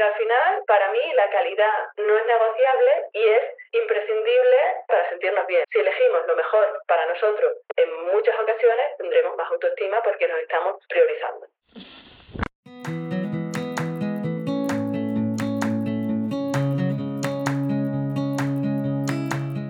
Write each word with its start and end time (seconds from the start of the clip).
Pero 0.00 0.12
al 0.14 0.18
final, 0.18 0.62
para 0.66 0.90
mí, 0.92 1.12
la 1.14 1.28
calidad 1.28 1.74
no 1.98 2.16
es 2.16 2.24
negociable 2.24 2.90
y 3.12 3.22
es 3.22 3.42
imprescindible 3.72 4.56
para 4.88 5.06
sentirnos 5.10 5.46
bien. 5.46 5.62
Si 5.70 5.78
elegimos 5.78 6.26
lo 6.26 6.36
mejor 6.36 6.80
para 6.86 7.04
nosotros, 7.04 7.58
en 7.76 8.06
muchas 8.06 8.34
ocasiones 8.40 8.96
tendremos 8.96 9.36
más 9.36 9.50
autoestima 9.50 10.02
porque 10.02 10.26
nos 10.26 10.38
estamos 10.38 10.82
priorizando. 10.88 11.46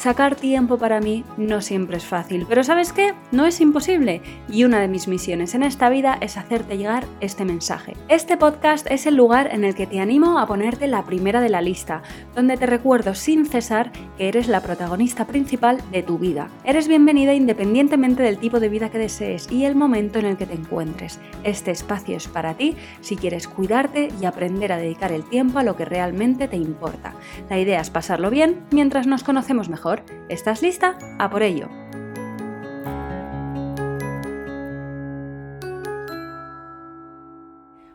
Sacar 0.00 0.34
tiempo 0.34 0.78
para 0.78 0.98
mí 0.98 1.26
no 1.36 1.60
siempre 1.60 1.98
es 1.98 2.06
fácil, 2.06 2.46
pero 2.48 2.64
¿sabes 2.64 2.90
qué? 2.94 3.12
No 3.32 3.44
es 3.44 3.60
imposible 3.60 4.22
y 4.48 4.64
una 4.64 4.80
de 4.80 4.88
mis 4.88 5.08
misiones 5.08 5.54
en 5.54 5.62
esta 5.62 5.90
vida 5.90 6.16
es 6.22 6.38
hacerte 6.38 6.78
llegar 6.78 7.04
este 7.20 7.44
mensaje. 7.44 7.98
Este 8.08 8.38
podcast 8.38 8.90
es 8.90 9.04
el 9.04 9.16
lugar 9.16 9.50
en 9.52 9.62
el 9.62 9.74
que 9.74 9.86
te 9.86 10.00
animo 10.00 10.38
a 10.38 10.46
ponerte 10.46 10.86
la 10.86 11.04
primera 11.04 11.42
de 11.42 11.50
la 11.50 11.60
lista, 11.60 12.00
donde 12.34 12.56
te 12.56 12.64
recuerdo 12.64 13.14
sin 13.14 13.44
cesar 13.44 13.92
que 14.16 14.28
eres 14.28 14.48
la 14.48 14.62
protagonista 14.62 15.26
principal 15.26 15.82
de 15.92 16.02
tu 16.02 16.18
vida. 16.18 16.48
Eres 16.64 16.88
bienvenida 16.88 17.34
independientemente 17.34 18.22
del 18.22 18.38
tipo 18.38 18.58
de 18.58 18.70
vida 18.70 18.88
que 18.88 18.96
desees 18.96 19.52
y 19.52 19.66
el 19.66 19.76
momento 19.76 20.18
en 20.18 20.24
el 20.24 20.38
que 20.38 20.46
te 20.46 20.54
encuentres. 20.54 21.20
Este 21.44 21.72
espacio 21.72 22.16
es 22.16 22.26
para 22.26 22.54
ti 22.54 22.74
si 23.02 23.16
quieres 23.16 23.46
cuidarte 23.48 24.08
y 24.18 24.24
aprender 24.24 24.72
a 24.72 24.78
dedicar 24.78 25.12
el 25.12 25.28
tiempo 25.28 25.58
a 25.58 25.62
lo 25.62 25.76
que 25.76 25.84
realmente 25.84 26.48
te 26.48 26.56
importa. 26.56 27.12
La 27.50 27.58
idea 27.58 27.82
es 27.82 27.90
pasarlo 27.90 28.30
bien 28.30 28.62
mientras 28.70 29.06
nos 29.06 29.24
conocemos 29.24 29.68
mejor 29.68 29.89
¿Estás 30.28 30.62
lista? 30.62 30.96
A 31.18 31.28
por 31.30 31.42
ello. 31.42 31.68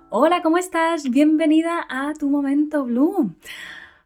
Hola, 0.10 0.42
¿cómo 0.42 0.58
estás? 0.58 1.10
Bienvenida 1.10 1.86
a 1.88 2.14
tu 2.14 2.30
momento 2.30 2.84
Blue. 2.84 3.36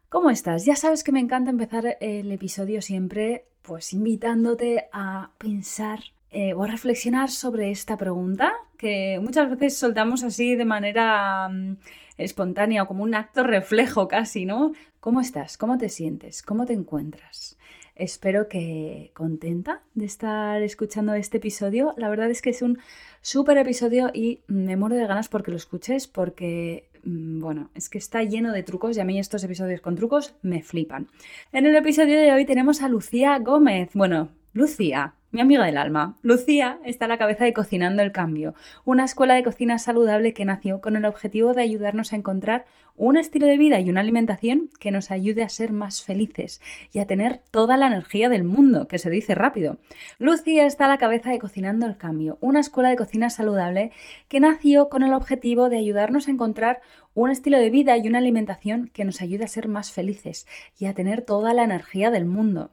¿Cómo 0.08 0.30
estás? 0.30 0.64
Ya 0.64 0.76
sabes 0.76 1.02
que 1.02 1.10
me 1.10 1.20
encanta 1.20 1.50
empezar 1.50 1.96
el 2.00 2.30
episodio 2.30 2.80
siempre 2.80 3.46
pues 3.62 3.92
invitándote 3.92 4.88
a 4.92 5.30
pensar 5.38 6.00
eh, 6.30 6.54
o 6.54 6.62
a 6.62 6.66
reflexionar 6.68 7.28
sobre 7.30 7.72
esta 7.72 7.96
pregunta 7.96 8.52
que 8.76 9.18
muchas 9.20 9.50
veces 9.50 9.76
soltamos 9.76 10.22
así 10.22 10.54
de 10.54 10.64
manera 10.64 11.48
mm, 11.48 11.76
espontánea 12.18 12.84
o 12.84 12.86
como 12.86 13.02
un 13.02 13.14
acto 13.14 13.42
reflejo 13.42 14.06
casi, 14.06 14.46
¿no? 14.46 14.72
¿Cómo 15.00 15.20
estás? 15.20 15.58
¿Cómo 15.58 15.76
te 15.76 15.88
sientes? 15.88 16.42
¿Cómo 16.42 16.66
te 16.66 16.72
encuentras? 16.72 17.58
Espero 18.00 18.48
que 18.48 19.10
contenta 19.12 19.82
de 19.94 20.06
estar 20.06 20.62
escuchando 20.62 21.12
este 21.12 21.36
episodio. 21.36 21.92
La 21.98 22.08
verdad 22.08 22.30
es 22.30 22.40
que 22.40 22.48
es 22.48 22.62
un 22.62 22.78
súper 23.20 23.58
episodio 23.58 24.10
y 24.14 24.40
me 24.46 24.78
muero 24.78 24.96
de 24.96 25.06
ganas 25.06 25.28
porque 25.28 25.50
lo 25.50 25.58
escuches 25.58 26.06
porque, 26.06 26.88
mm, 27.04 27.40
bueno, 27.40 27.68
es 27.74 27.90
que 27.90 27.98
está 27.98 28.22
lleno 28.22 28.52
de 28.54 28.62
trucos 28.62 28.96
y 28.96 29.00
a 29.00 29.04
mí 29.04 29.18
estos 29.18 29.44
episodios 29.44 29.82
con 29.82 29.96
trucos 29.96 30.34
me 30.40 30.62
flipan. 30.62 31.08
En 31.52 31.66
el 31.66 31.76
episodio 31.76 32.18
de 32.18 32.32
hoy 32.32 32.46
tenemos 32.46 32.80
a 32.80 32.88
Lucía 32.88 33.38
Gómez. 33.38 33.90
Bueno, 33.92 34.30
Lucía, 34.54 35.12
mi 35.32 35.40
amiga 35.40 35.64
del 35.64 35.78
alma, 35.78 36.16
Lucía, 36.22 36.80
está 36.84 37.04
a 37.04 37.08
la 37.08 37.18
cabeza 37.18 37.44
de 37.44 37.52
Cocinando 37.52 38.02
el 38.02 38.10
Cambio, 38.10 38.54
una 38.84 39.04
escuela 39.04 39.34
de 39.34 39.44
cocina 39.44 39.78
saludable 39.78 40.34
que 40.34 40.44
nació 40.44 40.80
con 40.80 40.96
el 40.96 41.04
objetivo 41.04 41.54
de 41.54 41.62
ayudarnos 41.62 42.12
a 42.12 42.16
encontrar 42.16 42.64
un 42.96 43.16
estilo 43.16 43.46
de 43.46 43.56
vida 43.56 43.78
y 43.78 43.88
una 43.88 44.00
alimentación 44.00 44.70
que 44.80 44.90
nos 44.90 45.12
ayude 45.12 45.44
a 45.44 45.48
ser 45.48 45.70
más 45.70 46.02
felices 46.02 46.60
y 46.92 46.98
a 46.98 47.06
tener 47.06 47.42
toda 47.52 47.76
la 47.76 47.86
energía 47.86 48.28
del 48.28 48.42
mundo, 48.42 48.88
que 48.88 48.98
se 48.98 49.08
dice 49.08 49.36
rápido. 49.36 49.78
Lucía 50.18 50.66
está 50.66 50.86
a 50.86 50.88
la 50.88 50.98
cabeza 50.98 51.30
de 51.30 51.38
Cocinando 51.38 51.86
el 51.86 51.96
Cambio, 51.96 52.36
una 52.40 52.58
escuela 52.58 52.88
de 52.88 52.96
cocina 52.96 53.30
saludable 53.30 53.92
que 54.28 54.40
nació 54.40 54.88
con 54.88 55.04
el 55.04 55.14
objetivo 55.14 55.68
de 55.68 55.78
ayudarnos 55.78 56.26
a 56.26 56.32
encontrar 56.32 56.80
un 57.14 57.30
estilo 57.30 57.58
de 57.58 57.70
vida 57.70 57.96
y 57.96 58.08
una 58.08 58.18
alimentación 58.18 58.90
que 58.92 59.04
nos 59.04 59.22
ayude 59.22 59.44
a 59.44 59.48
ser 59.48 59.68
más 59.68 59.92
felices 59.92 60.48
y 60.76 60.86
a 60.86 60.94
tener 60.94 61.22
toda 61.22 61.54
la 61.54 61.62
energía 61.62 62.10
del 62.10 62.24
mundo. 62.24 62.72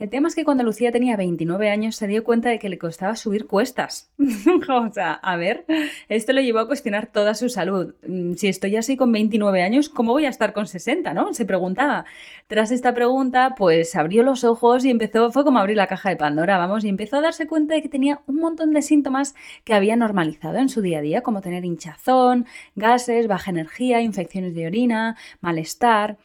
El 0.00 0.08
tema 0.08 0.28
es 0.28 0.34
que 0.34 0.46
cuando 0.46 0.64
Lucía 0.64 0.90
tenía 0.92 1.14
29 1.18 1.70
años 1.70 1.94
se 1.94 2.06
dio 2.06 2.24
cuenta 2.24 2.48
de 2.48 2.58
que 2.58 2.70
le 2.70 2.78
costaba 2.78 3.16
subir 3.16 3.46
cuestas. 3.46 4.10
o 4.18 4.90
sea, 4.90 5.12
a 5.12 5.36
ver, 5.36 5.66
esto 6.08 6.32
le 6.32 6.42
llevó 6.42 6.60
a 6.60 6.66
cuestionar 6.66 7.08
toda 7.08 7.34
su 7.34 7.50
salud. 7.50 7.94
Mm, 8.08 8.32
si 8.32 8.48
estoy 8.48 8.76
así 8.76 8.96
con 8.96 9.12
29 9.12 9.62
años, 9.62 9.90
¿cómo 9.90 10.12
voy 10.12 10.24
a 10.24 10.30
estar 10.30 10.54
con 10.54 10.66
60? 10.66 11.12
¿No? 11.12 11.34
Se 11.34 11.44
preguntaba. 11.44 12.06
Tras 12.46 12.70
esta 12.70 12.94
pregunta, 12.94 13.54
pues 13.58 13.94
abrió 13.94 14.22
los 14.22 14.42
ojos 14.42 14.86
y 14.86 14.90
empezó, 14.90 15.30
fue 15.32 15.44
como 15.44 15.58
abrir 15.58 15.76
la 15.76 15.86
caja 15.86 16.08
de 16.08 16.16
Pandora, 16.16 16.56
vamos, 16.56 16.82
y 16.82 16.88
empezó 16.88 17.16
a 17.18 17.20
darse 17.20 17.46
cuenta 17.46 17.74
de 17.74 17.82
que 17.82 17.90
tenía 17.90 18.22
un 18.26 18.36
montón 18.36 18.72
de 18.72 18.80
síntomas 18.80 19.34
que 19.64 19.74
había 19.74 19.96
normalizado 19.96 20.56
en 20.56 20.70
su 20.70 20.80
día 20.80 21.00
a 21.00 21.02
día, 21.02 21.20
como 21.20 21.42
tener 21.42 21.66
hinchazón, 21.66 22.46
gases, 22.74 23.28
baja 23.28 23.50
energía, 23.50 24.00
infecciones 24.00 24.54
de 24.54 24.66
orina, 24.66 25.18
malestar. 25.42 26.16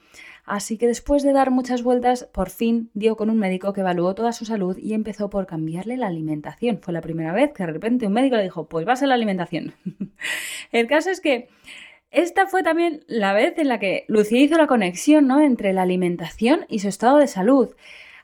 Así 0.46 0.78
que 0.78 0.88
después 0.88 1.24
de 1.24 1.34
dar 1.34 1.50
muchas 1.50 1.82
vueltas, 1.82 2.30
por 2.32 2.50
fin 2.50 2.92
dio 2.94 3.16
con 3.16 3.30
un 3.30 3.40
médico 3.40 3.74
que 3.74 3.82
evaluó 3.82 4.14
toda 4.14 4.32
su 4.32 4.46
salud 4.46 4.78
y 4.78 4.94
empezó 4.94 5.30
por 5.30 5.48
cambiarle 5.48 5.98
la 5.98 6.08
alimentación. 6.08 6.80
Fue 6.82 6.94
la 6.94 7.02
primera 7.02 7.34
vez 7.34 7.52
que 7.54 7.64
de 7.64 7.74
repente 7.74 8.08
un 8.08 8.14
médico 8.14 8.36
le 8.36 8.44
dijo, 8.44 8.68
pues 8.68 8.86
vas 8.86 9.02
a 9.02 9.08
la 9.08 9.16
alimentación. 9.16 9.74
El 10.72 10.88
caso 10.88 11.10
es 11.10 11.20
que 11.20 11.50
esta 12.12 12.46
fue 12.48 12.64
también 12.64 13.04
la 13.08 13.34
vez 13.34 13.58
en 13.58 13.68
la 13.68 13.80
que 13.80 14.06
Lucía 14.08 14.40
hizo 14.40 14.58
la 14.58 14.68
conexión 14.68 15.28
¿no? 15.28 15.42
entre 15.42 15.74
la 15.74 15.82
alimentación 15.82 16.66
y 16.70 16.80
su 16.80 16.88
estado 16.88 17.18
de 17.18 17.28
salud. 17.28 17.76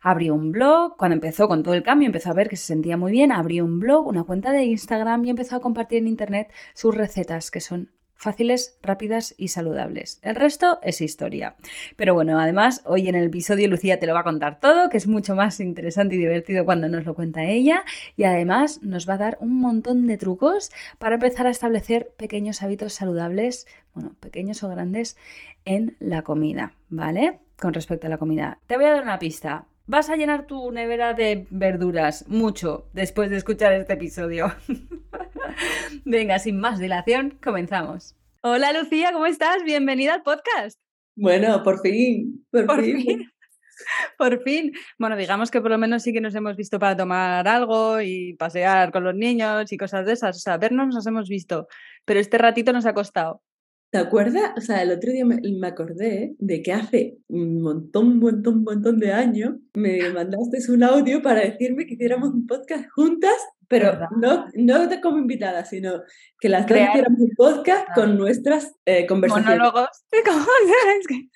Abrió 0.02 0.34
un 0.34 0.52
blog, 0.52 0.96
cuando 0.98 1.16
empezó 1.16 1.48
con 1.48 1.62
todo 1.62 1.74
el 1.74 1.84
cambio, 1.84 2.08
empezó 2.08 2.32
a 2.32 2.34
ver 2.34 2.50
que 2.50 2.56
se 2.56 2.66
sentía 2.66 2.98
muy 2.98 3.12
bien, 3.12 3.32
abrió 3.32 3.66
un 3.66 3.80
blog, 3.80 4.08
una 4.08 4.24
cuenta 4.24 4.52
de 4.52 4.64
Instagram 4.64 5.26
y 5.26 5.30
empezó 5.32 5.56
a 5.56 5.60
compartir 5.60 6.00
en 6.00 6.08
Internet 6.08 6.52
sus 6.74 6.96
recetas, 6.96 7.52
que 7.52 7.60
son 7.62 7.92
fáciles, 8.22 8.78
rápidas 8.84 9.34
y 9.36 9.48
saludables. 9.48 10.20
El 10.22 10.36
resto 10.36 10.80
es 10.84 11.02
historia. 11.02 11.56
Pero 11.96 12.14
bueno, 12.14 12.40
además, 12.40 12.84
hoy 12.86 13.10
en 13.10 13.16
el 13.16 13.26
episodio 13.26 13.68
Lucía 13.68 14.00
te 14.00 14.06
lo 14.06 14.14
va 14.14 14.20
a 14.20 14.24
contar 14.24 14.60
todo, 14.60 14.90
que 14.90 14.98
es 14.98 15.08
mucho 15.08 15.36
más 15.36 15.60
interesante 15.60 16.16
y 16.16 16.20
divertido 16.20 16.64
cuando 16.64 16.88
nos 16.88 17.04
lo 17.04 17.16
cuenta 17.16 17.44
ella. 17.44 17.84
Y 18.16 18.26
además 18.26 18.84
nos 18.84 19.10
va 19.10 19.16
a 19.16 19.18
dar 19.18 19.38
un 19.42 19.60
montón 19.60 20.06
de 20.06 20.18
trucos 20.18 20.72
para 21.00 21.16
empezar 21.16 21.48
a 21.48 21.50
establecer 21.50 22.14
pequeños 22.16 22.62
hábitos 22.62 22.94
saludables, 22.94 23.66
bueno, 23.96 24.16
pequeños 24.20 24.62
o 24.64 24.70
grandes, 24.70 25.18
en 25.66 25.98
la 26.00 26.22
comida, 26.22 26.74
¿vale? 26.90 27.40
Con 27.60 27.74
respecto 27.74 28.06
a 28.06 28.12
la 28.12 28.20
comida. 28.20 28.60
Te 28.68 28.76
voy 28.76 28.86
a 28.86 28.92
dar 28.92 29.04
una 29.04 29.18
pista. 29.18 29.66
Vas 29.88 30.10
a 30.10 30.16
llenar 30.16 30.46
tu 30.46 30.72
nevera 30.72 31.14
de 31.14 31.48
verduras 31.50 32.28
mucho 32.28 32.88
después 32.94 33.30
de 33.30 33.38
escuchar 33.38 33.74
este 33.74 33.94
episodio. 33.94 34.54
Venga, 36.06 36.40
sin 36.40 36.60
más 36.60 36.80
dilación, 36.80 37.38
comenzamos. 37.44 38.16
Hola 38.42 38.74
Lucía, 38.74 39.12
¿cómo 39.12 39.26
estás? 39.26 39.64
Bienvenida 39.64 40.14
al 40.14 40.24
podcast. 40.24 40.80
Bueno, 41.16 41.64
por 41.64 41.82
fin, 41.82 42.46
por, 42.52 42.82
fin. 42.82 43.28
Por 44.18 44.44
fin. 44.44 44.72
Bueno, 45.00 45.18
digamos 45.18 45.50
que 45.50 45.60
por 45.60 45.72
lo 45.72 45.78
menos 45.80 46.04
sí 46.04 46.14
que 46.14 46.22
nos 46.22 46.36
hemos 46.36 46.56
visto 46.56 46.78
para 46.78 46.96
tomar 46.96 47.48
algo 47.48 48.00
y 48.00 48.36
pasear 48.36 48.92
con 48.92 49.04
los 49.04 49.16
niños 49.16 49.72
y 49.72 49.78
cosas 49.78 50.06
de 50.06 50.14
esas. 50.14 50.38
O 50.38 50.40
sea, 50.40 50.58
vernos 50.58 50.94
nos 50.94 51.08
hemos 51.08 51.28
visto, 51.28 51.68
pero 52.06 52.20
este 52.20 52.38
ratito 52.38 52.72
nos 52.72 52.86
ha 52.86 52.94
costado. 52.94 53.42
¿Te 53.92 53.98
acuerdas? 53.98 54.54
O 54.56 54.62
sea, 54.62 54.82
el 54.84 54.92
otro 54.92 55.12
día 55.12 55.26
me, 55.26 55.68
acordé 55.68 56.34
de 56.40 56.62
que 56.62 56.72
hace 56.72 57.18
un 57.28 57.62
montón, 57.62 58.08
un 58.08 58.20
montón, 58.20 58.58
un 58.60 58.64
montón 58.64 59.00
de 59.00 59.12
años 59.12 59.56
me 59.74 60.10
mandaste 60.12 60.72
un 60.72 60.84
audio 60.84 61.22
para 61.22 61.42
decirme 61.42 61.86
que 61.86 61.96
hiciéramos 61.96 62.30
un 62.30 62.48
podcast 62.48 62.90
juntas, 62.92 63.36
pero 63.68 64.00
no, 64.16 64.46
no 64.54 65.02
como 65.02 65.18
invitada, 65.18 65.66
sino 65.66 66.04
que 66.40 66.48
las 66.48 66.68
dos 66.68 66.78
hiciéramos 66.80 67.20
un 67.20 67.32
podcast 67.36 67.86
con 67.94 68.18
nuestras 68.18 68.74
eh, 68.86 69.06
conversaciones. 69.06 69.58
Monólogos. 69.58 69.90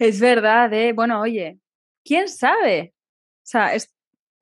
Es 0.00 0.18
verdad, 0.18 0.72
¿eh? 0.72 0.92
Bueno, 0.92 1.20
oye, 1.20 1.60
¿quién 2.04 2.28
sabe? 2.28 2.92
O 2.96 3.46
sea, 3.46 3.72
es, 3.72 3.93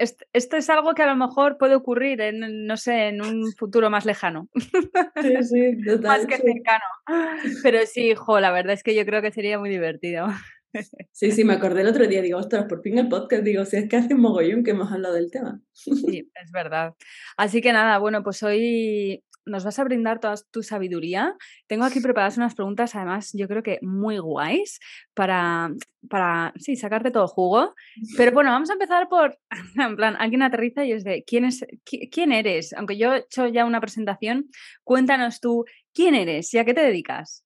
esto 0.02 0.56
es 0.56 0.70
algo 0.70 0.94
que 0.94 1.02
a 1.02 1.06
lo 1.06 1.16
mejor 1.16 1.58
puede 1.58 1.74
ocurrir 1.74 2.20
en, 2.20 2.66
no 2.66 2.76
sé, 2.76 3.08
en 3.08 3.22
un 3.22 3.52
futuro 3.52 3.90
más 3.90 4.04
lejano. 4.04 4.48
Sí, 5.20 5.42
sí, 5.42 5.76
total, 5.86 6.02
más 6.02 6.26
que 6.26 6.36
cercano. 6.36 6.84
Pero 7.62 7.78
sí, 7.86 8.10
hijo, 8.10 8.40
la 8.40 8.50
verdad 8.50 8.72
es 8.72 8.82
que 8.82 8.94
yo 8.94 9.04
creo 9.04 9.22
que 9.22 9.32
sería 9.32 9.58
muy 9.58 9.70
divertido. 9.70 10.26
Sí, 11.12 11.32
sí, 11.32 11.44
me 11.44 11.52
acordé 11.52 11.82
el 11.82 11.88
otro 11.88 12.06
día, 12.06 12.22
digo, 12.22 12.38
ostras, 12.38 12.64
por 12.64 12.80
fin 12.80 12.96
el 12.96 13.10
podcast, 13.10 13.42
digo, 13.42 13.62
si 13.66 13.76
es 13.76 13.90
que 13.90 13.96
hace 13.96 14.14
un 14.14 14.22
mogollón 14.22 14.64
que 14.64 14.70
hemos 14.70 14.90
hablado 14.90 15.12
del 15.12 15.30
tema. 15.30 15.60
Sí, 15.72 16.30
es 16.42 16.50
verdad. 16.50 16.94
Así 17.36 17.60
que 17.60 17.74
nada, 17.74 17.98
bueno, 17.98 18.22
pues 18.22 18.42
hoy 18.42 19.22
nos 19.44 19.64
vas 19.64 19.78
a 19.78 19.84
brindar 19.84 20.20
toda 20.20 20.34
tu 20.50 20.62
sabiduría. 20.62 21.36
Tengo 21.66 21.84
aquí 21.84 22.00
preparadas 22.00 22.36
unas 22.36 22.54
preguntas, 22.54 22.94
además, 22.94 23.30
yo 23.34 23.48
creo 23.48 23.62
que 23.62 23.78
muy 23.82 24.18
guays 24.18 24.78
para, 25.14 25.70
para 26.08 26.52
sí, 26.56 26.76
sacarte 26.76 27.10
todo 27.10 27.26
jugo. 27.28 27.74
Pero 28.16 28.32
bueno, 28.32 28.50
vamos 28.50 28.70
a 28.70 28.74
empezar 28.74 29.08
por, 29.08 29.38
en 29.76 29.96
plan, 29.96 30.16
alguien 30.18 30.42
aterriza 30.42 30.84
y 30.84 30.92
es 30.92 31.04
de, 31.04 31.24
¿quién, 31.26 31.44
es, 31.44 31.64
quién 32.10 32.32
eres? 32.32 32.72
Aunque 32.72 32.96
yo 32.96 33.14
he 33.14 33.18
hecho 33.18 33.46
ya 33.46 33.64
una 33.64 33.80
presentación, 33.80 34.48
cuéntanos 34.84 35.40
tú, 35.40 35.64
¿quién 35.92 36.14
eres 36.14 36.52
y 36.54 36.58
a 36.58 36.64
qué 36.64 36.74
te 36.74 36.82
dedicas? 36.82 37.44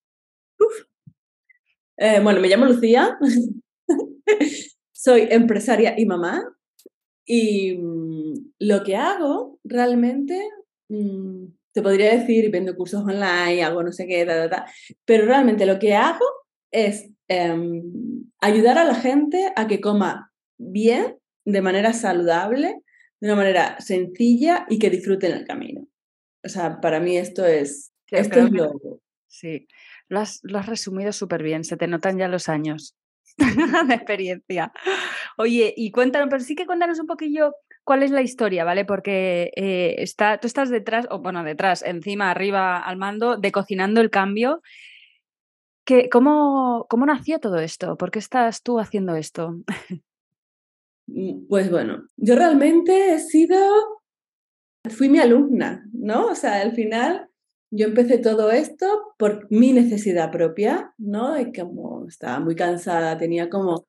Eh, 1.99 2.21
bueno, 2.23 2.41
me 2.41 2.49
llamo 2.49 2.67
Lucía, 2.67 3.19
soy 4.93 5.29
empresaria 5.31 5.95
y 5.99 6.07
mamá. 6.07 6.43
Y 7.25 7.77
mm, 7.77 8.53
lo 8.61 8.85
que 8.85 8.97
hago 8.97 9.59
realmente, 9.65 10.49
mm, 10.89 11.47
te 11.77 11.83
podría 11.83 12.17
decir, 12.17 12.51
vendo 12.51 12.75
cursos 12.75 13.03
online, 13.03 13.63
hago 13.63 13.83
no 13.83 13.93
sé 13.93 14.07
qué, 14.07 14.27
pero 15.05 15.27
realmente 15.27 15.67
lo 15.67 15.79
que 15.79 15.95
hago 15.95 16.25
es 16.71 17.11
em, 17.29 17.83
ayudar 18.41 18.79
a 18.79 18.85
la 18.85 18.95
gente 18.95 19.53
a 19.55 19.67
que 19.67 19.83
coma 19.83 20.33
bien, 20.57 21.19
de 21.45 21.61
manera 21.61 21.93
saludable, 21.93 22.81
de 23.21 23.29
una 23.29 23.37
manera 23.37 23.79
sencilla 23.79 24.65
y 24.71 24.79
que 24.79 24.89
disfruten 24.89 25.33
el 25.33 25.47
camino. 25.47 25.87
O 26.43 26.49
sea, 26.49 26.81
para 26.81 26.99
mí 26.99 27.19
esto 27.19 27.45
es, 27.45 27.93
esto 28.11 28.41
es 28.41 28.51
lo... 28.53 28.73
Sí, 29.27 29.69
lo 30.09 30.21
has, 30.21 30.41
lo 30.45 30.59
has 30.59 30.65
resumido 30.65 31.13
súper 31.13 31.43
bien, 31.43 31.63
se 31.63 31.77
te 31.77 31.89
notan 31.89 32.17
ya 32.17 32.27
los 32.27 32.49
años 32.49 32.97
de 33.37 33.95
experiencia. 33.95 34.73
Oye, 35.37 35.75
y 35.77 35.91
cuéntanos, 35.91 36.29
pero 36.31 36.43
sí 36.43 36.55
que 36.55 36.65
cuéntanos 36.65 36.99
un 37.01 37.07
poquillo 37.07 37.53
cuál 37.87 38.03
es 38.03 38.11
la 38.11 38.21
historia, 38.21 38.65
¿vale? 38.65 38.85
Porque 38.85 39.53
eh, 39.55 40.05
tú 40.41 40.47
estás 40.47 40.71
detrás, 40.71 41.07
o 41.09 41.21
bueno, 41.21 41.45
detrás, 41.45 41.83
encima, 41.83 42.31
arriba, 42.31 42.79
al 42.79 42.97
mando, 42.97 43.37
de 43.37 43.53
Cocinando 43.53 44.01
el 44.01 44.11
Cambio. 44.11 44.61
¿Qué, 45.87 46.09
cómo, 46.11 46.87
¿Cómo 46.91 47.07
nació 47.07 47.39
todo 47.39 47.61
esto? 47.61 47.97
¿Por 47.97 48.11
qué 48.11 48.19
estás 48.19 48.63
tú 48.63 48.81
haciendo 48.81 49.15
esto? 49.15 49.57
Mm, 51.09 51.47
pues 51.49 51.71
bueno, 51.71 52.09
yo 52.17 52.35
realmente 52.35 53.15
he 53.15 53.21
sido, 53.21 53.57
fui 54.91 55.09
mi 55.09 55.21
alumna, 55.21 55.89
¿no? 55.93 56.27
O 56.27 56.35
sea, 56.35 56.61
al 56.63 56.73
final 56.73 57.29
yo 57.71 57.87
empecé 57.87 58.19
todo 58.19 58.51
esto 58.51 59.15
por 59.17 59.47
mi 59.49 59.73
necesidad 59.73 60.33
propia, 60.33 60.93
¿no? 60.99 61.39
Y 61.39 61.53
como 61.53 62.09
estaba 62.09 62.41
muy 62.41 62.57
cansada, 62.57 63.17
tenía 63.17 63.49
como 63.49 63.87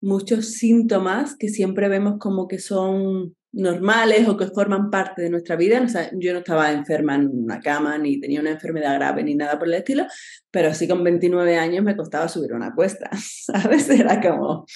muchos 0.00 0.54
síntomas 0.54 1.36
que 1.36 1.48
siempre 1.48 1.88
vemos 1.88 2.18
como 2.18 2.48
que 2.48 2.58
son 2.58 3.35
normales 3.52 4.28
o 4.28 4.36
que 4.36 4.46
forman 4.46 4.90
parte 4.90 5.22
de 5.22 5.30
nuestra 5.30 5.56
vida. 5.56 5.84
Yo 6.14 6.32
no 6.32 6.40
estaba 6.40 6.72
enferma 6.72 7.14
en 7.14 7.28
una 7.32 7.60
cama, 7.60 7.98
ni 7.98 8.20
tenía 8.20 8.40
una 8.40 8.50
enfermedad 8.50 8.94
grave, 8.94 9.22
ni 9.22 9.34
nada 9.34 9.58
por 9.58 9.68
el 9.68 9.74
estilo, 9.74 10.06
pero 10.50 10.74
sí 10.74 10.86
con 10.86 11.02
29 11.02 11.56
años 11.56 11.84
me 11.84 11.96
costaba 11.96 12.28
subir 12.28 12.52
una 12.52 12.74
cuesta, 12.74 13.10
¿sabes? 13.16 13.88
Era 13.88 14.20
como, 14.20 14.66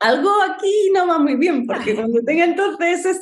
algo 0.00 0.30
aquí 0.42 0.90
no 0.94 1.06
va 1.06 1.18
muy 1.18 1.36
bien, 1.36 1.66
porque 1.66 1.94
cuando 1.94 2.20
tenga 2.24 2.44
entonces 2.44 3.02
60, 3.02 3.20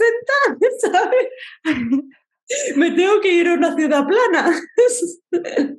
¿sabes? 0.81 1.29
me 2.77 2.91
tengo 2.91 3.20
que 3.20 3.32
ir 3.32 3.49
a 3.49 3.55
una 3.55 3.75
ciudad 3.75 4.06
plana. 4.06 4.61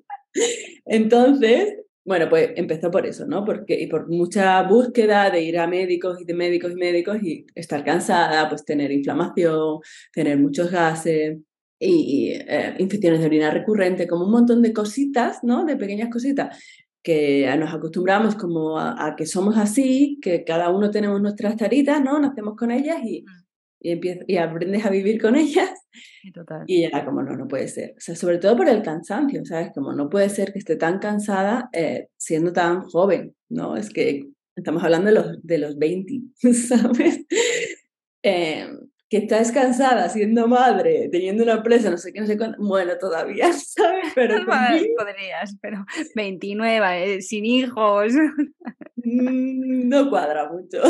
Entonces, 0.85 1.75
bueno, 2.05 2.29
pues 2.29 2.51
empezó 2.55 2.91
por 2.91 3.05
eso, 3.05 3.25
¿no? 3.25 3.43
Porque, 3.43 3.79
y 3.81 3.87
por 3.87 4.07
mucha 4.07 4.61
búsqueda 4.63 5.29
de 5.31 5.41
ir 5.41 5.57
a 5.57 5.67
médicos 5.67 6.21
y 6.21 6.25
de 6.25 6.33
médicos 6.35 6.71
y 6.73 6.75
médicos 6.75 7.17
y 7.23 7.45
estar 7.55 7.83
cansada, 7.83 8.47
pues 8.47 8.63
tener 8.63 8.91
inflamación, 8.91 9.79
tener 10.13 10.37
muchos 10.37 10.71
gases 10.71 11.39
y, 11.79 12.31
eh, 12.33 12.75
infecciones 12.79 13.19
de 13.21 13.25
orina 13.25 13.51
recurrente, 13.51 14.07
como 14.07 14.25
un 14.25 14.31
montón 14.31 14.61
de 14.61 14.71
cositas, 14.73 15.39
¿no? 15.43 15.65
De 15.65 15.75
pequeñas 15.77 16.09
cositas 16.11 16.57
que 17.03 17.53
nos 17.59 17.73
acostumbramos 17.73 18.35
como 18.35 18.79
a, 18.79 19.05
a, 19.07 19.15
que 19.15 19.25
somos 19.25 19.57
así, 19.57 20.19
que 20.21 20.43
cada 20.43 20.69
uno 20.69 20.91
tenemos 20.91 21.21
nuestras 21.21 21.55
taritas, 21.57 22.03
¿no? 22.03 22.19
Nacemos 22.19 22.55
con 22.55 22.71
ellas 22.71 22.97
y, 23.03 23.21
mm 23.23 23.45
y, 23.85 24.33
y 24.33 24.37
aprendes 24.37 24.85
a 24.85 24.89
vivir 24.89 25.21
con 25.21 25.35
ellas. 25.35 25.69
Y 26.67 26.89
ya 26.89 27.05
como 27.05 27.23
no, 27.23 27.35
no 27.35 27.47
puede 27.47 27.67
ser. 27.67 27.93
O 27.97 27.99
sea, 27.99 28.15
sobre 28.15 28.37
todo 28.37 28.55
por 28.55 28.69
el 28.69 28.81
cansancio, 28.81 29.43
¿sabes? 29.45 29.71
Como 29.73 29.93
no 29.93 30.09
puede 30.09 30.29
ser 30.29 30.53
que 30.53 30.59
esté 30.59 30.75
tan 30.75 30.99
cansada 30.99 31.69
eh, 31.73 32.07
siendo 32.17 32.53
tan 32.53 32.81
joven, 32.81 33.35
¿no? 33.49 33.75
Es 33.75 33.89
que 33.89 34.27
estamos 34.55 34.83
hablando 34.83 35.07
de 35.07 35.15
los, 35.15 35.43
de 35.43 35.57
los 35.57 35.77
20, 35.77 36.21
¿sabes? 36.53 37.25
Eh, 38.23 38.67
que 39.09 39.17
estás 39.17 39.51
cansada 39.51 40.09
siendo 40.09 40.47
madre, 40.47 41.09
teniendo 41.11 41.43
una 41.43 41.53
empresa, 41.53 41.91
no 41.91 41.97
sé 41.97 42.11
qué, 42.11 42.21
no 42.21 42.27
sé 42.27 42.37
cuánto, 42.37 42.57
bueno, 42.59 42.93
todavía, 42.99 43.51
¿sabes? 43.53 44.11
Pero 44.15 44.45
podrías, 44.45 45.55
pero 45.61 45.85
29, 46.15 47.15
eh, 47.15 47.21
sin 47.21 47.45
hijos. 47.45 48.13
Mm, 48.95 49.87
no 49.87 50.09
cuadra 50.09 50.51
mucho. 50.51 50.81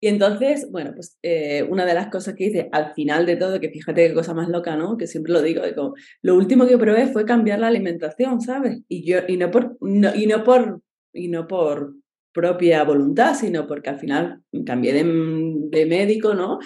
Y 0.00 0.08
entonces, 0.08 0.70
bueno, 0.70 0.92
pues 0.94 1.18
eh, 1.22 1.62
una 1.68 1.84
de 1.84 1.92
las 1.92 2.08
cosas 2.08 2.34
que 2.34 2.46
hice 2.46 2.68
al 2.72 2.94
final 2.94 3.26
de 3.26 3.36
todo, 3.36 3.60
que 3.60 3.68
fíjate 3.68 4.08
qué 4.08 4.14
cosa 4.14 4.32
más 4.32 4.48
loca, 4.48 4.74
¿no? 4.76 4.96
Que 4.96 5.06
siempre 5.06 5.32
lo 5.32 5.42
digo, 5.42 5.62
digo, 5.62 5.94
lo 6.22 6.36
último 6.36 6.66
que 6.66 6.78
probé 6.78 7.06
fue 7.08 7.26
cambiar 7.26 7.60
la 7.60 7.68
alimentación, 7.68 8.40
¿sabes? 8.40 8.80
Y 8.88 9.04
yo, 9.04 9.18
y 9.28 9.36
no 9.36 9.50
por, 9.50 9.76
no, 9.80 10.14
y 10.14 10.26
no 10.26 10.42
por, 10.42 10.80
y 11.12 11.28
no 11.28 11.46
por 11.46 11.94
propia 12.32 12.82
voluntad, 12.84 13.34
sino 13.34 13.66
porque 13.66 13.90
al 13.90 13.98
final 13.98 14.40
cambié 14.64 14.94
de, 14.94 15.02
de 15.04 15.86
médico, 15.86 16.32
¿no? 16.32 16.58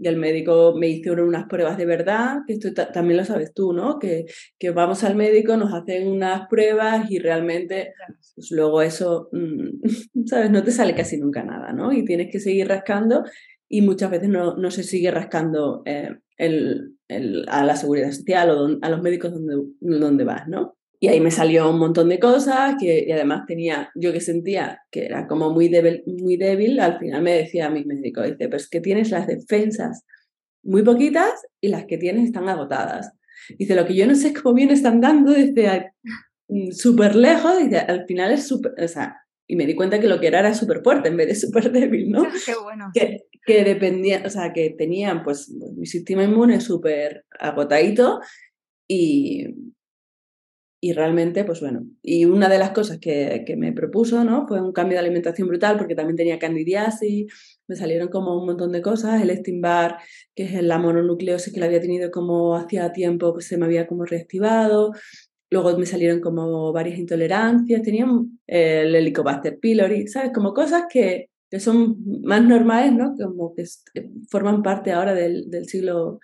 Y 0.00 0.08
el 0.08 0.16
médico 0.16 0.74
me 0.76 0.88
hizo 0.88 1.12
unas 1.12 1.46
pruebas 1.46 1.76
de 1.76 1.84
verdad, 1.84 2.38
que 2.46 2.54
esto 2.54 2.72
también 2.72 3.18
lo 3.18 3.24
sabes 3.24 3.52
tú, 3.52 3.72
¿no? 3.72 3.98
Que, 3.98 4.24
que 4.58 4.70
vamos 4.70 5.04
al 5.04 5.14
médico, 5.14 5.56
nos 5.56 5.74
hacen 5.74 6.08
unas 6.08 6.48
pruebas 6.48 7.10
y 7.10 7.18
realmente 7.18 7.92
pues 8.34 8.50
luego 8.50 8.80
eso, 8.80 9.28
mm, 9.32 9.82
¿sabes? 10.26 10.50
No 10.50 10.62
te 10.62 10.70
sale 10.70 10.94
casi 10.94 11.18
nunca 11.18 11.44
nada, 11.44 11.72
¿no? 11.72 11.92
Y 11.92 12.04
tienes 12.04 12.30
que 12.32 12.40
seguir 12.40 12.68
rascando 12.68 13.24
y 13.68 13.82
muchas 13.82 14.10
veces 14.10 14.30
no, 14.30 14.56
no 14.56 14.70
se 14.70 14.84
sigue 14.84 15.10
rascando 15.10 15.82
eh, 15.84 16.16
el, 16.38 16.96
el, 17.08 17.44
a 17.48 17.64
la 17.64 17.76
seguridad 17.76 18.10
social 18.10 18.50
o 18.50 18.78
a 18.80 18.88
los 18.88 19.02
médicos 19.02 19.32
donde, 19.32 19.56
donde 19.80 20.24
vas, 20.24 20.48
¿no? 20.48 20.76
Y 21.02 21.08
ahí 21.08 21.18
me 21.18 21.30
salió 21.30 21.70
un 21.70 21.78
montón 21.78 22.10
de 22.10 22.18
cosas 22.18 22.76
que 22.78 23.06
y 23.08 23.10
además 23.10 23.46
tenía, 23.46 23.90
yo 23.94 24.12
que 24.12 24.20
sentía 24.20 24.82
que 24.90 25.06
era 25.06 25.26
como 25.26 25.50
muy 25.50 25.68
débil, 25.68 26.02
muy 26.06 26.36
débil, 26.36 26.78
al 26.78 26.98
final 26.98 27.22
me 27.22 27.32
decía 27.32 27.66
a 27.66 27.70
mi 27.70 27.86
médico, 27.86 28.22
dice, 28.22 28.36
pero 28.36 28.56
es 28.56 28.68
que 28.68 28.82
tienes 28.82 29.10
las 29.10 29.26
defensas 29.26 30.04
muy 30.62 30.82
poquitas 30.82 31.32
y 31.58 31.68
las 31.68 31.86
que 31.86 31.96
tienes 31.96 32.26
están 32.26 32.50
agotadas. 32.50 33.12
Dice, 33.58 33.74
lo 33.74 33.86
que 33.86 33.94
yo 33.94 34.06
no 34.06 34.14
sé 34.14 34.28
es 34.28 34.38
cómo 34.38 34.54
bien 34.54 34.70
están 34.70 35.00
dando 35.00 35.32
desde 35.32 35.92
mm, 36.48 36.72
súper 36.72 37.16
lejos, 37.16 37.58
dice, 37.58 37.78
al 37.78 38.04
final 38.04 38.32
es 38.32 38.46
súper, 38.46 38.72
o 38.76 38.86
sea, 38.86 39.16
y 39.46 39.56
me 39.56 39.64
di 39.64 39.74
cuenta 39.74 40.00
que 40.00 40.06
lo 40.06 40.20
que 40.20 40.26
era 40.26 40.40
era 40.40 40.52
súper 40.52 40.82
fuerte 40.82 41.08
en 41.08 41.16
vez 41.16 41.28
de 41.28 41.34
súper 41.34 41.72
débil, 41.72 42.10
¿no? 42.10 42.24
Qué 42.44 42.54
bueno. 42.62 42.90
Que, 42.92 43.24
que 43.46 43.64
dependía, 43.64 44.22
o 44.26 44.28
sea, 44.28 44.52
que 44.52 44.74
tenían 44.76 45.22
pues 45.22 45.48
mi 45.48 45.86
sistema 45.86 46.24
inmune 46.24 46.60
súper 46.60 47.24
agotadito 47.38 48.20
y, 48.86 49.46
y 50.82 50.92
realmente, 50.94 51.44
pues 51.44 51.60
bueno, 51.60 51.84
y 52.02 52.24
una 52.24 52.48
de 52.48 52.58
las 52.58 52.70
cosas 52.70 52.98
que, 52.98 53.44
que, 53.46 53.54
me 53.54 53.72
propuso, 53.72 54.24
¿no? 54.24 54.48
Fue 54.48 54.62
un 54.62 54.72
cambio 54.72 54.96
de 54.96 55.00
alimentación 55.00 55.46
brutal 55.46 55.76
porque 55.76 55.94
también 55.94 56.16
tenía 56.16 56.38
candidiasis, 56.38 57.60
me 57.68 57.76
salieron 57.76 58.08
como 58.08 58.38
un 58.38 58.46
montón 58.46 58.72
de 58.72 58.80
cosas, 58.80 59.22
el 59.22 59.36
Stimbar, 59.36 59.98
que 60.34 60.44
es 60.44 60.62
la 60.62 60.78
mononucleosis 60.78 61.52
que 61.52 61.60
la 61.60 61.66
había 61.66 61.82
tenido 61.82 62.10
como 62.10 62.56
hacía 62.56 62.92
tiempo, 62.92 63.34
pues 63.34 63.46
se 63.46 63.58
me 63.58 63.66
había 63.66 63.86
como 63.86 64.06
reactivado, 64.06 64.92
luego 65.50 65.76
me 65.76 65.84
salieron 65.84 66.20
como 66.20 66.72
varias 66.72 66.98
intolerancias, 66.98 67.82
tenía 67.82 68.06
eh, 68.46 68.82
el 68.86 68.94
Helicobacter 68.94 69.58
pylori, 69.58 70.08
¿sabes? 70.08 70.32
Como 70.32 70.54
cosas 70.54 70.84
que, 70.90 71.28
que 71.50 71.60
son 71.60 71.98
más 72.22 72.42
normales, 72.42 72.94
¿no? 72.94 73.14
Como 73.16 73.54
que 73.54 73.64
forman 74.28 74.62
parte 74.62 74.92
ahora 74.92 75.12
del, 75.12 75.50
del 75.50 75.68
siglo 75.68 76.20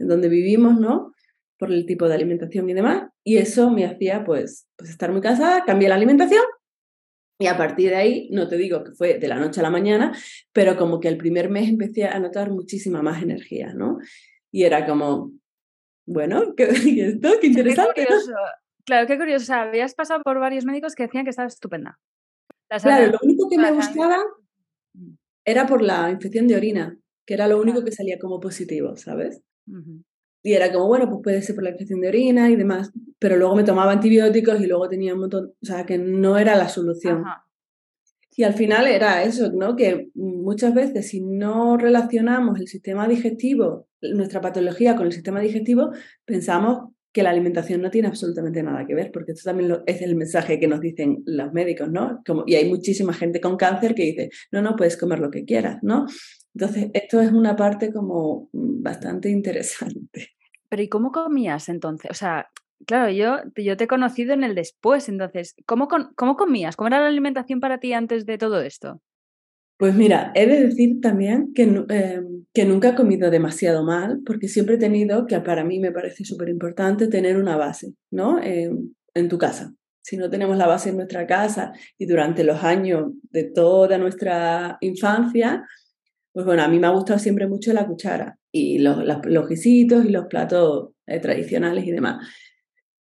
en 0.00 0.08
donde 0.08 0.28
vivimos, 0.28 0.80
¿no? 0.80 1.12
Por 1.60 1.70
el 1.70 1.84
tipo 1.84 2.08
de 2.08 2.14
alimentación 2.14 2.68
y 2.70 2.74
demás. 2.74 3.10
Y 3.22 3.36
eso 3.36 3.70
me 3.70 3.84
hacía 3.84 4.24
pues, 4.24 4.66
pues 4.76 4.90
estar 4.90 5.12
muy 5.12 5.20
cansada, 5.20 5.64
cambié 5.64 5.90
la 5.90 5.94
alimentación 5.94 6.42
y 7.38 7.46
a 7.46 7.56
partir 7.56 7.90
de 7.90 7.96
ahí, 7.96 8.28
no 8.32 8.48
te 8.48 8.56
digo 8.56 8.82
que 8.82 8.92
fue 8.92 9.18
de 9.18 9.28
la 9.28 9.36
noche 9.36 9.60
a 9.60 9.62
la 9.62 9.70
mañana, 9.70 10.14
pero 10.52 10.76
como 10.76 11.00
que 11.00 11.08
el 11.08 11.16
primer 11.16 11.48
mes 11.48 11.68
empecé 11.68 12.04
a 12.04 12.18
notar 12.18 12.50
muchísima 12.50 13.02
más 13.02 13.22
energía, 13.22 13.72
¿no? 13.74 13.98
Y 14.50 14.64
era 14.64 14.86
como, 14.86 15.32
bueno, 16.06 16.42
¿qué, 16.56 16.64
esto? 16.64 17.30
Qué 17.40 17.46
interesante. 17.46 18.06
Claro, 18.84 19.06
qué 19.06 19.16
curioso. 19.16 19.54
habías 19.54 19.94
pasado 19.94 20.22
por 20.22 20.38
varios 20.38 20.64
médicos 20.64 20.94
que 20.94 21.04
decían 21.04 21.24
que 21.24 21.30
estabas 21.30 21.54
estupenda. 21.54 21.98
claro, 22.68 23.12
lo 23.12 23.18
único 23.22 23.48
que 23.48 23.58
me 23.58 23.72
gustaba 23.72 24.18
mm. 24.94 25.12
era 25.46 25.66
por 25.66 25.82
la 25.82 26.10
infección 26.10 26.46
de 26.46 26.56
orina, 26.56 26.98
que 27.26 27.34
era 27.34 27.48
lo 27.48 27.60
único 27.60 27.84
que 27.84 27.92
salía 27.92 28.18
como 28.18 28.40
positivo, 28.40 28.96
¿sabes? 28.96 29.42
Y 30.42 30.54
era 30.54 30.72
como, 30.72 30.86
bueno, 30.86 31.08
pues 31.08 31.20
puede 31.22 31.42
ser 31.42 31.54
por 31.54 31.64
la 31.64 31.70
infección 31.70 32.00
de 32.00 32.08
orina 32.08 32.50
y 32.50 32.56
demás, 32.56 32.90
pero 33.18 33.36
luego 33.36 33.54
me 33.54 33.64
tomaba 33.64 33.92
antibióticos 33.92 34.60
y 34.60 34.66
luego 34.66 34.88
tenía 34.88 35.14
un 35.14 35.20
montón, 35.20 35.52
o 35.60 35.66
sea, 35.66 35.84
que 35.84 35.98
no 35.98 36.38
era 36.38 36.56
la 36.56 36.68
solución. 36.68 37.24
Y 38.36 38.44
al 38.44 38.54
final 38.54 38.86
era 38.86 39.22
eso, 39.22 39.52
¿no? 39.52 39.76
Que 39.76 40.08
muchas 40.14 40.72
veces 40.72 41.08
si 41.08 41.20
no 41.20 41.76
relacionamos 41.76 42.58
el 42.58 42.68
sistema 42.68 43.06
digestivo, 43.06 43.88
nuestra 44.00 44.40
patología 44.40 44.96
con 44.96 45.06
el 45.06 45.12
sistema 45.12 45.40
digestivo, 45.40 45.90
pensamos 46.24 46.90
que 47.12 47.22
la 47.22 47.30
alimentación 47.30 47.82
no 47.82 47.90
tiene 47.90 48.08
absolutamente 48.08 48.62
nada 48.62 48.86
que 48.86 48.94
ver, 48.94 49.10
porque 49.12 49.32
esto 49.32 49.50
también 49.50 49.78
es 49.84 50.00
el 50.00 50.14
mensaje 50.14 50.60
que 50.60 50.68
nos 50.68 50.80
dicen 50.80 51.22
los 51.26 51.52
médicos, 51.52 51.90
¿no? 51.90 52.22
Como, 52.24 52.44
y 52.46 52.54
hay 52.54 52.68
muchísima 52.68 53.12
gente 53.12 53.40
con 53.40 53.56
cáncer 53.56 53.94
que 53.94 54.04
dice, 54.04 54.30
no, 54.52 54.62
no, 54.62 54.76
puedes 54.76 54.96
comer 54.96 55.18
lo 55.18 55.30
que 55.30 55.44
quieras, 55.44 55.78
¿no? 55.82 56.06
Entonces, 56.54 56.90
esto 56.94 57.20
es 57.20 57.32
una 57.32 57.56
parte 57.56 57.92
como 57.92 58.48
bastante 58.52 59.30
interesante. 59.30 60.30
Pero 60.68 60.82
¿y 60.82 60.88
cómo 60.88 61.12
comías 61.12 61.68
entonces? 61.68 62.10
O 62.10 62.14
sea, 62.14 62.48
claro, 62.86 63.10
yo, 63.10 63.38
yo 63.56 63.76
te 63.76 63.84
he 63.84 63.88
conocido 63.88 64.34
en 64.34 64.44
el 64.44 64.54
después, 64.54 65.08
entonces, 65.08 65.54
¿cómo, 65.66 65.88
¿cómo 66.16 66.36
comías? 66.36 66.76
¿Cómo 66.76 66.88
era 66.88 67.00
la 67.00 67.08
alimentación 67.08 67.60
para 67.60 67.78
ti 67.78 67.92
antes 67.92 68.26
de 68.26 68.38
todo 68.38 68.60
esto? 68.60 69.00
Pues 69.78 69.94
mira, 69.94 70.30
he 70.34 70.46
de 70.46 70.66
decir 70.66 71.00
también 71.00 71.54
que, 71.54 71.62
em, 71.62 72.44
que 72.52 72.64
nunca 72.66 72.90
he 72.90 72.94
comido 72.94 73.30
demasiado 73.30 73.82
mal, 73.82 74.20
porque 74.26 74.46
siempre 74.46 74.74
he 74.74 74.78
tenido, 74.78 75.26
que 75.26 75.40
para 75.40 75.64
mí 75.64 75.78
me 75.78 75.90
parece 75.90 76.24
súper 76.24 76.50
importante, 76.50 77.08
tener 77.08 77.38
una 77.38 77.56
base, 77.56 77.94
¿no? 78.10 78.38
En, 78.42 78.94
en 79.14 79.28
tu 79.28 79.38
casa. 79.38 79.72
Si 80.02 80.16
no 80.16 80.28
tenemos 80.28 80.58
la 80.58 80.66
base 80.66 80.90
en 80.90 80.96
nuestra 80.96 81.26
casa 81.26 81.72
y 81.96 82.06
durante 82.06 82.44
los 82.44 82.62
años 82.62 83.12
de 83.30 83.44
toda 83.44 83.96
nuestra 83.96 84.76
infancia, 84.82 85.64
pues 86.32 86.46
bueno, 86.46 86.62
a 86.62 86.68
mí 86.68 86.78
me 86.78 86.86
ha 86.86 86.90
gustado 86.90 87.18
siempre 87.18 87.46
mucho 87.46 87.72
la 87.72 87.86
cuchara 87.86 88.38
y 88.52 88.78
los, 88.78 89.48
guisitos 89.48 90.04
y 90.04 90.10
los 90.10 90.26
platos 90.26 90.90
eh, 91.06 91.18
tradicionales 91.18 91.86
y 91.86 91.90
demás. 91.90 92.26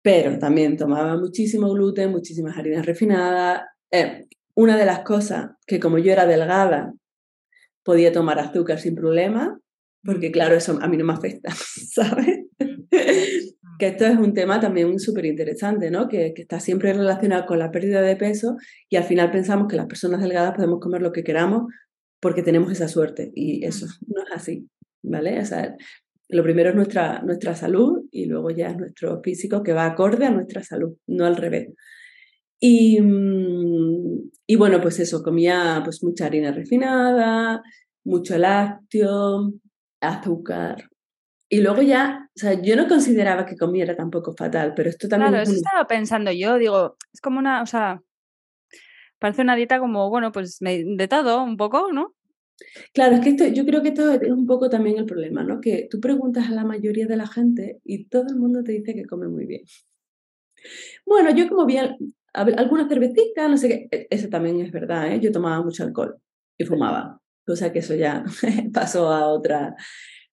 Pero 0.01 0.39
también 0.39 0.77
tomaba 0.77 1.17
muchísimo 1.17 1.69
gluten, 1.71 2.11
muchísimas 2.11 2.57
harinas 2.57 2.85
refinadas. 2.85 3.63
Eh, 3.91 4.25
una 4.55 4.77
de 4.77 4.85
las 4.85 4.99
cosas 4.99 5.51
que 5.67 5.79
como 5.79 5.99
yo 5.99 6.11
era 6.11 6.25
delgada, 6.25 6.93
podía 7.83 8.11
tomar 8.11 8.39
azúcar 8.39 8.79
sin 8.79 8.95
problema, 8.95 9.59
porque 10.03 10.31
claro, 10.31 10.55
eso 10.55 10.77
a 10.81 10.87
mí 10.87 10.97
no 10.97 11.05
me 11.05 11.13
afecta, 11.13 11.51
¿sabes? 11.93 12.45
que 13.79 13.87
esto 13.87 14.05
es 14.05 14.17
un 14.17 14.33
tema 14.33 14.59
también 14.59 14.99
súper 14.99 15.25
interesante, 15.25 15.89
¿no? 15.89 16.09
Que, 16.09 16.33
que, 16.33 16.41
está 16.41 16.59
siempre 16.59 16.91
relacionado 16.91 17.45
con 17.45 17.59
la 17.59 17.71
pérdida 17.71 18.01
de 18.01 18.17
peso 18.17 18.57
y 18.89 18.97
al 18.97 19.05
final 19.05 19.31
pensamos 19.31 19.67
que 19.69 19.77
las 19.77 19.85
personas 19.85 20.21
delgadas 20.21 20.53
podemos 20.53 20.81
comer 20.81 21.01
lo 21.01 21.13
que 21.13 21.23
queramos 21.23 21.63
porque 22.19 22.43
tenemos 22.43 22.71
esa 22.71 22.87
suerte 22.87 23.31
y 23.35 23.65
eso 23.65 23.87
no 24.07 24.23
es 24.23 24.29
así, 24.33 24.67
¿vale? 25.03 25.39
O 25.39 25.45
sea, 25.45 25.75
lo 26.29 26.43
primero 26.43 26.69
es 26.69 26.75
nuestra, 26.75 27.21
nuestra 27.21 27.55
salud 27.55 28.05
y 28.11 28.25
luego 28.25 28.51
ya 28.51 28.69
es 28.69 28.77
nuestro 28.77 29.21
físico 29.21 29.63
que 29.63 29.73
va 29.73 29.85
acorde 29.85 30.25
a 30.25 30.31
nuestra 30.31 30.63
salud, 30.63 30.95
no 31.07 31.25
al 31.25 31.35
revés. 31.35 31.69
Y, 32.59 33.01
mm, 33.01 34.31
y 34.47 34.55
bueno, 34.55 34.81
pues 34.81 34.99
eso, 34.99 35.23
comía 35.23 35.81
pues 35.83 36.03
mucha 36.03 36.25
harina 36.25 36.51
refinada, 36.51 37.61
mucho 38.03 38.37
lácteo, 38.37 39.53
azúcar. 40.01 40.89
Y 41.51 41.61
luego 41.61 41.81
ya, 41.81 42.29
o 42.35 42.39
sea, 42.39 42.61
yo 42.61 42.75
no 42.75 42.87
consideraba 42.87 43.45
que 43.45 43.57
comiera 43.57 43.95
tampoco 43.95 44.35
fatal, 44.37 44.73
pero 44.75 44.89
esto 44.89 45.07
también... 45.07 45.31
Claro, 45.31 45.43
eso 45.43 45.53
estaba 45.53 45.87
pensando 45.87 46.31
yo, 46.31 46.57
digo, 46.59 46.95
es 47.11 47.21
como 47.21 47.39
una, 47.39 47.63
o 47.63 47.65
sea, 47.65 48.01
parece 49.19 49.41
una 49.41 49.55
dieta 49.55 49.79
como, 49.79 50.09
bueno, 50.09 50.31
pues 50.31 50.57
de 50.59 51.07
todo 51.07 51.43
un 51.43 51.57
poco, 51.57 51.91
¿no? 51.91 52.15
Claro, 52.93 53.15
es 53.15 53.21
que 53.21 53.29
esto, 53.29 53.47
yo 53.47 53.65
creo 53.65 53.81
que 53.81 53.89
esto 53.89 54.11
es 54.11 54.31
un 54.31 54.45
poco 54.45 54.69
también 54.69 54.97
el 54.97 55.05
problema, 55.05 55.43
¿no? 55.43 55.61
Que 55.61 55.87
tú 55.89 55.99
preguntas 55.99 56.49
a 56.49 56.51
la 56.51 56.65
mayoría 56.65 57.07
de 57.07 57.17
la 57.17 57.27
gente 57.27 57.79
y 57.83 58.05
todo 58.05 58.27
el 58.29 58.35
mundo 58.35 58.63
te 58.63 58.73
dice 58.73 58.93
que 58.93 59.05
come 59.05 59.27
muy 59.27 59.45
bien. 59.45 59.61
Bueno, 61.05 61.33
yo 61.33 61.47
como 61.47 61.65
bien, 61.65 61.95
alguna 62.33 62.87
cervecita, 62.87 63.47
no 63.47 63.57
sé 63.57 63.69
qué, 63.69 63.87
e, 63.91 64.07
eso 64.09 64.29
también 64.29 64.59
es 64.59 64.71
verdad, 64.71 65.11
¿eh? 65.13 65.19
yo 65.19 65.31
tomaba 65.31 65.63
mucho 65.63 65.83
alcohol 65.83 66.17
y 66.57 66.65
fumaba, 66.65 67.21
cosa 67.45 67.71
que 67.71 67.79
eso 67.79 67.95
ya 67.95 68.23
pasó 68.73 69.09
a 69.09 69.27
otra, 69.27 69.75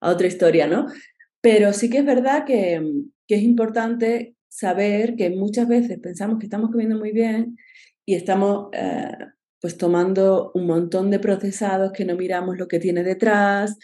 a 0.01 0.11
otra 0.11 0.27
historia, 0.27 0.67
¿no? 0.67 0.87
Pero 1.41 1.73
sí 1.73 1.89
que 1.89 1.99
es 1.99 2.05
verdad 2.05 2.45
que, 2.45 2.83
que 3.27 3.37
es 3.37 3.43
importante 3.43 4.35
saber 4.49 5.17
que 5.17 5.31
muchas 5.31 5.69
veces 5.69 5.99
pensamos 6.01 6.39
que 6.39 6.47
estamos 6.47 6.71
comiendo 6.71 6.99
muy 6.99 7.13
bien 7.13 7.57
y 8.07 8.15
estamos 8.15 8.69
eh, 8.73 9.13
pues 9.61 9.77
tomando 9.77 10.53
un 10.55 10.67
montón 10.67 11.11
de 11.11 11.19
procesados 11.19 11.93
que 11.93 12.05
no 12.05 12.17
miramos 12.17 12.57
lo 12.57 12.69
que 12.69 12.79
tiene 12.79 13.03
detrás, 13.03 13.77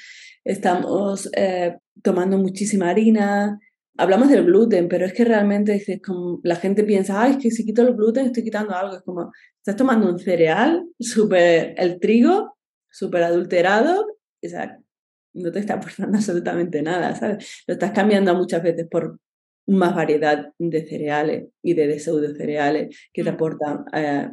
estamos 0.44 1.28
eh, 1.36 1.76
tomando 2.02 2.38
muchísima 2.38 2.90
harina, 2.90 3.58
hablamos 3.96 4.30
del 4.30 4.44
gluten, 4.44 4.88
pero 4.88 5.04
es 5.06 5.12
que 5.12 5.24
realmente 5.24 5.72
dices, 5.72 6.00
como 6.04 6.40
la 6.44 6.56
gente 6.56 6.84
piensa, 6.84 7.20
ay, 7.22 7.32
es 7.32 7.36
que 7.38 7.50
si 7.50 7.64
quito 7.64 7.82
el 7.82 7.94
gluten 7.94 8.26
estoy 8.26 8.44
quitando 8.44 8.74
algo. 8.74 8.96
Es 8.96 9.02
como, 9.02 9.32
estás 9.58 9.76
tomando 9.76 10.08
un 10.08 10.18
cereal, 10.18 10.84
súper, 10.98 11.74
el 11.76 12.00
trigo, 12.00 12.56
súper 12.90 13.24
adulterado, 13.24 14.06
o 14.44 14.48
sea, 14.48 14.78
no 15.34 15.50
te 15.52 15.60
está 15.60 15.74
aportando 15.74 16.16
absolutamente 16.18 16.82
nada, 16.82 17.14
¿sabes? 17.14 17.62
Lo 17.66 17.74
estás 17.74 17.92
cambiando 17.92 18.34
muchas 18.34 18.62
veces 18.62 18.86
por 18.90 19.18
más 19.66 19.94
variedad 19.94 20.52
de 20.58 20.86
cereales 20.86 21.48
y 21.62 21.74
de, 21.74 21.98
pseudo 21.98 22.34
cereales 22.34 22.96
que 23.12 23.22
te 23.22 23.30
mm. 23.30 23.34
aportan 23.34 23.84
eh, 23.92 24.28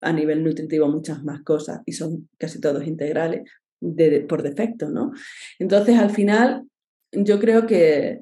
a 0.00 0.12
nivel 0.12 0.42
nutritivo 0.42 0.88
muchas 0.88 1.22
más 1.22 1.42
cosas 1.42 1.80
y 1.86 1.92
son 1.92 2.28
casi 2.38 2.60
todos 2.60 2.86
integrales 2.86 3.42
por 4.28 4.42
defecto, 4.42 4.90
¿no? 4.90 5.12
Entonces, 5.58 5.98
al 5.98 6.10
final, 6.10 6.64
yo 7.12 7.40
creo 7.40 7.66
que, 7.66 8.20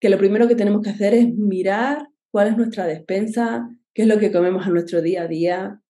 que 0.00 0.08
lo 0.08 0.18
primero 0.18 0.48
que 0.48 0.56
tenemos 0.56 0.82
que 0.82 0.90
hacer 0.90 1.14
es 1.14 1.32
mirar 1.34 2.08
cuál 2.32 2.48
es 2.48 2.56
nuestra 2.56 2.86
despensa, 2.86 3.68
qué 3.94 4.02
es 4.02 4.08
lo 4.08 4.18
que 4.18 4.32
comemos 4.32 4.66
a 4.66 4.70
nuestro 4.70 5.00
día 5.00 5.22
a 5.22 5.28
día 5.28 5.80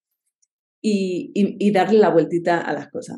y, 0.81 1.31
y, 1.33 1.71
darle 1.71 1.99
la 1.99 2.09
vueltita 2.09 2.61
a 2.61 2.73
las 2.73 2.89
cosas, 2.89 3.17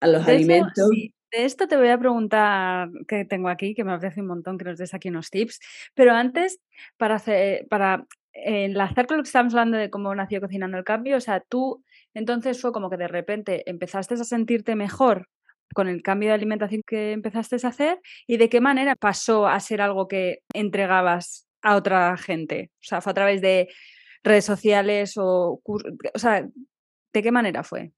a 0.00 0.06
los 0.06 0.26
alimentos. 0.26 0.88
De 1.32 1.44
esto 1.46 1.66
te 1.66 1.76
voy 1.78 1.88
a 1.88 1.98
preguntar 1.98 2.90
que 3.08 3.24
tengo 3.24 3.48
aquí, 3.48 3.74
que 3.74 3.84
me 3.84 3.92
apetece 3.92 4.20
un 4.20 4.26
montón 4.26 4.58
que 4.58 4.64
nos 4.66 4.78
des 4.78 4.92
aquí 4.92 5.08
unos 5.08 5.30
tips, 5.30 5.60
pero 5.94 6.12
antes, 6.12 6.60
para, 6.98 7.14
hacer, 7.16 7.66
para 7.68 8.06
enlazar 8.34 9.06
con 9.06 9.16
lo 9.16 9.22
que 9.22 9.28
estamos 9.28 9.54
hablando 9.54 9.78
de 9.78 9.88
cómo 9.90 10.14
nació 10.14 10.40
Cocinando 10.42 10.76
el 10.76 10.84
Cambio, 10.84 11.16
o 11.16 11.20
sea, 11.20 11.40
tú 11.40 11.82
entonces 12.14 12.60
fue 12.60 12.72
como 12.72 12.90
que 12.90 12.98
de 12.98 13.08
repente 13.08 13.62
empezaste 13.70 14.14
a 14.14 14.18
sentirte 14.24 14.76
mejor 14.76 15.28
con 15.74 15.88
el 15.88 16.02
cambio 16.02 16.28
de 16.28 16.34
alimentación 16.34 16.82
que 16.86 17.12
empezaste 17.12 17.56
a 17.64 17.68
hacer 17.70 17.98
y 18.26 18.36
de 18.36 18.50
qué 18.50 18.60
manera 18.60 18.94
pasó 18.94 19.46
a 19.46 19.58
ser 19.60 19.80
algo 19.80 20.08
que 20.08 20.40
entregabas 20.52 21.46
a 21.62 21.76
otra 21.76 22.14
gente. 22.18 22.70
O 22.82 22.84
sea, 22.84 23.00
fue 23.00 23.12
a 23.12 23.14
través 23.14 23.40
de 23.40 23.68
redes 24.22 24.44
sociales 24.44 25.14
o... 25.16 25.62
O 25.64 26.18
sea, 26.18 26.46
¿de 27.14 27.22
qué 27.22 27.32
manera 27.32 27.62
fue? 27.64 27.92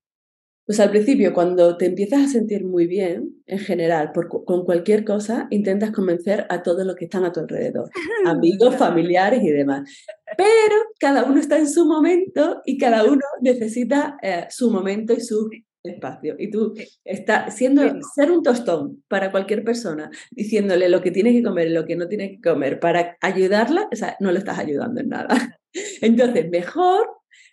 Pues 0.66 0.80
al 0.80 0.90
principio, 0.90 1.34
cuando 1.34 1.76
te 1.76 1.86
empiezas 1.86 2.22
a 2.22 2.28
sentir 2.28 2.64
muy 2.64 2.86
bien, 2.86 3.42
en 3.46 3.58
general, 3.58 4.12
con 4.46 4.64
cualquier 4.64 5.04
cosa, 5.04 5.46
intentas 5.50 5.90
convencer 5.90 6.46
a 6.48 6.62
todos 6.62 6.86
los 6.86 6.96
que 6.96 7.04
están 7.04 7.24
a 7.24 7.32
tu 7.32 7.40
alrededor, 7.40 7.90
amigos, 8.26 8.76
familiares 8.76 9.42
y 9.42 9.50
demás. 9.50 9.88
Pero 10.36 10.76
cada 10.98 11.24
uno 11.24 11.38
está 11.38 11.58
en 11.58 11.68
su 11.68 11.84
momento 11.84 12.62
y 12.64 12.78
cada 12.78 13.04
uno 13.04 13.20
necesita 13.42 14.16
eh, 14.22 14.46
su 14.48 14.70
momento 14.70 15.12
y 15.12 15.20
su 15.20 15.50
espacio. 15.82 16.34
Y 16.38 16.50
tú 16.50 16.74
estás 17.04 17.54
siendo 17.54 17.82
ser 18.14 18.30
un 18.30 18.42
tostón 18.42 19.02
para 19.08 19.30
cualquier 19.30 19.64
persona, 19.64 20.10
diciéndole 20.30 20.88
lo 20.88 21.02
que 21.02 21.10
tiene 21.10 21.32
que 21.32 21.42
comer 21.42 21.68
y 21.68 21.72
lo 21.72 21.84
que 21.84 21.96
no 21.96 22.08
tiene 22.08 22.30
que 22.30 22.40
comer 22.40 22.80
para 22.80 23.16
ayudarla, 23.20 23.88
o 23.92 23.96
sea, 23.96 24.16
no 24.20 24.32
le 24.32 24.38
estás 24.38 24.58
ayudando 24.58 25.00
en 25.00 25.08
nada. 25.08 25.58
Entonces, 26.00 26.48
mejor 26.50 27.06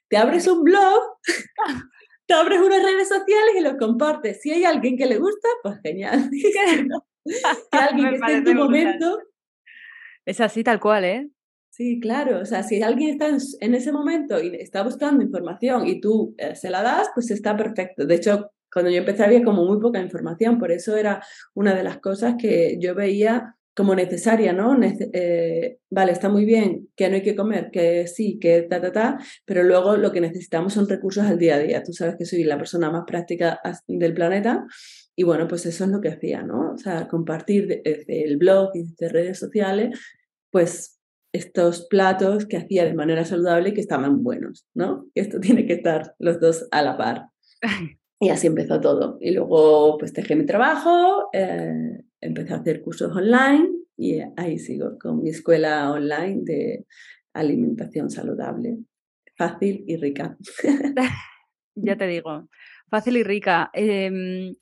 te 0.08 0.18
abres 0.18 0.48
un 0.48 0.64
blog, 0.64 1.02
te 2.32 2.38
abres 2.38 2.62
unas 2.62 2.82
redes 2.82 3.10
sociales 3.10 3.56
y 3.58 3.62
lo 3.62 3.78
compartes. 3.78 4.40
Si 4.42 4.52
hay 4.52 4.64
alguien 4.64 4.96
que 4.96 5.06
le 5.06 5.18
gusta, 5.18 5.50
pues 5.64 5.80
genial. 5.84 6.30
que 6.32 6.88
alguien 7.72 8.10
que 8.10 8.16
esté 8.16 8.34
en 8.36 8.44
tu 8.46 8.54
momento. 8.54 9.20
Es 10.26 10.40
así 10.40 10.64
tal 10.64 10.80
cual, 10.80 11.04
¿eh? 11.04 11.30
Sí, 11.72 12.00
claro. 12.00 12.40
O 12.40 12.46
sea, 12.46 12.64
si 12.64 12.82
alguien 12.82 13.10
está 13.10 13.28
en, 13.60 13.76
ese 13.76 13.92
momento 13.92 14.42
y 14.42 14.56
está 14.56 14.82
buscando 14.84 15.24
información 15.24 15.88
y 15.88 16.00
tú 16.00 16.34
eh, 16.38 16.56
se 16.56 16.70
la 16.70 16.82
das, 16.82 17.10
pues 17.14 17.32
está 17.32 17.58
perfecto. 17.58 18.06
De 18.06 18.16
hecho, 18.16 18.52
cuando 18.72 18.90
yo 18.92 19.00
empecé 19.00 19.24
había 19.24 19.44
como 19.44 19.66
muy 19.66 19.82
poca 19.82 20.00
información, 20.00 20.58
por 20.58 20.72
eso 20.72 20.96
era 20.96 21.22
una 21.54 21.76
de 21.76 21.84
las 21.84 22.00
cosas 22.00 22.36
que 22.40 22.78
yo 22.80 22.96
veía 22.96 23.58
como 23.76 23.96
necesaria, 23.96 24.54
¿no? 24.54 24.78
Eh, 24.82 25.78
vale, 25.90 26.12
está 26.12 26.30
muy 26.30 26.46
bien 26.46 26.90
que 26.96 27.10
no 27.10 27.16
hay 27.16 27.22
que 27.22 27.36
comer, 27.36 27.70
que 27.72 28.08
sí, 28.08 28.38
que 28.40 28.64
ta, 28.64 28.82
ta, 28.82 28.92
ta, 28.92 29.18
pero 29.46 29.64
luego 29.64 29.98
lo 29.98 30.12
que 30.12 30.22
necesitamos 30.22 30.74
son 30.74 30.90
recursos 30.90 31.26
al 31.26 31.38
día 31.38 31.56
a 31.56 31.60
día. 31.60 31.84
Tú 31.84 31.94
sabes 31.94 32.16
que 32.18 32.26
soy 32.26 32.44
la 32.44 32.58
persona 32.58 32.92
más 32.92 33.04
práctica 33.08 33.60
del 33.88 34.14
planeta 34.14 34.66
y 35.16 35.24
bueno, 35.24 35.48
pues 35.48 35.66
eso 35.66 35.86
es 35.86 35.90
lo 35.90 36.02
que 36.02 36.10
hacía, 36.10 36.42
¿no? 36.44 36.74
O 36.74 36.78
sea, 36.78 37.08
compartir 37.08 37.68
desde 37.68 38.24
el 38.24 38.38
blog 38.38 38.72
y 38.74 38.84
desde 38.84 39.10
redes 39.10 39.40
sociales, 39.40 40.00
pues 40.52 41.00
estos 41.34 41.88
platos 41.88 42.46
que 42.46 42.58
hacía 42.58 42.86
de 42.86 42.94
manera 42.94 43.24
saludable 43.24 43.70
y 43.70 43.74
que 43.74 43.82
estaban 43.82 44.24
buenos, 44.24 44.66
¿no? 44.74 45.08
Esto 45.16 45.40
tiene 45.42 45.66
que 45.66 45.74
estar 45.74 46.16
los 46.20 46.40
dos 46.40 46.68
a 46.72 46.82
la 46.82 46.98
par. 46.98 47.28
Y 48.22 48.30
así 48.30 48.46
empezó 48.46 48.80
todo. 48.80 49.18
Y 49.20 49.32
luego 49.32 49.98
pues 49.98 50.14
dejé 50.14 50.36
mi 50.36 50.46
trabajo, 50.46 51.30
eh, 51.34 52.04
empecé 52.22 52.54
a 52.54 52.58
hacer 52.58 52.84
cursos 52.84 53.16
online 53.16 53.68
y 53.98 54.20
ahí 54.38 54.60
sigo 54.60 55.00
con 55.00 55.24
mi 55.24 55.32
escuela 55.32 55.92
online 55.92 56.42
de 56.44 56.86
alimentación 57.34 58.12
saludable, 58.12 58.78
fácil 59.36 59.84
y 59.88 59.98
rica. 59.98 60.38
ya 61.76 61.98
te 61.98 62.06
digo, 62.06 62.48
fácil 62.92 63.18
y 63.18 63.24
rica. 63.24 63.72
Em, 63.74 64.56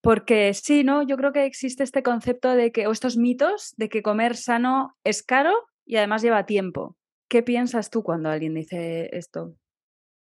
porque 0.00 0.54
sí, 0.54 0.84
¿no? 0.84 1.02
Yo 1.02 1.16
creo 1.16 1.32
que 1.32 1.46
existe 1.46 1.82
este 1.82 2.04
concepto 2.04 2.54
de 2.54 2.70
que, 2.70 2.86
o 2.86 2.92
estos 2.92 3.16
mitos 3.16 3.74
de 3.76 3.88
que 3.88 4.02
comer 4.02 4.36
sano 4.36 4.96
es 5.02 5.24
caro 5.24 5.52
y 5.84 5.96
además 5.96 6.22
lleva 6.22 6.46
tiempo. 6.46 6.96
¿Qué 7.28 7.42
piensas 7.42 7.90
tú 7.90 8.04
cuando 8.04 8.28
alguien 8.28 8.54
dice 8.54 9.10
esto? 9.12 9.56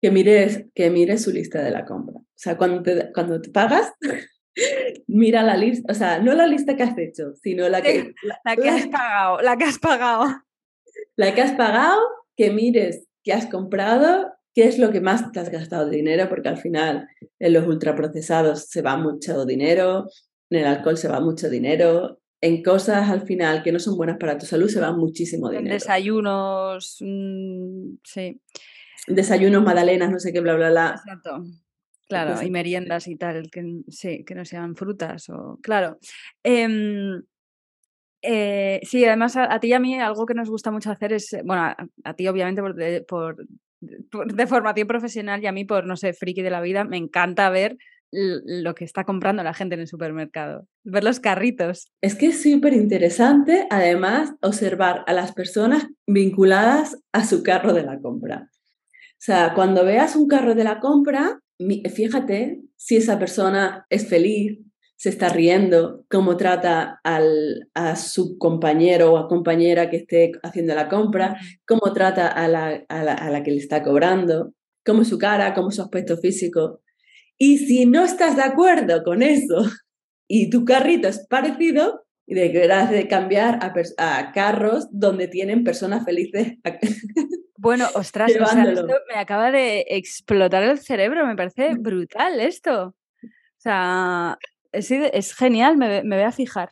Que 0.06 0.12
mires, 0.12 0.66
que 0.72 0.88
mires 0.88 1.24
su 1.24 1.32
lista 1.32 1.60
de 1.64 1.72
la 1.72 1.84
compra. 1.84 2.14
O 2.14 2.24
sea, 2.36 2.56
cuando 2.56 2.80
te, 2.80 3.10
cuando 3.12 3.40
te 3.40 3.50
pagas, 3.50 3.92
mira 5.08 5.42
la 5.42 5.56
lista, 5.56 5.90
o 5.90 5.94
sea, 5.96 6.20
no 6.20 6.32
la 6.32 6.46
lista 6.46 6.76
que 6.76 6.84
has 6.84 6.96
hecho, 6.96 7.34
sino 7.42 7.68
la 7.68 7.82
que... 7.82 8.14
la, 8.44 8.54
que 8.54 8.68
has 8.68 8.86
pagado, 8.86 9.42
la 9.42 9.56
que 9.56 9.64
has 9.64 9.78
pagado. 9.80 10.24
La 11.16 11.34
que 11.34 11.42
has 11.42 11.52
pagado, 11.52 11.98
que 12.36 12.50
mires 12.50 13.08
qué 13.24 13.32
has 13.32 13.46
comprado, 13.46 14.32
qué 14.54 14.64
es 14.66 14.78
lo 14.78 14.92
que 14.92 15.00
más 15.00 15.32
te 15.32 15.40
has 15.40 15.50
gastado 15.50 15.88
de 15.88 15.96
dinero, 15.96 16.28
porque 16.28 16.48
al 16.48 16.58
final 16.58 17.08
en 17.40 17.52
los 17.52 17.66
ultraprocesados 17.66 18.68
se 18.68 18.82
va 18.82 18.96
mucho 18.96 19.44
dinero, 19.44 20.06
en 20.50 20.60
el 20.60 20.66
alcohol 20.66 20.96
se 20.96 21.08
va 21.08 21.20
mucho 21.20 21.50
dinero, 21.50 22.20
en 22.40 22.62
cosas 22.62 23.10
al 23.10 23.22
final 23.22 23.62
que 23.62 23.72
no 23.72 23.78
son 23.78 23.96
buenas 23.96 24.18
para 24.18 24.38
tu 24.38 24.46
salud 24.46 24.68
se 24.68 24.80
va 24.80 24.92
muchísimo 24.92 25.48
dinero. 25.48 25.66
En 25.66 25.72
desayunos, 25.72 26.98
mm, 27.00 27.96
sí. 28.04 28.40
Desayunos, 29.06 29.62
magdalenas, 29.62 30.10
no 30.10 30.18
sé 30.18 30.32
qué, 30.32 30.40
bla, 30.40 30.54
bla, 30.54 30.70
bla. 30.70 30.94
Exacto. 30.96 31.44
Claro, 32.08 32.40
y 32.40 32.50
meriendas 32.50 33.08
y 33.08 33.16
tal, 33.16 33.50
que 33.50 33.82
sí, 33.88 34.24
que 34.24 34.34
no 34.34 34.44
sean 34.44 34.76
frutas 34.76 35.28
o. 35.28 35.58
Claro. 35.60 35.98
Em, 36.44 37.22
eh, 38.22 38.80
sí, 38.84 39.04
además 39.04 39.36
a, 39.36 39.58
ti 39.60 39.68
y 39.68 39.72
a 39.72 39.80
mí 39.80 39.98
algo 39.98 40.24
que 40.26 40.34
nos 40.34 40.48
gusta 40.48 40.70
mucho 40.70 40.90
hacer 40.90 41.12
es, 41.12 41.36
bueno, 41.44 41.74
a, 42.04 42.14
ti 42.14 42.28
obviamente 42.28 42.62
por 43.06 43.36
de, 43.80 44.46
formación 44.46 44.86
profesional 44.86 45.42
y 45.42 45.46
a 45.46 45.52
mí 45.52 45.64
por, 45.64 45.86
no 45.86 45.96
sé, 45.96 46.12
friki 46.12 46.42
de 46.42 46.50
la 46.50 46.60
vida, 46.60 46.84
me 46.84 46.96
encanta 46.96 47.50
ver 47.50 47.76
lo 48.12 48.74
que 48.74 48.84
está 48.84 49.04
comprando 49.04 49.42
la 49.42 49.52
gente 49.52 49.74
en 49.74 49.82
el 49.82 49.88
supermercado, 49.88 50.66
ver 50.84 51.04
los 51.04 51.20
carritos. 51.20 51.92
Es 52.00 52.14
que 52.14 52.26
es 52.26 52.42
súper 52.42 52.72
interesante, 52.72 53.66
además, 53.68 54.32
observar 54.40 55.04
a 55.06 55.12
las 55.12 55.32
personas 55.32 55.88
vinculadas 56.06 56.98
a 57.12 57.24
su 57.24 57.42
carro 57.42 57.74
de 57.74 57.82
la 57.82 57.98
compra. 57.98 58.48
O 59.26 59.32
sea, 59.32 59.54
cuando 59.54 59.84
veas 59.84 60.14
un 60.14 60.28
carro 60.28 60.54
de 60.54 60.62
la 60.62 60.78
compra, 60.78 61.40
fíjate 61.92 62.60
si 62.76 62.94
esa 62.94 63.18
persona 63.18 63.84
es 63.90 64.08
feliz, 64.08 64.60
se 64.94 65.08
está 65.08 65.30
riendo, 65.30 66.04
cómo 66.08 66.36
trata 66.36 67.00
al, 67.02 67.68
a 67.74 67.96
su 67.96 68.38
compañero 68.38 69.12
o 69.12 69.16
a 69.16 69.26
compañera 69.26 69.90
que 69.90 69.96
esté 69.96 70.30
haciendo 70.44 70.76
la 70.76 70.88
compra, 70.88 71.40
cómo 71.66 71.92
trata 71.92 72.28
a 72.28 72.46
la, 72.46 72.84
a 72.88 73.02
la, 73.02 73.14
a 73.14 73.30
la 73.32 73.42
que 73.42 73.50
le 73.50 73.56
está 73.56 73.82
cobrando, 73.82 74.52
cómo 74.84 75.02
es 75.02 75.08
su 75.08 75.18
cara, 75.18 75.54
cómo 75.54 75.70
es 75.70 75.74
su 75.74 75.82
aspecto 75.82 76.16
físico. 76.18 76.80
Y 77.36 77.58
si 77.58 77.84
no 77.84 78.04
estás 78.04 78.36
de 78.36 78.42
acuerdo 78.42 79.02
con 79.02 79.22
eso 79.22 79.56
y 80.28 80.50
tu 80.50 80.64
carrito 80.64 81.08
es 81.08 81.26
parecido, 81.26 82.05
deberás 82.26 82.90
de 82.90 83.06
cambiar 83.08 83.58
a, 83.62 83.72
a 83.98 84.32
carros 84.32 84.88
donde 84.90 85.28
tienen 85.28 85.64
personas 85.64 86.04
felices. 86.04 86.54
Bueno, 87.58 87.88
ostras, 87.94 88.30
o 88.38 88.46
sea, 88.46 88.64
esto 88.64 88.86
me 89.08 89.18
acaba 89.18 89.50
de 89.50 89.86
explotar 89.88 90.62
el 90.62 90.78
cerebro, 90.78 91.26
me 91.26 91.34
parece 91.34 91.74
brutal 91.74 92.38
esto. 92.38 92.94
O 93.24 93.32
sea, 93.56 94.38
es, 94.72 94.90
es 94.90 95.34
genial, 95.34 95.78
me, 95.78 96.02
me, 96.04 96.16
voy 96.16 96.26
a 96.26 96.32
fijar. 96.32 96.70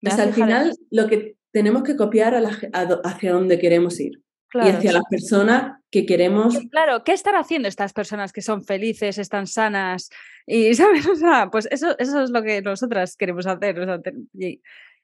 pues 0.00 0.18
al 0.18 0.32
final 0.32 0.74
lo 0.90 1.06
que 1.06 1.36
tenemos 1.52 1.82
que 1.82 1.96
copiar 1.96 2.34
a 2.34 2.60
hacia 3.04 3.32
donde 3.32 3.58
queremos 3.58 4.00
ir 4.00 4.22
y 4.54 4.68
hacia 4.68 4.92
las 4.92 5.04
personas 5.08 5.80
que 5.90 6.04
queremos. 6.04 6.58
Claro, 6.70 7.04
¿qué 7.04 7.12
están 7.12 7.36
haciendo 7.36 7.68
estas 7.68 7.92
personas 7.92 8.32
que 8.32 8.42
son 8.42 8.64
felices, 8.64 9.18
están 9.18 9.46
sanas? 9.46 10.10
Y, 10.46 10.74
¿sabes? 10.74 11.06
O 11.06 11.14
sea, 11.14 11.48
pues 11.50 11.68
eso, 11.70 11.96
eso 11.98 12.22
es 12.22 12.30
lo 12.30 12.42
que 12.42 12.62
nosotras 12.62 13.16
queremos 13.16 13.46
hacer. 13.46 13.76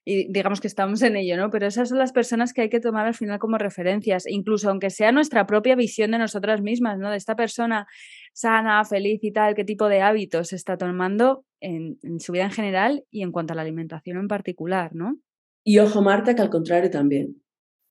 Y, 0.04 0.32
digamos 0.32 0.60
que 0.60 0.68
estamos 0.68 1.02
en 1.02 1.16
ello, 1.16 1.36
¿no? 1.36 1.50
Pero 1.50 1.66
esas 1.66 1.88
son 1.88 1.98
las 1.98 2.12
personas 2.12 2.52
que 2.52 2.62
hay 2.62 2.68
que 2.68 2.80
tomar 2.80 3.06
al 3.06 3.14
final 3.14 3.38
como 3.38 3.58
referencias, 3.58 4.24
incluso 4.26 4.70
aunque 4.70 4.90
sea 4.90 5.12
nuestra 5.12 5.46
propia 5.46 5.76
visión 5.76 6.10
de 6.10 6.18
nosotras 6.18 6.62
mismas, 6.62 6.98
¿no? 6.98 7.10
De 7.10 7.16
esta 7.16 7.36
persona 7.36 7.86
sana, 8.32 8.84
feliz 8.84 9.20
y 9.22 9.32
tal, 9.32 9.54
qué 9.54 9.64
tipo 9.64 9.88
de 9.88 10.00
hábitos 10.00 10.52
está 10.52 10.76
tomando 10.76 11.44
en, 11.60 11.98
en 12.02 12.20
su 12.20 12.32
vida 12.32 12.44
en 12.44 12.52
general 12.52 13.04
y 13.10 13.22
en 13.22 13.32
cuanto 13.32 13.52
a 13.52 13.56
la 13.56 13.62
alimentación 13.62 14.18
en 14.18 14.28
particular, 14.28 14.94
¿no? 14.94 15.18
Y 15.64 15.78
ojo, 15.80 16.00
Marta, 16.02 16.34
que 16.34 16.42
al 16.42 16.50
contrario 16.50 16.90
también. 16.90 17.42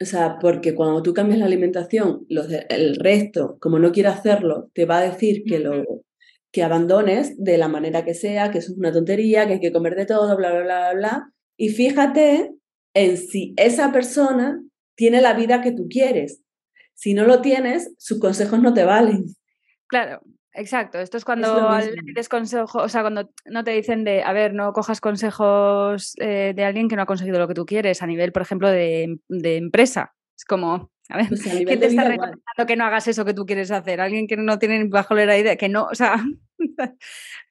O 0.02 0.06
sea, 0.06 0.38
porque 0.40 0.76
cuando 0.76 1.02
tú 1.02 1.14
cambias 1.14 1.40
la 1.40 1.46
alimentación, 1.46 2.26
los 2.30 2.48
el 2.70 2.96
resto, 2.98 3.58
como 3.60 3.80
no 3.80 3.92
quiere 3.92 4.10
hacerlo, 4.10 4.70
te 4.74 4.86
va 4.86 5.00
a 5.00 5.10
decir 5.10 5.44
que 5.44 5.60
lo 5.60 5.84
que 6.52 6.64
abandones 6.64 7.36
de 7.38 7.58
la 7.58 7.68
manera 7.68 8.06
que 8.06 8.14
sea, 8.14 8.52
que 8.52 8.60
eso 8.60 8.72
es 8.72 8.78
una 8.78 8.92
tontería, 8.92 9.48
que 9.48 9.54
hay 9.54 9.60
que 9.60 9.72
comer 9.72 9.96
de 9.96 10.06
todo, 10.06 10.36
bla, 10.38 10.52
bla, 10.52 10.64
bla, 10.64 10.94
bla. 10.94 11.34
Y 11.58 11.70
fíjate 11.70 12.54
en 12.94 13.18
si 13.18 13.54
esa 13.58 13.92
persona 13.92 14.62
tiene 14.96 15.22
la 15.22 15.34
vida 15.34 15.62
que 15.62 15.72
tú 15.72 15.88
quieres. 15.90 16.42
Si 16.94 17.14
no 17.14 17.26
lo 17.26 17.42
tienes, 17.42 17.94
sus 17.98 18.20
consejos 18.20 18.62
no 18.62 18.74
te 18.74 18.84
valen. 18.84 19.26
Claro, 19.88 20.22
Exacto, 20.58 20.98
esto 20.98 21.18
es 21.18 21.24
cuando 21.24 21.70
es 22.16 22.30
consejo, 22.30 22.80
o 22.80 22.90
sea, 22.90 23.02
cuando 23.02 23.30
no 23.46 23.64
te 23.64 23.72
dicen 23.72 24.04
de, 24.04 24.24
a 24.24 24.34
ver, 24.34 24.56
no 24.56 24.74
cojas 24.74 25.00
consejos 25.00 26.16
eh, 26.20 26.54
de 26.56 26.66
alguien 26.66 26.90
que 26.90 26.96
no 26.96 27.04
ha 27.04 27.06
conseguido 27.06 27.38
lo 27.38 27.48
que 27.48 27.54
tú 27.54 27.68
quieres 27.68 28.02
a 28.02 28.08
nivel, 28.08 28.32
por 28.32 28.42
ejemplo, 28.42 28.68
de, 28.72 29.20
empresa. 29.30 30.16
Es 30.36 30.46
como, 30.46 30.92
a 31.10 31.18
ver, 31.18 31.28
pues 31.28 31.44
¿quién 31.68 31.80
te 31.80 31.86
está 31.86 32.06
recomendando 32.06 32.66
que 32.66 32.76
no 32.76 32.86
hagas 32.86 33.08
eso 33.08 33.24
que 33.24 33.36
tú 33.36 33.46
quieres 33.46 33.70
hacer? 33.70 34.02
Alguien 34.02 34.26
que 34.26 34.36
no 34.36 34.58
tiene 34.58 34.80
ni 34.80 34.90
bajo 34.90 35.14
la 35.14 35.38
idea, 35.38 35.58
que 35.58 35.70
no, 35.70 35.86
o 35.92 35.94
sea, 35.94 36.26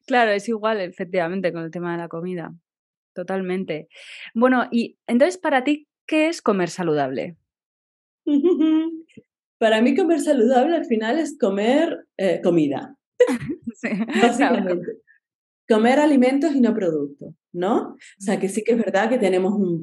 claro, 0.06 0.32
es 0.32 0.48
igual, 0.48 0.80
efectivamente, 0.80 1.52
con 1.52 1.62
el 1.62 1.70
tema 1.70 1.92
de 1.92 1.98
la 1.98 2.08
comida. 2.08 2.52
Totalmente. 3.16 3.88
Bueno, 4.34 4.68
y 4.70 4.98
entonces, 5.06 5.38
para 5.38 5.64
ti, 5.64 5.88
¿qué 6.06 6.28
es 6.28 6.42
comer 6.42 6.68
saludable? 6.68 7.36
Para 9.58 9.80
mí 9.80 9.96
comer 9.96 10.20
saludable 10.20 10.76
al 10.76 10.84
final 10.84 11.18
es 11.18 11.38
comer 11.38 12.06
eh, 12.18 12.40
comida. 12.42 12.94
Sí, 13.78 13.90
Básicamente. 14.22 15.02
Comer 15.68 15.98
alimentos 15.98 16.54
y 16.54 16.62
no 16.62 16.72
productos, 16.72 17.34
¿no? 17.52 17.90
O 17.90 17.96
sea, 18.18 18.40
que 18.40 18.48
sí 18.48 18.64
que 18.64 18.72
es 18.72 18.78
verdad 18.78 19.10
que 19.10 19.18
tenemos, 19.18 19.52
un, 19.52 19.82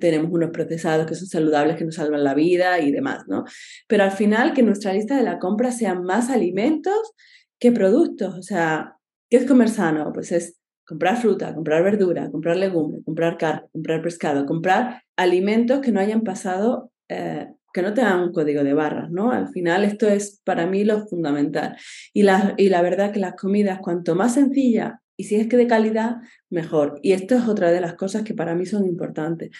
tenemos 0.00 0.30
unos 0.32 0.50
procesados 0.50 1.06
que 1.06 1.14
son 1.14 1.28
saludables, 1.28 1.76
que 1.76 1.84
nos 1.84 1.96
salvan 1.96 2.24
la 2.24 2.32
vida 2.32 2.80
y 2.80 2.92
demás, 2.92 3.24
¿no? 3.28 3.44
Pero 3.88 4.04
al 4.04 4.12
final 4.12 4.54
que 4.54 4.62
nuestra 4.62 4.94
lista 4.94 5.18
de 5.18 5.22
la 5.22 5.38
compra 5.38 5.70
sean 5.70 6.02
más 6.02 6.30
alimentos 6.30 7.12
que 7.58 7.72
productos. 7.72 8.36
O 8.36 8.42
sea, 8.42 8.96
¿qué 9.28 9.36
es 9.36 9.46
comer 9.46 9.68
sano? 9.68 10.12
Pues 10.14 10.32
es 10.32 10.58
comprar 10.86 11.16
fruta, 11.16 11.54
comprar 11.54 11.82
verdura, 11.82 12.30
comprar 12.30 12.56
legumbres, 12.56 13.04
comprar 13.04 13.36
carne, 13.36 13.68
comprar 13.72 14.02
pescado, 14.02 14.46
comprar 14.46 15.02
alimentos 15.16 15.80
que 15.80 15.92
no 15.92 16.00
hayan 16.00 16.22
pasado 16.22 16.90
eh, 17.08 17.48
que 17.76 17.82
no 17.82 17.92
tengan 17.92 18.20
un 18.20 18.32
código 18.32 18.64
de 18.64 18.72
barras, 18.72 19.10
¿no? 19.10 19.32
Al 19.32 19.48
final 19.48 19.84
esto 19.84 20.08
es 20.08 20.40
para 20.44 20.66
mí 20.66 20.82
lo 20.82 21.06
fundamental. 21.06 21.76
Y 22.14 22.22
la, 22.22 22.54
y 22.56 22.70
la 22.70 22.80
verdad 22.80 23.12
que 23.12 23.20
las 23.20 23.34
comidas, 23.34 23.80
cuanto 23.80 24.14
más 24.14 24.32
sencillas 24.32 24.94
y 25.18 25.24
si 25.24 25.36
es 25.36 25.46
que 25.46 25.58
de 25.58 25.66
calidad, 25.66 26.16
mejor. 26.48 26.98
Y 27.02 27.12
esto 27.12 27.34
es 27.34 27.46
otra 27.46 27.70
de 27.70 27.82
las 27.82 27.92
cosas 27.92 28.22
que 28.22 28.32
para 28.32 28.54
mí 28.54 28.64
son 28.64 28.86
importantes. 28.86 29.50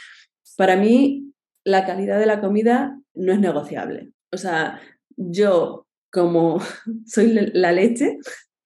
Para 0.56 0.76
mí, 0.76 1.34
la 1.62 1.84
calidad 1.84 2.18
de 2.18 2.24
la 2.24 2.40
comida 2.40 2.98
no 3.14 3.34
es 3.34 3.38
negociable. 3.38 4.12
O 4.32 4.38
sea, 4.38 4.80
yo 5.16 5.86
como 6.10 6.60
soy 7.06 7.50
la 7.52 7.72
leche, 7.72 8.16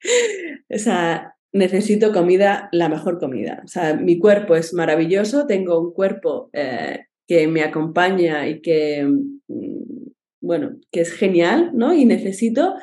o 0.71 0.79
sea, 0.79 1.35
necesito 1.53 2.13
comida, 2.13 2.69
la 2.73 2.89
mejor 2.89 3.19
comida. 3.19 3.63
O 3.65 3.69
sea, 3.69 3.95
mi 3.95 4.19
cuerpo 4.19 4.57
es 4.57 4.73
maravilloso, 4.73 5.47
tengo 5.47 5.81
un 5.81 5.93
cuerpo 5.93 6.51
eh, 6.53 7.07
que 7.27 7.49
me 7.49 7.63
acompaña 7.63 8.49
y 8.49 8.61
que, 8.61 9.05
mm, 9.05 10.11
bueno, 10.41 10.77
que 10.91 11.01
es 11.01 11.13
genial, 11.13 11.71
¿no? 11.75 11.93
Y 11.93 12.05
necesito 12.05 12.75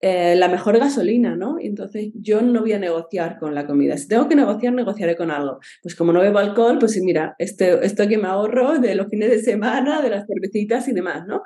eh, 0.00 0.36
la 0.36 0.48
mejor 0.48 0.78
gasolina, 0.78 1.34
¿no? 1.34 1.56
Entonces 1.60 2.10
yo 2.14 2.40
no 2.40 2.60
voy 2.60 2.72
a 2.72 2.78
negociar 2.78 3.38
con 3.38 3.54
la 3.54 3.66
comida. 3.66 3.96
Si 3.96 4.06
tengo 4.06 4.28
que 4.28 4.36
negociar, 4.36 4.72
negociaré 4.72 5.16
con 5.16 5.32
algo. 5.32 5.58
Pues 5.82 5.96
como 5.96 6.12
no 6.12 6.20
bebo 6.20 6.38
alcohol, 6.38 6.78
pues 6.78 6.96
mira, 7.02 7.34
este, 7.38 7.84
esto 7.84 8.06
que 8.06 8.18
me 8.18 8.28
ahorro 8.28 8.78
de 8.78 8.94
los 8.94 9.08
fines 9.08 9.30
de 9.30 9.40
semana, 9.40 10.00
de 10.00 10.10
las 10.10 10.26
cervecitas 10.26 10.86
y 10.86 10.92
demás, 10.92 11.26
¿no? 11.26 11.42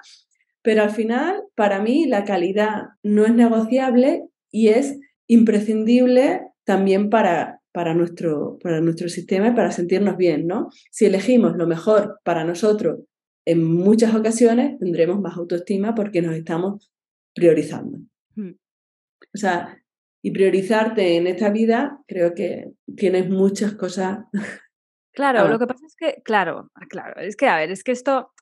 Pero 0.63 0.83
al 0.83 0.91
final, 0.91 1.43
para 1.55 1.81
mí, 1.81 2.07
la 2.07 2.25
calidad 2.25 2.83
no 3.03 3.25
es 3.25 3.35
negociable 3.35 4.27
y 4.51 4.69
es 4.69 4.99
imprescindible 5.27 6.43
también 6.65 7.11
para, 7.11 7.61
para 7.73 7.95
nuestro, 7.95 8.59
para 8.63 8.81
nuestro 8.81 9.09
sistema 9.09 9.49
y 9.49 9.55
para 9.55 9.73
sentirnos 9.73 10.17
bien, 10.17 10.47
¿no? 10.47 10.69
Si 10.91 11.07
elegimos 11.07 11.57
lo 11.57 11.67
mejor 11.67 12.21
para 12.25 12.45
nosotros 12.45 13.01
en 13.45 13.65
muchas 13.65 14.15
ocasiones, 14.15 14.79
tendremos 14.79 15.21
más 15.21 15.37
autoestima 15.37 15.95
porque 15.95 16.23
nos 16.23 16.35
estamos 16.35 16.93
priorizando. 17.35 17.99
Hmm. 18.37 18.53
O 19.35 19.39
sea, 19.39 19.83
y 20.23 20.31
priorizarte 20.31 21.17
en 21.17 21.27
esta 21.27 21.51
vida, 21.51 21.99
creo 22.07 22.35
que 22.35 22.73
tienes 22.97 23.29
muchas 23.29 23.75
cosas. 23.75 24.21
Claro, 25.15 25.49
lo 25.49 25.59
que 25.59 25.67
pasa 25.67 25.85
es 25.85 25.95
que, 25.95 26.23
claro, 26.23 26.71
claro, 26.89 27.21
es 27.21 27.37
que, 27.37 27.47
a 27.47 27.57
ver, 27.57 27.71
es 27.71 27.85
que 27.85 27.93
esto, 27.93 28.33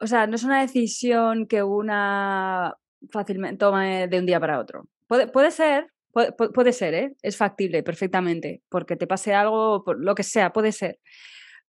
o 0.00 0.06
sea, 0.06 0.26
no 0.26 0.36
es 0.36 0.44
una 0.44 0.62
decisión 0.62 1.46
que 1.46 1.62
una 1.62 2.74
fácilmente 3.10 3.58
tome 3.58 4.08
de 4.08 4.18
un 4.18 4.24
día 4.24 4.40
para 4.40 4.58
otro. 4.58 4.88
Puede, 5.06 5.26
puede 5.26 5.50
ser, 5.50 5.92
Puede, 6.16 6.72
ser, 6.72 6.94
¿eh? 6.94 7.14
Es 7.20 7.36
factible 7.36 7.82
perfectamente, 7.82 8.62
porque 8.70 8.96
te 8.96 9.06
pase 9.06 9.34
algo, 9.34 9.84
por 9.84 10.02
lo 10.02 10.14
que 10.14 10.22
sea, 10.22 10.50
puede 10.50 10.72
ser. 10.72 10.98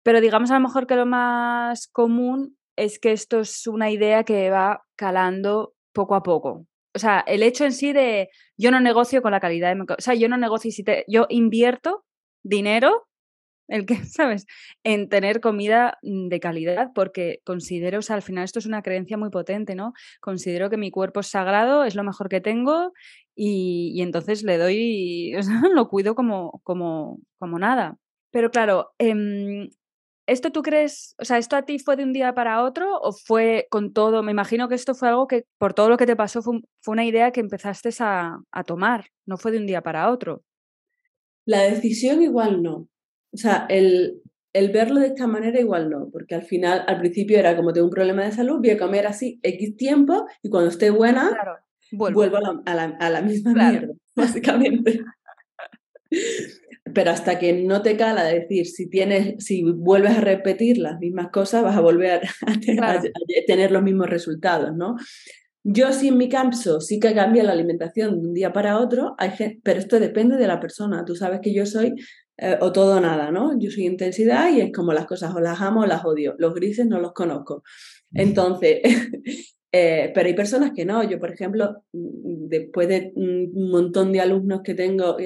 Pero 0.03 0.21
digamos 0.21 0.51
a 0.51 0.55
lo 0.55 0.59
mejor 0.59 0.85
que 0.85 0.95
lo 0.95 1.07
más 1.07 1.87
común 1.87 2.55
es 2.75 2.99
que 2.99 3.13
esto 3.13 3.39
es 3.39 3.65
una 3.65 3.89
idea 3.89 4.23
que 4.23 4.51
va 4.51 4.83
calando 4.95 5.73
poco 5.91 6.13
a 6.13 6.21
poco. 6.21 6.67
O 6.93 6.99
sea, 6.99 7.23
el 7.25 7.41
hecho 7.41 7.65
en 7.65 7.71
sí 7.71 7.93
de 7.93 8.29
yo 8.57 8.69
no 8.69 8.79
negocio 8.79 9.23
con 9.23 9.31
la 9.31 9.39
calidad 9.39 9.75
de 9.75 9.81
O 9.81 9.95
sea, 9.97 10.13
yo 10.13 10.29
no 10.29 10.37
negocio 10.37 10.69
si 10.71 10.83
te, 10.83 11.03
yo 11.07 11.25
invierto 11.29 12.05
dinero 12.43 13.06
el 13.67 13.85
que, 13.85 13.95
¿sabes? 14.05 14.45
En 14.83 15.09
tener 15.09 15.41
comida 15.41 15.97
mm, 16.01 16.27
de 16.29 16.39
calidad, 16.39 16.91
porque 16.93 17.41
considero, 17.43 17.99
o 17.99 18.01
sea, 18.01 18.15
al 18.15 18.21
final 18.21 18.43
esto 18.43 18.59
es 18.59 18.65
una 18.65 18.81
creencia 18.81 19.17
muy 19.17 19.29
potente, 19.29 19.75
¿no? 19.75 19.93
Considero 20.21 20.69
que 20.69 20.77
mi 20.77 20.91
cuerpo 20.91 21.19
es 21.19 21.27
sagrado, 21.27 21.83
es 21.83 21.95
lo 21.95 22.03
mejor 22.03 22.29
que 22.29 22.41
tengo 22.41 22.93
y, 23.35 24.01
entonces 24.01 24.43
le 24.43 24.57
doy, 24.57 25.33
lo 25.75 25.89
cuido 25.89 26.15
como, 26.15 26.61
como, 26.63 27.19
como 27.39 27.59
nada. 27.59 27.97
Pero 28.31 28.51
claro, 28.51 28.91
em, 28.97 29.69
¿esto 30.27 30.51
tú 30.51 30.61
crees, 30.61 31.15
o 31.19 31.25
sea, 31.25 31.37
esto 31.37 31.55
a 31.55 31.63
ti 31.63 31.79
fue 31.79 31.95
de 31.95 32.03
un 32.03 32.13
día 32.13 32.33
para 32.33 32.63
otro 32.63 32.99
o 32.99 33.13
fue 33.13 33.67
con 33.69 33.93
todo? 33.93 34.23
Me 34.23 34.31
imagino 34.31 34.67
que 34.67 34.75
esto 34.75 34.95
fue 34.95 35.09
algo 35.09 35.27
que, 35.27 35.45
por 35.57 35.73
todo 35.73 35.89
lo 35.89 35.97
que 35.97 36.05
te 36.05 36.15
pasó, 36.15 36.41
fue, 36.41 36.59
fue 36.81 36.93
una 36.93 37.05
idea 37.05 37.31
que 37.31 37.39
empezaste 37.39 37.89
a, 37.99 38.39
a 38.51 38.63
tomar, 38.63 39.07
no 39.25 39.37
fue 39.37 39.51
de 39.51 39.59
un 39.59 39.67
día 39.67 39.81
para 39.81 40.11
otro. 40.11 40.43
La 41.45 41.61
decisión 41.61 42.21
igual 42.21 42.61
no. 42.61 42.89
O 43.37 43.39
sea, 43.39 43.67
el, 43.69 44.23
el 44.51 44.71
verlo 44.71 44.99
de 44.99 45.07
esta 45.07 45.27
manera 45.27 45.59
igual 45.59 45.91
no, 45.91 46.09
porque 46.11 46.33
al 46.33 46.41
final, 46.41 46.83
al 46.87 46.97
principio 46.97 47.37
era 47.37 47.55
como 47.55 47.71
tengo 47.71 47.85
un 47.85 47.93
problema 47.93 48.25
de 48.25 48.31
salud, 48.31 48.57
voy 48.57 48.71
a 48.71 48.79
comer 48.79 49.05
así 49.05 49.39
X 49.43 49.77
tiempo 49.77 50.25
y 50.41 50.49
cuando 50.49 50.71
esté 50.71 50.89
buena, 50.89 51.37
vuelvo, 51.91 52.37
a, 52.65 53.09
la, 53.09 53.21
misma 53.21 53.53
mierda, 53.53 53.93
básicamente. 54.15 55.01
Pero 56.91 57.11
hasta 57.11 57.37
que 57.37 57.53
no 57.61 57.83
te 57.83 57.95
cala 57.95 58.23
decir, 58.23 58.65
si 58.65 58.89
tienes, 58.89 59.45
si 59.45 59.61
vuelves 59.61 60.17
a 60.17 60.21
repetir 60.21 60.79
las 60.79 60.97
mismas 60.97 61.29
cosas, 61.29 61.61
vas 61.61 61.77
a 61.77 61.81
volver 61.81 62.21
a, 62.81 63.01
tener 63.45 63.71
los 63.71 63.83
mismos 63.83 64.09
resultados, 64.09 64.75
¿no? 64.75 64.95
Yo 65.63 65.93
sí 65.93 66.07
en 66.07 66.17
mi 66.17 66.29
caso 66.29 66.81
sí 66.81 66.99
que 66.99 67.13
cambia 67.13 67.43
la 67.43 67.51
alimentación 67.51 68.19
de 68.19 68.27
un 68.27 68.33
día 68.33 68.51
para 68.53 68.79
otro, 68.79 69.13
hay 69.19 69.59
pero 69.61 69.77
esto 69.77 69.99
depende 69.99 70.37
de 70.37 70.47
la 70.47 70.59
persona. 70.59 71.05
Tú 71.05 71.15
sabes 71.15 71.41
que 71.43 71.53
yo 71.53 71.67
soy 71.67 71.93
eh, 72.37 72.57
o 72.61 72.71
todo 72.71 72.97
o 72.97 72.99
nada, 72.99 73.31
¿no? 73.31 73.57
Yo 73.59 73.71
soy 73.71 73.85
intensidad 73.85 74.51
y 74.51 74.61
es 74.61 74.71
como 74.71 74.93
las 74.93 75.05
cosas 75.05 75.33
o 75.35 75.39
las 75.39 75.59
amo 75.61 75.81
o 75.81 75.85
las 75.85 76.05
odio. 76.05 76.35
Los 76.37 76.53
grises 76.53 76.85
no 76.85 76.99
los 76.99 77.13
conozco. 77.13 77.63
Entonces, 78.13 78.81
eh, 79.71 80.11
pero 80.13 80.27
hay 80.27 80.35
personas 80.35 80.71
que 80.75 80.85
no. 80.85 81.03
Yo, 81.03 81.19
por 81.19 81.31
ejemplo, 81.31 81.83
mm, 81.93 82.47
después 82.47 82.87
de 82.87 83.11
un 83.15 83.71
montón 83.71 84.11
de 84.11 84.21
alumnos 84.21 84.61
que 84.63 84.75
tengo, 84.75 85.17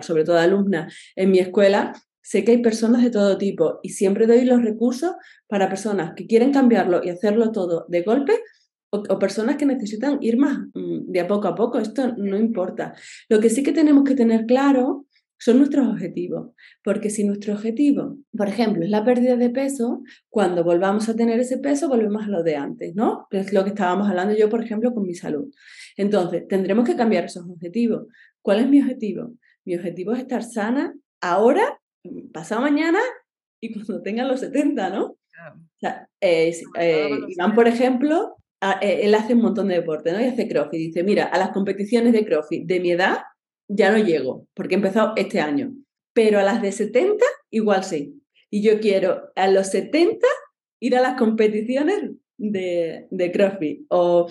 sobre 0.00 0.24
todo 0.24 0.38
alumnas 0.38 0.94
en 1.16 1.30
mi 1.30 1.40
escuela, 1.40 1.92
sé 2.22 2.44
que 2.44 2.52
hay 2.52 2.62
personas 2.62 3.02
de 3.02 3.10
todo 3.10 3.36
tipo 3.36 3.80
y 3.82 3.88
siempre 3.90 4.26
doy 4.26 4.44
los 4.44 4.62
recursos 4.62 5.12
para 5.48 5.68
personas 5.68 6.12
que 6.14 6.26
quieren 6.26 6.52
cambiarlo 6.52 7.00
y 7.02 7.10
hacerlo 7.10 7.50
todo 7.50 7.86
de 7.88 8.02
golpe 8.02 8.34
o, 8.90 9.18
personas 9.18 9.56
que 9.56 9.66
necesitan 9.66 10.18
ir 10.20 10.36
más 10.36 10.58
mm, 10.74 11.10
de 11.10 11.20
a 11.20 11.26
poco 11.26 11.48
a 11.48 11.54
poco. 11.54 11.78
Esto 11.78 12.14
no 12.16 12.36
importa. 12.36 12.94
Lo 13.28 13.40
que 13.40 13.50
sí 13.50 13.62
que 13.62 13.72
tenemos 13.72 14.04
que 14.04 14.14
tener 14.14 14.46
claro 14.46 15.06
son 15.40 15.58
nuestros 15.58 15.88
objetivos. 15.88 16.52
Porque 16.84 17.10
si 17.10 17.24
nuestro 17.24 17.54
objetivo, 17.54 18.18
por 18.36 18.48
ejemplo, 18.48 18.84
es 18.84 18.90
la 18.90 19.04
pérdida 19.04 19.36
de 19.36 19.50
peso, 19.50 20.02
cuando 20.28 20.62
volvamos 20.62 21.08
a 21.08 21.16
tener 21.16 21.40
ese 21.40 21.58
peso, 21.58 21.88
volvemos 21.88 22.24
a 22.24 22.28
lo 22.28 22.42
de 22.42 22.56
antes, 22.56 22.94
¿no? 22.94 23.26
Es 23.30 23.52
lo 23.52 23.64
que 23.64 23.70
estábamos 23.70 24.08
hablando 24.08 24.36
yo, 24.36 24.48
por 24.48 24.62
ejemplo, 24.62 24.92
con 24.94 25.04
mi 25.04 25.14
salud. 25.14 25.52
Entonces, 25.96 26.46
tendremos 26.46 26.86
que 26.86 26.94
cambiar 26.94 27.24
esos 27.24 27.48
objetivos. 27.48 28.06
¿Cuál 28.42 28.60
es 28.60 28.68
mi 28.68 28.80
objetivo? 28.80 29.32
Mi 29.64 29.74
objetivo 29.76 30.12
es 30.12 30.20
estar 30.20 30.42
sana 30.42 30.94
ahora, 31.20 31.80
pasado 32.32 32.60
mañana 32.60 33.00
y 33.60 33.72
cuando 33.72 34.02
tenga 34.02 34.24
los 34.24 34.40
70, 34.40 34.90
¿no? 34.90 35.04
O 35.06 35.78
sea, 35.80 36.06
eh, 36.20 36.54
eh, 36.78 37.18
Iván, 37.28 37.54
por 37.54 37.66
ejemplo, 37.66 38.36
eh, 38.82 39.00
él 39.02 39.14
hace 39.14 39.34
un 39.34 39.40
montón 39.40 39.68
de 39.68 39.76
deporte, 39.76 40.12
¿no? 40.12 40.20
Y 40.20 40.24
hace 40.24 40.48
crossfit. 40.48 40.78
Dice, 40.78 41.02
mira, 41.02 41.24
a 41.24 41.38
las 41.38 41.50
competiciones 41.50 42.12
de 42.12 42.26
crossfit 42.26 42.66
de 42.66 42.80
mi 42.80 42.92
edad 42.92 43.18
ya 43.70 43.90
no 43.92 43.98
llego, 43.98 44.46
porque 44.54 44.74
he 44.74 44.78
empezado 44.78 45.12
este 45.16 45.40
año. 45.40 45.72
Pero 46.12 46.40
a 46.40 46.42
las 46.42 46.60
de 46.60 46.72
70, 46.72 47.24
igual 47.50 47.84
sí. 47.84 48.20
Y 48.50 48.62
yo 48.62 48.80
quiero 48.80 49.30
a 49.36 49.46
los 49.46 49.68
70 49.68 50.26
ir 50.80 50.96
a 50.96 51.00
las 51.00 51.16
competiciones 51.16 52.10
de, 52.36 53.06
de 53.10 53.32
CrossFit. 53.32 53.86
O 53.88 54.28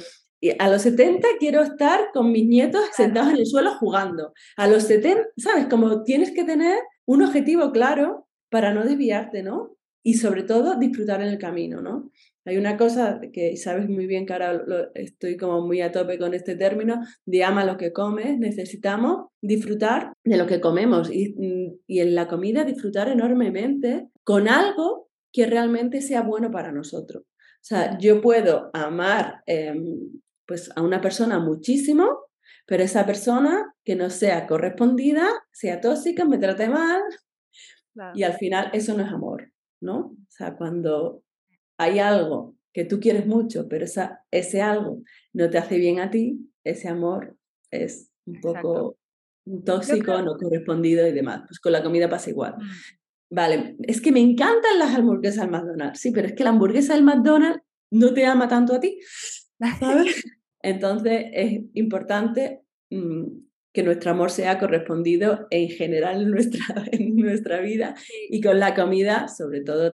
a 0.59 0.69
los 0.69 0.81
70 0.81 1.27
quiero 1.39 1.61
estar 1.61 2.11
con 2.13 2.31
mis 2.31 2.47
nietos 2.47 2.81
sentados 2.95 3.31
en 3.31 3.37
el 3.37 3.45
suelo 3.45 3.75
jugando. 3.75 4.33
A 4.57 4.67
los 4.67 4.83
70, 4.83 5.23
¿sabes? 5.37 5.67
Como 5.67 6.03
tienes 6.03 6.31
que 6.31 6.43
tener 6.43 6.77
un 7.05 7.23
objetivo 7.23 7.71
claro 7.71 8.27
para 8.49 8.73
no 8.73 8.83
desviarte, 8.83 9.41
¿no? 9.41 9.77
Y 10.03 10.15
sobre 10.15 10.43
todo 10.43 10.77
disfrutar 10.77 11.21
en 11.21 11.27
el 11.27 11.37
camino, 11.37 11.81
¿no? 11.81 12.11
Hay 12.45 12.57
una 12.57 12.77
cosa 12.77 13.19
que 13.31 13.57
sabes 13.57 13.89
muy 13.89 14.07
bien 14.07 14.25
que 14.25 14.33
ahora 14.33 14.63
estoy 14.95 15.37
como 15.37 15.65
muy 15.65 15.81
a 15.81 15.91
tope 15.91 16.17
con 16.17 16.33
este 16.33 16.55
término, 16.55 17.01
de 17.25 17.43
ama 17.43 17.65
lo 17.65 17.77
que 17.77 17.91
comes, 17.91 18.39
necesitamos 18.39 19.27
disfrutar 19.41 20.13
de 20.23 20.37
lo 20.37 20.47
que 20.47 20.59
comemos 20.59 21.11
y, 21.13 21.35
y 21.85 21.99
en 21.99 22.15
la 22.15 22.27
comida 22.27 22.63
disfrutar 22.63 23.09
enormemente 23.09 24.07
con 24.23 24.47
algo 24.47 25.09
que 25.31 25.45
realmente 25.45 26.01
sea 26.01 26.21
bueno 26.21 26.49
para 26.49 26.71
nosotros. 26.71 27.23
O 27.23 27.65
sea, 27.65 27.97
yo 27.99 28.21
puedo 28.21 28.71
amar 28.73 29.43
em, 29.45 30.21
pues 30.45 30.71
a 30.75 30.81
una 30.81 31.01
persona 31.01 31.39
muchísimo, 31.39 32.29
pero 32.65 32.83
esa 32.83 33.05
persona 33.05 33.73
que 33.83 33.95
no 33.95 34.09
sea 34.09 34.47
correspondida, 34.47 35.27
sea 35.51 35.81
tóxica, 35.81 36.25
me 36.25 36.37
trate 36.37 36.69
mal, 36.69 37.01
y 38.15 38.23
al 38.23 38.33
final 38.33 38.69
eso 38.73 38.95
no 38.95 39.03
es 39.03 39.11
amor, 39.11 39.48
¿no? 39.81 39.97
O 39.99 40.27
sea, 40.29 40.55
cuando 40.55 41.23
hay 41.77 41.99
algo 41.99 42.55
que 42.73 42.85
tú 42.85 42.99
quieres 42.99 43.25
mucho, 43.25 43.67
pero 43.67 43.85
esa, 43.85 44.25
ese 44.31 44.61
algo 44.61 45.01
no 45.33 45.49
te 45.49 45.57
hace 45.57 45.77
bien 45.77 45.99
a 45.99 46.09
ti, 46.09 46.51
ese 46.63 46.87
amor 46.87 47.37
es 47.71 48.11
un 48.25 48.39
poco 48.41 48.97
tóxico, 49.65 50.21
no 50.21 50.37
correspondido 50.37 51.07
y 51.07 51.11
demás. 51.11 51.43
Pues 51.47 51.59
con 51.59 51.71
la 51.71 51.83
comida 51.83 52.09
pasa 52.09 52.29
igual. 52.29 52.55
Mm. 52.57 52.69
Vale, 53.31 53.75
es 53.83 54.01
que 54.01 54.11
me 54.11 54.19
encantan 54.19 54.79
las 54.79 54.95
hamburguesas 54.95 55.41
del 55.41 55.51
McDonald's, 55.51 55.99
sí, 55.99 56.11
pero 56.11 56.27
es 56.27 56.33
que 56.33 56.43
la 56.43 56.49
hamburguesa 56.49 56.95
del 56.95 57.03
McDonald's 57.03 57.61
no 57.91 58.13
te 58.13 58.25
ama 58.25 58.47
tanto 58.47 58.73
a 58.73 58.79
ti, 58.79 58.99
Entonces 60.61 61.25
es 61.33 61.61
importante 61.73 62.61
mm, 62.89 63.25
que 63.73 63.83
nuestro 63.83 64.11
amor 64.11 64.31
sea 64.31 64.59
correspondido 64.59 65.47
en 65.51 65.69
general 65.69 66.21
en 66.21 66.31
nuestra, 66.31 66.65
en 66.91 67.15
nuestra 67.15 67.59
vida 67.61 67.95
y 68.29 68.41
con 68.41 68.59
la 68.59 68.73
comida, 68.73 69.27
sobre 69.27 69.61
todo, 69.61 69.91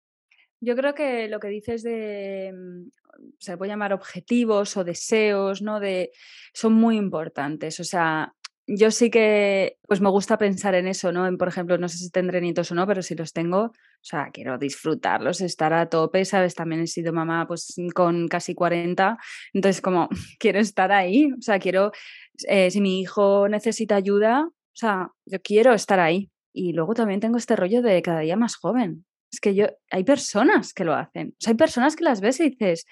yo 0.63 0.75
creo 0.75 0.93
que 0.93 1.27
lo 1.27 1.39
que 1.39 1.47
dices 1.47 1.81
de, 1.81 2.53
mm, 2.53 2.91
se 3.39 3.57
puede 3.57 3.71
llamar 3.71 3.93
objetivos 3.93 4.77
o 4.77 4.83
deseos, 4.83 5.61
¿no? 5.63 5.79
De, 5.79 6.11
son 6.53 6.73
muy 6.73 6.97
importantes. 6.97 7.79
O 7.79 7.83
sea, 7.83 8.33
yo 8.67 8.91
sí 8.91 9.09
que, 9.09 9.77
pues 9.87 10.01
me 10.01 10.09
gusta 10.09 10.37
pensar 10.37 10.75
en 10.75 10.87
eso, 10.87 11.11
¿no? 11.11 11.27
En, 11.27 11.37
por 11.37 11.47
ejemplo, 11.47 11.77
no 11.77 11.89
sé 11.89 11.97
si 11.97 12.09
tendré 12.09 12.41
nietos 12.41 12.71
o 12.71 12.75
no, 12.75 12.87
pero 12.87 13.01
si 13.01 13.15
los 13.15 13.33
tengo, 13.33 13.63
o 13.65 13.73
sea, 14.01 14.29
quiero 14.31 14.57
disfrutarlos, 14.57 15.41
estar 15.41 15.73
a 15.73 15.89
tope, 15.89 16.25
¿sabes? 16.25 16.55
También 16.55 16.81
he 16.81 16.87
sido 16.87 17.13
mamá, 17.13 17.47
pues, 17.47 17.75
con 17.93 18.27
casi 18.27 18.53
40, 18.55 19.17
entonces 19.53 19.81
como, 19.81 20.09
quiero 20.39 20.59
estar 20.59 20.91
ahí, 20.91 21.31
o 21.31 21.41
sea, 21.41 21.59
quiero, 21.59 21.91
eh, 22.47 22.71
si 22.71 22.81
mi 22.81 23.01
hijo 23.01 23.47
necesita 23.49 23.95
ayuda, 23.95 24.45
o 24.45 24.75
sea, 24.75 25.09
yo 25.25 25.41
quiero 25.41 25.73
estar 25.73 25.99
ahí. 25.99 26.31
Y 26.53 26.73
luego 26.73 26.93
también 26.93 27.19
tengo 27.19 27.37
este 27.37 27.55
rollo 27.55 27.81
de 27.81 28.01
cada 28.01 28.19
día 28.21 28.35
más 28.35 28.55
joven. 28.55 29.05
Es 29.31 29.39
que 29.39 29.55
yo, 29.55 29.67
hay 29.89 30.03
personas 30.03 30.73
que 30.73 30.83
lo 30.83 30.93
hacen. 30.93 31.29
O 31.29 31.35
sea, 31.39 31.51
hay 31.51 31.57
personas 31.57 31.95
que 31.95 32.03
las 32.03 32.19
ves 32.19 32.39
y 32.41 32.49
dices, 32.49 32.85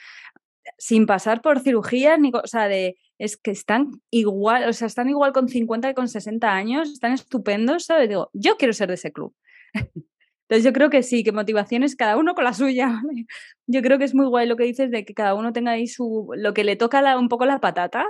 sin 0.78 1.06
pasar 1.06 1.42
por 1.42 1.60
cirugía, 1.60 2.18
ni, 2.18 2.32
o 2.34 2.48
sea, 2.48 2.68
de, 2.68 2.98
es 3.18 3.38
que 3.38 3.52
están 3.52 3.92
igual, 4.12 4.68
o 4.68 4.74
sea, 4.74 4.88
están 4.88 5.10
igual 5.10 5.34
con 5.34 5.50
50 5.50 5.90
que 5.90 5.94
con 5.94 6.08
60 6.08 6.52
años, 6.52 6.92
están 6.92 7.14
estupendos, 7.14 7.86
¿sabes? 7.86 8.10
Digo, 8.10 8.30
yo 8.34 8.58
quiero 8.58 8.74
ser 8.74 8.90
de 8.90 8.96
ese 8.96 9.12
club. 9.12 9.34
Entonces 10.50 10.66
yo 10.66 10.74
creo 10.74 10.90
que 10.90 11.04
sí, 11.04 11.24
que 11.24 11.32
motivaciones 11.32 11.96
cada 11.96 12.18
uno 12.18 12.34
con 12.34 12.44
la 12.44 12.54
suya. 12.54 13.04
Yo 13.68 13.84
creo 13.84 14.00
que 14.00 14.06
es 14.06 14.16
muy 14.16 14.26
guay 14.26 14.48
lo 14.48 14.56
que 14.56 14.64
dices 14.64 14.90
de 14.90 15.06
que 15.06 15.14
cada 15.14 15.36
uno 15.36 15.54
tenga 15.54 15.74
ahí 15.74 15.86
su, 15.86 16.32
lo 16.36 16.56
que 16.56 16.64
le 16.64 16.76
toca 16.76 17.20
un 17.20 17.30
poco 17.30 17.46
la 17.46 17.60
patata 17.60 18.08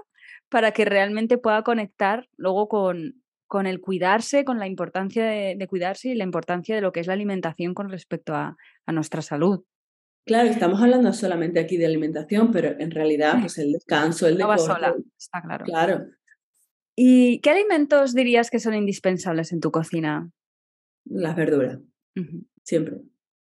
para 0.48 0.72
que 0.72 0.86
realmente 0.86 1.38
pueda 1.38 1.64
conectar 1.64 2.30
luego 2.38 2.70
con, 2.70 3.22
con 3.50 3.66
el 3.66 3.82
cuidarse, 3.82 4.46
con 4.46 4.60
la 4.60 4.68
importancia 4.68 5.26
de, 5.26 5.68
cuidarse 5.68 6.10
y 6.10 6.16
la 6.16 6.24
importancia 6.24 6.76
de 6.76 6.82
lo 6.82 6.92
que 6.92 7.00
es 7.00 7.08
la 7.08 7.14
alimentación 7.14 7.74
con 7.74 7.90
respecto 7.90 8.36
a, 8.36 8.56
nuestra 8.86 9.24
salud. 9.24 9.64
Claro, 10.30 10.48
estamos 10.48 10.80
hablando 10.80 11.12
solamente 11.12 11.60
aquí 11.60 11.78
de 11.78 11.88
alimentación, 11.88 12.52
pero 12.52 12.80
en 12.80 12.92
realidad, 12.92 13.40
pues 13.42 13.58
el 13.58 13.72
descanso, 13.72 14.28
el 14.28 14.38
deporte. 14.38 14.62
sola, 14.62 14.96
está 15.18 15.42
claro. 15.42 15.66
Claro. 15.66 16.06
¿Y 16.96 17.40
qué 17.40 17.50
alimentos 17.50 18.14
dirías 18.14 18.52
que 18.52 18.60
son 18.60 18.76
indispensables 18.76 19.52
en 19.54 19.60
tu 19.60 19.72
cocina? 19.72 20.30
Las 21.06 21.36
verduras. 21.36 21.80
Siempre. 22.62 22.98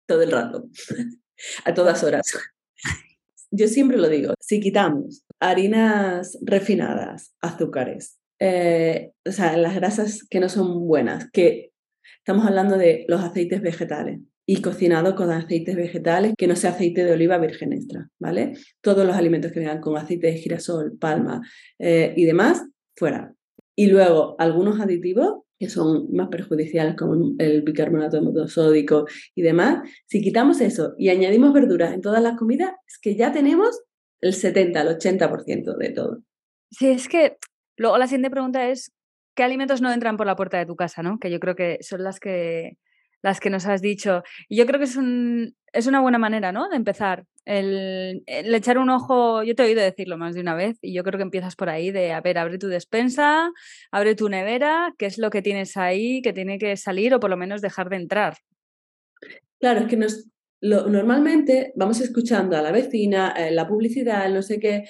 Todo 0.06 0.22
el 0.22 0.32
rato. 0.32 0.68
a 1.64 1.72
todas 1.72 2.02
horas. 2.02 2.26
Yo 3.52 3.68
siempre 3.68 3.96
lo 3.96 4.08
digo, 4.08 4.34
si 4.40 4.58
quitamos 4.58 5.24
harinas 5.38 6.36
refinadas, 6.42 7.32
azúcares, 7.40 8.18
eh, 8.40 9.12
o 9.24 9.30
sea, 9.30 9.56
las 9.56 9.76
grasas 9.76 10.26
que 10.28 10.40
no 10.40 10.48
son 10.48 10.84
buenas, 10.88 11.30
que 11.30 11.70
estamos 12.18 12.44
hablando 12.44 12.76
de 12.76 13.04
los 13.06 13.20
aceites 13.20 13.62
vegetales. 13.62 14.18
Y 14.46 14.60
cocinado 14.60 15.14
con 15.14 15.30
aceites 15.30 15.76
vegetales, 15.76 16.34
que 16.36 16.46
no 16.46 16.56
sea 16.56 16.70
aceite 16.70 17.04
de 17.04 17.12
oliva 17.12 17.38
virgen 17.38 17.72
extra, 17.72 18.08
¿vale? 18.18 18.54
Todos 18.80 19.06
los 19.06 19.16
alimentos 19.16 19.52
que 19.52 19.60
vengan 19.60 19.80
con 19.80 19.96
aceite 19.96 20.28
de 20.28 20.38
girasol, 20.38 20.98
palma 20.98 21.40
eh, 21.78 22.12
y 22.16 22.24
demás, 22.24 22.64
fuera. 22.96 23.34
Y 23.76 23.86
luego 23.86 24.36
algunos 24.38 24.80
aditivos 24.80 25.42
que 25.62 25.68
son 25.68 26.12
más 26.12 26.28
perjudiciales 26.28 26.96
como 26.96 27.34
el 27.38 27.62
bicarbonato 27.62 28.16
de 28.16 28.22
monosódico 28.22 29.06
y 29.36 29.42
demás, 29.42 29.88
si 30.06 30.20
quitamos 30.20 30.60
eso 30.60 30.94
y 30.98 31.08
añadimos 31.08 31.52
verduras 31.52 31.94
en 31.94 32.00
todas 32.00 32.20
las 32.20 32.36
comidas, 32.36 32.72
es 32.84 32.98
que 32.98 33.14
ya 33.14 33.30
tenemos 33.30 33.80
el 34.20 34.34
70, 34.34 34.80
el 34.80 34.98
80% 34.98 35.76
de 35.76 35.90
todo. 35.90 36.18
Sí, 36.72 36.88
es 36.88 37.08
que 37.08 37.36
luego 37.76 37.96
la 37.96 38.08
siguiente 38.08 38.30
pregunta 38.30 38.70
es, 38.70 38.90
¿qué 39.36 39.44
alimentos 39.44 39.80
no 39.80 39.92
entran 39.92 40.16
por 40.16 40.26
la 40.26 40.34
puerta 40.34 40.58
de 40.58 40.66
tu 40.66 40.74
casa? 40.74 41.04
¿no? 41.04 41.20
Que 41.20 41.30
yo 41.30 41.38
creo 41.38 41.54
que 41.54 41.78
son 41.80 42.02
las 42.02 42.18
que 42.18 42.78
las 43.22 43.40
que 43.40 43.50
nos 43.50 43.66
has 43.66 43.80
dicho. 43.80 44.22
Y 44.48 44.56
yo 44.56 44.66
creo 44.66 44.78
que 44.78 44.84
es, 44.84 44.96
un, 44.96 45.54
es 45.72 45.86
una 45.86 46.00
buena 46.00 46.18
manera, 46.18 46.52
¿no? 46.52 46.68
De 46.68 46.76
empezar. 46.76 47.24
El, 47.44 48.22
echar 48.26 48.78
un 48.78 48.90
ojo, 48.90 49.42
yo 49.42 49.54
te 49.54 49.62
he 49.62 49.66
oído 49.66 49.82
decirlo 49.82 50.16
más 50.16 50.34
de 50.34 50.40
una 50.40 50.54
vez, 50.54 50.78
y 50.80 50.92
yo 50.92 51.02
creo 51.02 51.18
que 51.18 51.24
empiezas 51.24 51.56
por 51.56 51.68
ahí 51.68 51.90
de, 51.90 52.12
a 52.12 52.20
ver, 52.20 52.38
abre 52.38 52.58
tu 52.58 52.68
despensa, 52.68 53.50
abre 53.90 54.14
tu 54.14 54.28
nevera, 54.28 54.94
qué 54.98 55.06
es 55.06 55.18
lo 55.18 55.30
que 55.30 55.42
tienes 55.42 55.76
ahí 55.76 56.22
que 56.22 56.32
tiene 56.32 56.58
que 56.58 56.76
salir 56.76 57.14
o 57.14 57.20
por 57.20 57.30
lo 57.30 57.36
menos 57.36 57.60
dejar 57.60 57.88
de 57.88 57.96
entrar. 57.96 58.36
Claro, 59.58 59.80
es 59.80 59.86
que 59.86 59.96
nos, 59.96 60.28
lo, 60.60 60.86
normalmente 60.86 61.72
vamos 61.74 62.00
escuchando 62.00 62.56
a 62.56 62.62
la 62.62 62.70
vecina, 62.70 63.32
eh, 63.36 63.50
la 63.50 63.66
publicidad, 63.66 64.28
no 64.30 64.42
sé 64.42 64.60
qué, 64.60 64.84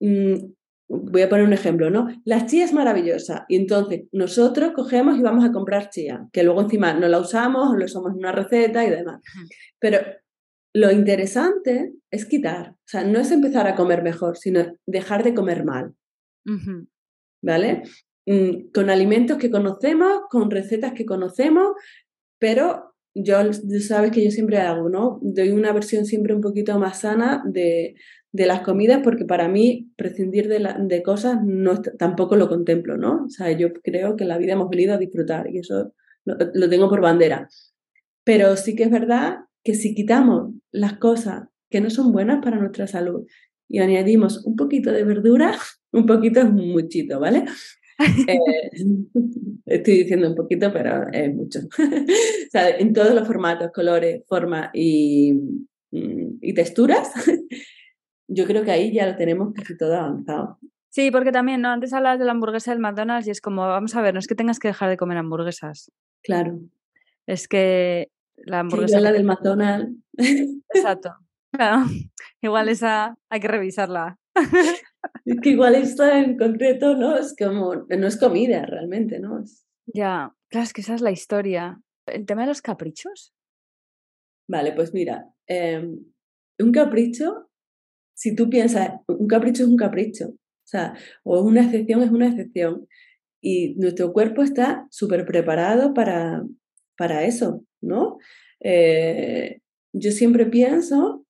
mm, 0.00 0.52
voy 0.92 1.22
a 1.22 1.28
poner 1.28 1.46
un 1.46 1.52
ejemplo, 1.54 1.90
¿no? 1.90 2.08
La 2.24 2.46
chía 2.46 2.64
es 2.64 2.72
maravillosa 2.72 3.46
y 3.48 3.56
entonces 3.56 4.02
nosotros 4.12 4.72
cogemos 4.74 5.18
y 5.18 5.22
vamos 5.22 5.44
a 5.44 5.52
comprar 5.52 5.88
chía, 5.88 6.28
que 6.32 6.42
luego 6.42 6.60
encima 6.60 6.92
no 6.92 7.08
la 7.08 7.18
usamos 7.18 7.76
lo 7.76 7.84
usamos 7.84 8.12
en 8.12 8.18
una 8.18 8.32
receta 8.32 8.84
y 8.84 8.90
demás. 8.90 9.22
Pero 9.78 9.98
lo 10.74 10.90
interesante 10.90 11.94
es 12.10 12.26
quitar, 12.26 12.72
o 12.72 12.86
sea, 12.86 13.04
no 13.04 13.20
es 13.20 13.30
empezar 13.30 13.66
a 13.66 13.74
comer 13.74 14.02
mejor, 14.02 14.36
sino 14.36 14.60
dejar 14.86 15.24
de 15.24 15.34
comer 15.34 15.64
mal. 15.64 15.94
¿Vale? 17.42 17.82
Mm, 18.26 18.70
con 18.72 18.90
alimentos 18.90 19.38
que 19.38 19.50
conocemos, 19.50 20.22
con 20.30 20.50
recetas 20.50 20.92
que 20.92 21.06
conocemos, 21.06 21.72
pero 22.38 22.94
yo, 23.14 23.38
sabes 23.80 24.10
que 24.10 24.24
yo 24.24 24.30
siempre 24.30 24.58
hago, 24.58 24.88
¿no? 24.88 25.18
Doy 25.22 25.50
una 25.50 25.72
versión 25.72 26.04
siempre 26.04 26.34
un 26.34 26.40
poquito 26.40 26.78
más 26.78 27.00
sana 27.00 27.42
de, 27.46 27.94
de 28.32 28.46
las 28.46 28.60
comidas 28.60 29.00
porque 29.04 29.24
para 29.24 29.48
mí 29.48 29.90
prescindir 29.96 30.48
de, 30.48 30.66
de 30.78 31.02
cosas 31.02 31.38
no 31.44 31.80
tampoco 31.80 32.36
lo 32.36 32.48
contemplo, 32.48 32.96
¿no? 32.96 33.24
O 33.26 33.28
sea, 33.28 33.52
yo 33.52 33.72
creo 33.74 34.16
que 34.16 34.24
la 34.24 34.38
vida 34.38 34.54
hemos 34.54 34.70
venido 34.70 34.94
a 34.94 34.98
disfrutar 34.98 35.48
y 35.50 35.58
eso 35.58 35.92
lo, 36.24 36.36
lo 36.54 36.68
tengo 36.68 36.88
por 36.88 37.02
bandera. 37.02 37.48
Pero 38.24 38.56
sí 38.56 38.74
que 38.74 38.84
es 38.84 38.90
verdad 38.90 39.40
que 39.62 39.74
si 39.74 39.94
quitamos 39.94 40.54
las 40.70 40.94
cosas 40.98 41.48
que 41.70 41.80
no 41.80 41.90
son 41.90 42.12
buenas 42.12 42.42
para 42.42 42.58
nuestra 42.58 42.86
salud 42.86 43.26
y 43.68 43.78
añadimos 43.78 44.44
un 44.44 44.56
poquito 44.56 44.92
de 44.92 45.04
verdura, 45.04 45.56
un 45.92 46.06
poquito 46.06 46.40
es 46.40 46.50
muchito, 46.50 47.20
¿vale? 47.20 47.44
Eh, 48.28 48.38
estoy 49.66 49.98
diciendo 49.98 50.28
un 50.28 50.34
poquito, 50.34 50.72
pero 50.72 51.08
es 51.12 51.34
mucho. 51.34 51.60
o 51.78 52.50
sea, 52.50 52.70
en 52.70 52.92
todos 52.92 53.14
los 53.14 53.26
formatos, 53.26 53.70
colores, 53.72 54.22
formas 54.26 54.70
y, 54.74 55.32
mm, 55.90 56.38
y 56.40 56.54
texturas, 56.54 57.12
yo 58.34 58.46
creo 58.46 58.64
que 58.64 58.70
ahí 58.70 58.92
ya 58.92 59.06
lo 59.06 59.16
tenemos 59.16 59.52
casi 59.54 59.76
todo 59.76 59.96
avanzado. 59.96 60.58
Sí, 60.90 61.10
porque 61.10 61.32
también, 61.32 61.62
¿no? 61.62 61.68
Antes 61.68 61.92
hablabas 61.92 62.18
de 62.18 62.26
la 62.26 62.32
hamburguesa 62.32 62.70
del 62.70 62.80
McDonald's 62.80 63.26
y 63.26 63.30
es 63.30 63.40
como, 63.40 63.62
vamos 63.62 63.96
a 63.96 64.02
ver, 64.02 64.12
no 64.12 64.20
es 64.20 64.26
que 64.26 64.34
tengas 64.34 64.58
que 64.58 64.68
dejar 64.68 64.90
de 64.90 64.96
comer 64.96 65.16
hamburguesas. 65.16 65.90
Claro. 66.22 66.60
Es 67.26 67.48
que 67.48 68.10
la 68.36 68.60
hamburguesa. 68.60 69.00
la 69.00 69.12
del 69.12 69.24
McDonald's. 69.24 69.96
Exacto. 70.74 71.14
Igual 72.42 72.68
esa 72.68 73.16
hay 73.30 73.40
que 73.40 73.48
revisarla. 73.48 74.18
Es 75.24 75.36
que 75.40 75.50
igual 75.50 75.74
esta 75.74 76.20
en 76.20 76.36
concreto, 76.36 76.96
¿no? 76.96 77.16
Es 77.16 77.34
como, 77.36 77.74
no 77.74 78.06
es 78.06 78.16
comida 78.16 78.64
realmente, 78.66 79.18
¿no? 79.18 79.42
Ya, 79.86 80.32
claro, 80.48 80.64
es 80.64 80.72
que 80.72 80.80
esa 80.80 80.94
es 80.94 81.00
la 81.00 81.10
historia. 81.10 81.80
¿El 82.06 82.24
tema 82.24 82.42
de 82.42 82.48
los 82.48 82.62
caprichos? 82.62 83.34
Vale, 84.48 84.72
pues 84.72 84.94
mira, 84.94 85.28
em, 85.46 86.04
un 86.58 86.72
capricho 86.72 87.50
si 88.22 88.36
tú 88.36 88.48
piensas, 88.48 89.00
un 89.08 89.26
capricho 89.26 89.64
es 89.64 89.68
un 89.68 89.76
capricho, 89.76 90.34
o 91.24 91.40
una 91.40 91.62
excepción 91.64 92.04
es 92.04 92.10
una 92.12 92.28
excepción, 92.28 92.86
y 93.40 93.74
nuestro 93.74 94.12
cuerpo 94.12 94.44
está 94.44 94.86
súper 94.92 95.26
preparado 95.26 95.92
para, 95.92 96.44
para 96.96 97.24
eso, 97.24 97.64
¿no? 97.80 98.18
Eh, 98.60 99.58
yo 99.92 100.12
siempre 100.12 100.46
pienso 100.46 101.26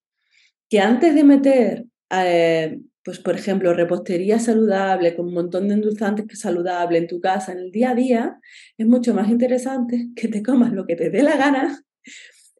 que 0.68 0.80
antes 0.80 1.14
de 1.14 1.24
meter, 1.24 1.86
eh, 2.10 2.78
pues 3.02 3.20
por 3.20 3.36
ejemplo, 3.36 3.72
repostería 3.72 4.38
saludable 4.38 5.16
con 5.16 5.28
un 5.28 5.34
montón 5.34 5.68
de 5.68 5.74
endulzantes 5.74 6.38
saludable 6.38 6.98
en 6.98 7.06
tu 7.06 7.22
casa 7.22 7.52
en 7.52 7.58
el 7.60 7.72
día 7.72 7.92
a 7.92 7.94
día, 7.94 8.38
es 8.76 8.86
mucho 8.86 9.14
más 9.14 9.30
interesante 9.30 10.10
que 10.14 10.28
te 10.28 10.42
comas 10.42 10.74
lo 10.74 10.84
que 10.84 10.96
te 10.96 11.08
dé 11.08 11.22
la 11.22 11.38
gana, 11.38 11.82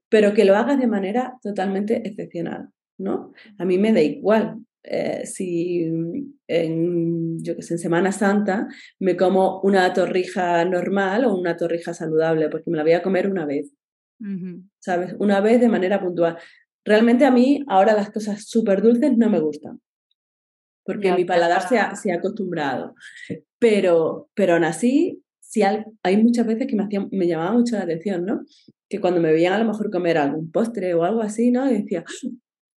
pero 0.08 0.32
que 0.32 0.46
lo 0.46 0.56
hagas 0.56 0.78
de 0.80 0.86
manera 0.86 1.34
totalmente 1.42 2.08
excepcional. 2.08 2.70
¿No? 2.98 3.32
A 3.58 3.64
mí 3.64 3.78
me 3.78 3.92
da 3.92 4.00
igual. 4.00 4.58
Eh, 4.84 5.26
si 5.26 5.84
en, 6.48 7.42
yo 7.42 7.54
que 7.54 7.62
sé, 7.62 7.74
en 7.74 7.78
Semana 7.78 8.10
Santa 8.10 8.66
me 8.98 9.16
como 9.16 9.60
una 9.60 9.92
torrija 9.92 10.64
normal 10.64 11.24
o 11.24 11.36
una 11.36 11.56
torrija 11.56 11.94
saludable, 11.94 12.48
porque 12.48 12.70
me 12.70 12.76
la 12.76 12.82
voy 12.82 12.92
a 12.92 13.02
comer 13.02 13.30
una 13.30 13.46
vez, 13.46 13.72
¿sabes? 14.80 15.14
Una 15.18 15.40
vez 15.40 15.60
de 15.60 15.68
manera 15.68 16.00
puntual. 16.00 16.36
Realmente 16.84 17.24
a 17.24 17.30
mí 17.30 17.64
ahora 17.68 17.94
las 17.94 18.10
cosas 18.10 18.44
súper 18.44 18.82
dulces 18.82 19.16
no 19.16 19.30
me 19.30 19.38
gustan, 19.38 19.80
porque 20.84 21.12
mi 21.12 21.24
paladar 21.24 21.68
se 21.68 21.78
ha, 21.78 21.94
se 21.94 22.10
ha, 22.10 22.16
acostumbrado. 22.16 22.94
Pero, 23.60 24.30
pero 24.34 24.54
aún 24.54 24.64
así, 24.64 25.22
si 25.40 25.62
hay, 25.62 25.84
hay 26.02 26.16
muchas 26.16 26.44
veces 26.44 26.66
que 26.66 26.74
me, 26.74 26.82
hacía, 26.82 27.06
me 27.12 27.28
llamaba 27.28 27.52
mucho 27.52 27.76
la 27.76 27.82
atención, 27.82 28.24
¿no? 28.24 28.44
Que 28.88 29.00
cuando 29.00 29.20
me 29.20 29.32
veían 29.32 29.52
a 29.52 29.58
lo 29.58 29.64
mejor 29.64 29.92
comer 29.92 30.18
algún 30.18 30.50
postre 30.50 30.92
o 30.94 31.04
algo 31.04 31.22
así, 31.22 31.52
¿no? 31.52 31.70
Y 31.70 31.82
decía, 31.82 32.04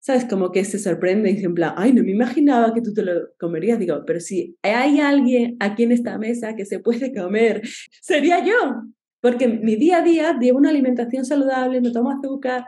¿sabes? 0.05 0.25
Como 0.25 0.51
que 0.51 0.63
se 0.65 0.77
sorprende 0.77 1.31
y 1.31 1.33
dice 1.33 1.47
en 1.47 1.55
plan, 1.55 1.73
ay, 1.77 1.91
no 1.91 2.03
me 2.03 2.11
imaginaba 2.11 2.75
que 2.75 2.81
tú 2.81 2.93
te 2.93 3.01
lo 3.01 3.29
comerías. 3.39 3.79
Digo, 3.79 4.03
pero 4.05 4.19
si 4.19 4.55
hay 4.61 4.99
alguien 4.99 5.57
aquí 5.59 5.81
en 5.81 5.91
esta 5.91 6.19
mesa 6.19 6.55
que 6.55 6.63
se 6.63 6.79
puede 6.79 7.11
comer, 7.11 7.63
sería 8.01 8.45
yo. 8.45 8.83
Porque 9.19 9.47
mi 9.47 9.75
día 9.75 9.97
a 9.97 10.01
día 10.03 10.37
llevo 10.39 10.59
una 10.59 10.69
alimentación 10.69 11.25
saludable, 11.25 11.81
no 11.81 11.91
tomo 11.91 12.11
azúcar 12.11 12.65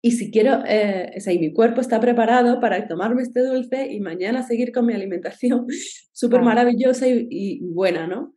y 0.00 0.12
si 0.12 0.30
quiero, 0.30 0.62
eh, 0.66 1.12
o 1.14 1.20
sea, 1.20 1.34
y 1.34 1.38
mi 1.38 1.52
cuerpo 1.52 1.82
está 1.82 2.00
preparado 2.00 2.58
para 2.58 2.88
tomarme 2.88 3.22
este 3.22 3.40
dulce 3.40 3.92
y 3.92 4.00
mañana 4.00 4.42
seguir 4.42 4.72
con 4.72 4.86
mi 4.86 4.94
alimentación 4.94 5.66
súper 6.12 6.40
maravillosa 6.40 7.06
y, 7.06 7.60
buena, 7.60 8.06
¿no? 8.06 8.34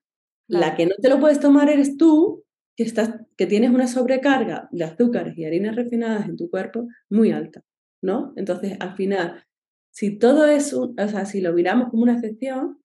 La 0.48 0.76
que 0.76 0.88
no 0.88 0.96
te 1.02 1.08
lo 1.08 1.22
puedes 1.22 1.40
tomar 1.40 1.70
eres 1.70 1.96
tú, 1.96 2.44
que, 2.76 2.84
estás, 2.84 3.12
que 3.38 3.46
tienes 3.46 3.70
una 3.70 3.88
sobrecarga 3.88 4.68
de 4.72 4.84
azúcares 4.84 5.38
y 5.38 5.46
harinas 5.46 5.78
refinadas 5.78 6.28
en 6.28 6.36
tu 6.36 6.50
cuerpo 6.50 6.90
muy 7.10 7.32
alta. 7.32 7.64
¿No? 8.02 8.34
Entonces, 8.36 8.78
al 8.80 8.96
final, 8.96 9.44
si 9.92 10.18
todo 10.18 10.46
es, 10.48 10.74
o 10.74 10.94
sea, 10.96 11.26
si 11.26 11.42
lo 11.42 11.54
miramos 11.54 11.90
como 11.90 12.04
una 12.04 12.14
excepción, 12.14 12.80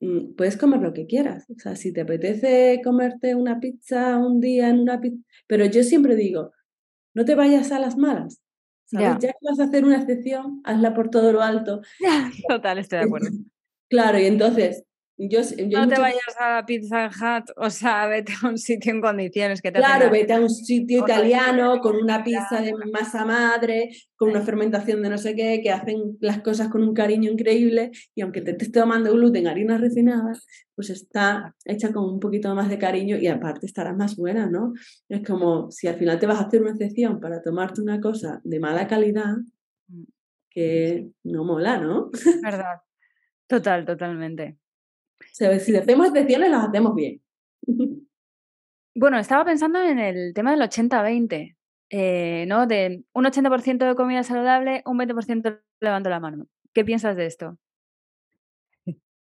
mm, 0.00 0.34
puedes 0.36 0.56
comer 0.56 0.80
lo 0.80 0.92
que 0.92 1.06
quieras. 1.06 1.46
O 1.50 1.58
sea, 1.58 1.76
si 1.76 1.92
te 1.92 2.02
apetece 2.02 2.80
comerte 2.84 3.34
una 3.34 3.60
pizza 3.60 4.18
un 4.18 4.40
día 4.40 4.68
en 4.68 4.80
una 4.80 5.00
pizza, 5.00 5.22
pero 5.46 5.64
yo 5.66 5.82
siempre 5.82 6.16
digo, 6.16 6.52
no 7.14 7.24
te 7.24 7.34
vayas 7.34 7.72
a 7.72 7.78
las 7.78 7.96
malas. 7.96 8.40
Ya 8.92 9.16
que 9.18 9.30
vas 9.42 9.60
a 9.60 9.64
hacer 9.64 9.84
una 9.84 9.98
excepción, 9.98 10.60
hazla 10.64 10.94
por 10.94 11.10
todo 11.10 11.32
lo 11.32 11.42
alto. 11.42 11.80
Total, 12.48 12.78
estoy 12.78 13.00
de 13.00 13.04
acuerdo. 13.04 13.28
Claro, 13.90 14.20
y 14.20 14.26
entonces 14.26 14.84
no 15.20 15.86
te 15.86 16.00
vayas 16.00 16.34
a 16.38 16.54
la 16.56 16.66
Pizza 16.66 17.08
Hut, 17.08 17.50
o 17.56 17.68
sea, 17.68 18.06
vete 18.06 18.32
a 18.42 18.48
un 18.48 18.56
sitio 18.56 18.90
en 18.92 19.02
condiciones 19.02 19.60
que 19.60 19.70
te 19.70 19.78
Claro, 19.78 20.10
vete 20.10 20.32
a 20.32 20.40
un 20.40 20.48
sitio 20.48 21.00
italiano 21.00 21.78
con 21.80 21.96
una 21.96 22.24
pizza 22.24 22.62
de 22.62 22.72
masa 22.90 23.26
madre, 23.26 23.90
con 24.16 24.30
una 24.30 24.40
fermentación 24.40 25.02
de 25.02 25.10
no 25.10 25.18
sé 25.18 25.34
qué, 25.34 25.60
que 25.62 25.70
hacen 25.70 26.16
las 26.20 26.40
cosas 26.40 26.68
con 26.68 26.82
un 26.82 26.94
cariño 26.94 27.30
increíble 27.30 27.90
y 28.14 28.22
aunque 28.22 28.40
te 28.40 28.52
estés 28.52 28.72
tomando 28.72 29.12
gluten, 29.12 29.46
harinas 29.46 29.82
refinadas, 29.82 30.46
pues 30.74 30.88
está 30.88 31.54
hecha 31.66 31.92
con 31.92 32.04
un 32.04 32.18
poquito 32.18 32.54
más 32.54 32.70
de 32.70 32.78
cariño 32.78 33.18
y 33.18 33.26
aparte 33.26 33.66
estará 33.66 33.92
más 33.92 34.16
buena, 34.16 34.46
¿no? 34.46 34.72
Es 35.10 35.22
como 35.22 35.70
si 35.70 35.86
al 35.86 35.96
final 35.96 36.18
te 36.18 36.26
vas 36.26 36.38
a 36.38 36.46
hacer 36.46 36.62
una 36.62 36.70
excepción 36.70 37.20
para 37.20 37.42
tomarte 37.42 37.82
una 37.82 38.00
cosa 38.00 38.40
de 38.42 38.58
mala 38.58 38.86
calidad, 38.86 39.36
mm. 39.88 40.04
que 40.48 41.10
no 41.24 41.44
mola, 41.44 41.78
¿no? 41.78 42.10
Verdad. 42.42 42.80
Total, 43.46 43.84
totalmente 43.84 44.59
si 45.32 45.76
hacemos 45.76 46.08
excepciones, 46.08 46.50
las 46.50 46.68
hacemos 46.68 46.94
bien. 46.94 47.20
Bueno, 48.94 49.18
estaba 49.18 49.44
pensando 49.44 49.80
en 49.80 49.98
el 49.98 50.34
tema 50.34 50.50
del 50.50 50.60
80-20, 50.60 51.56
eh, 51.90 52.44
¿no? 52.46 52.66
De 52.66 53.04
un 53.12 53.24
80% 53.24 53.88
de 53.88 53.94
comida 53.94 54.22
saludable, 54.22 54.82
un 54.84 54.98
20% 54.98 55.60
levanto 55.80 56.10
la 56.10 56.20
mano. 56.20 56.46
¿Qué 56.74 56.84
piensas 56.84 57.16
de 57.16 57.26
esto? 57.26 57.56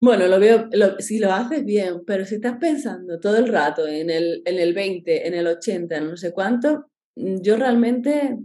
Bueno, 0.03 0.27
lo 0.27 0.37
veo, 0.37 0.67
si 0.99 1.17
lo 1.17 1.31
haces 1.31 1.63
bien, 1.63 2.03
pero 2.05 2.25
si 2.25 2.35
estás 2.35 2.57
pensando 2.57 3.21
todo 3.21 3.37
el 3.37 3.47
rato 3.47 3.87
en 3.87 4.09
el, 4.09 4.41
en 4.43 4.59
el 4.59 4.73
20, 4.73 5.27
en 5.27 5.33
el 5.33 5.47
80, 5.47 5.95
en 5.95 6.09
no 6.09 6.17
sé 6.17 6.33
cuánto, 6.33 6.87
mm, 7.15 7.37
yo 7.41 7.55
realmente, 7.55 8.37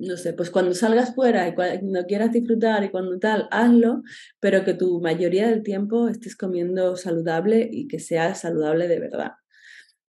no 0.00 0.16
sé, 0.16 0.32
pues 0.32 0.50
cuando 0.50 0.74
salgas 0.74 1.14
fuera 1.14 1.48
y 1.48 1.54
cuando 1.54 2.04
quieras 2.06 2.32
disfrutar 2.32 2.84
y 2.84 2.90
cuando 2.90 3.18
tal, 3.18 3.48
hazlo, 3.50 4.02
pero 4.40 4.64
que 4.64 4.74
tu 4.74 5.00
mayoría 5.00 5.48
del 5.48 5.62
tiempo 5.62 6.08
estés 6.08 6.36
comiendo 6.36 6.96
saludable 6.96 7.68
y 7.70 7.88
que 7.88 7.98
sea 7.98 8.34
saludable 8.34 8.88
de 8.88 9.00
verdad. 9.00 9.32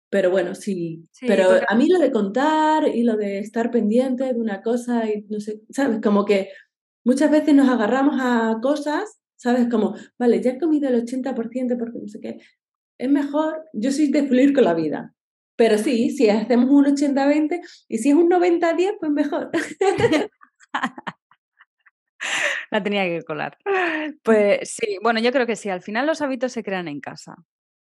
Pero 0.10 0.30
bueno, 0.30 0.54
sí, 0.54 1.10
pero 1.22 1.50
a 1.68 1.76
mí 1.76 1.90
lo 1.90 2.00
de 2.00 2.12
contar 2.12 2.88
y 2.88 3.04
lo 3.04 3.18
de 3.18 3.40
estar 3.40 3.72
pendiente 3.72 4.26
de 4.26 4.40
una 4.40 4.62
cosa 4.62 5.10
y 5.10 5.26
no 5.28 5.40
sé, 5.40 5.62
¿sabes? 5.72 6.02
Como 6.02 6.24
que 6.24 6.50
muchas 7.04 7.32
veces 7.32 7.56
nos 7.56 7.68
agarramos 7.68 8.18
a 8.22 8.60
cosas, 8.62 9.20
¿sabes? 9.36 9.68
Como, 9.70 9.96
vale, 10.20 10.42
ya 10.42 10.52
he 10.52 10.60
comido 10.60 10.88
el 10.88 11.04
80% 11.04 11.78
porque 11.80 12.00
no 12.00 12.08
sé 12.08 12.20
qué. 12.22 12.38
Es 13.00 13.10
mejor, 13.10 13.64
yo 13.74 13.92
soy 13.92 14.12
de 14.12 14.28
fluir 14.28 14.54
con 14.54 14.66
la 14.66 14.76
vida. 14.76 15.16
Pero 15.56 15.78
sí, 15.78 16.10
si 16.12 16.30
hacemos 16.30 16.70
un 16.70 16.86
80-20 16.86 17.62
y 17.88 17.98
si 18.00 18.10
es 18.10 18.16
un 18.16 18.30
90-10, 18.30 18.98
pues 19.00 19.12
mejor. 19.12 19.52
La 22.72 22.82
tenía 22.82 23.04
que 23.06 23.22
colar. 23.24 23.58
Pues 24.24 24.70
sí, 24.74 24.98
bueno, 25.04 25.20
yo 25.20 25.32
creo 25.32 25.46
que 25.46 25.56
sí, 25.56 25.70
al 25.70 25.82
final 25.82 26.08
los 26.08 26.22
hábitos 26.22 26.52
se 26.52 26.64
crean 26.64 26.88
en 26.88 27.00
casa. 27.00 27.36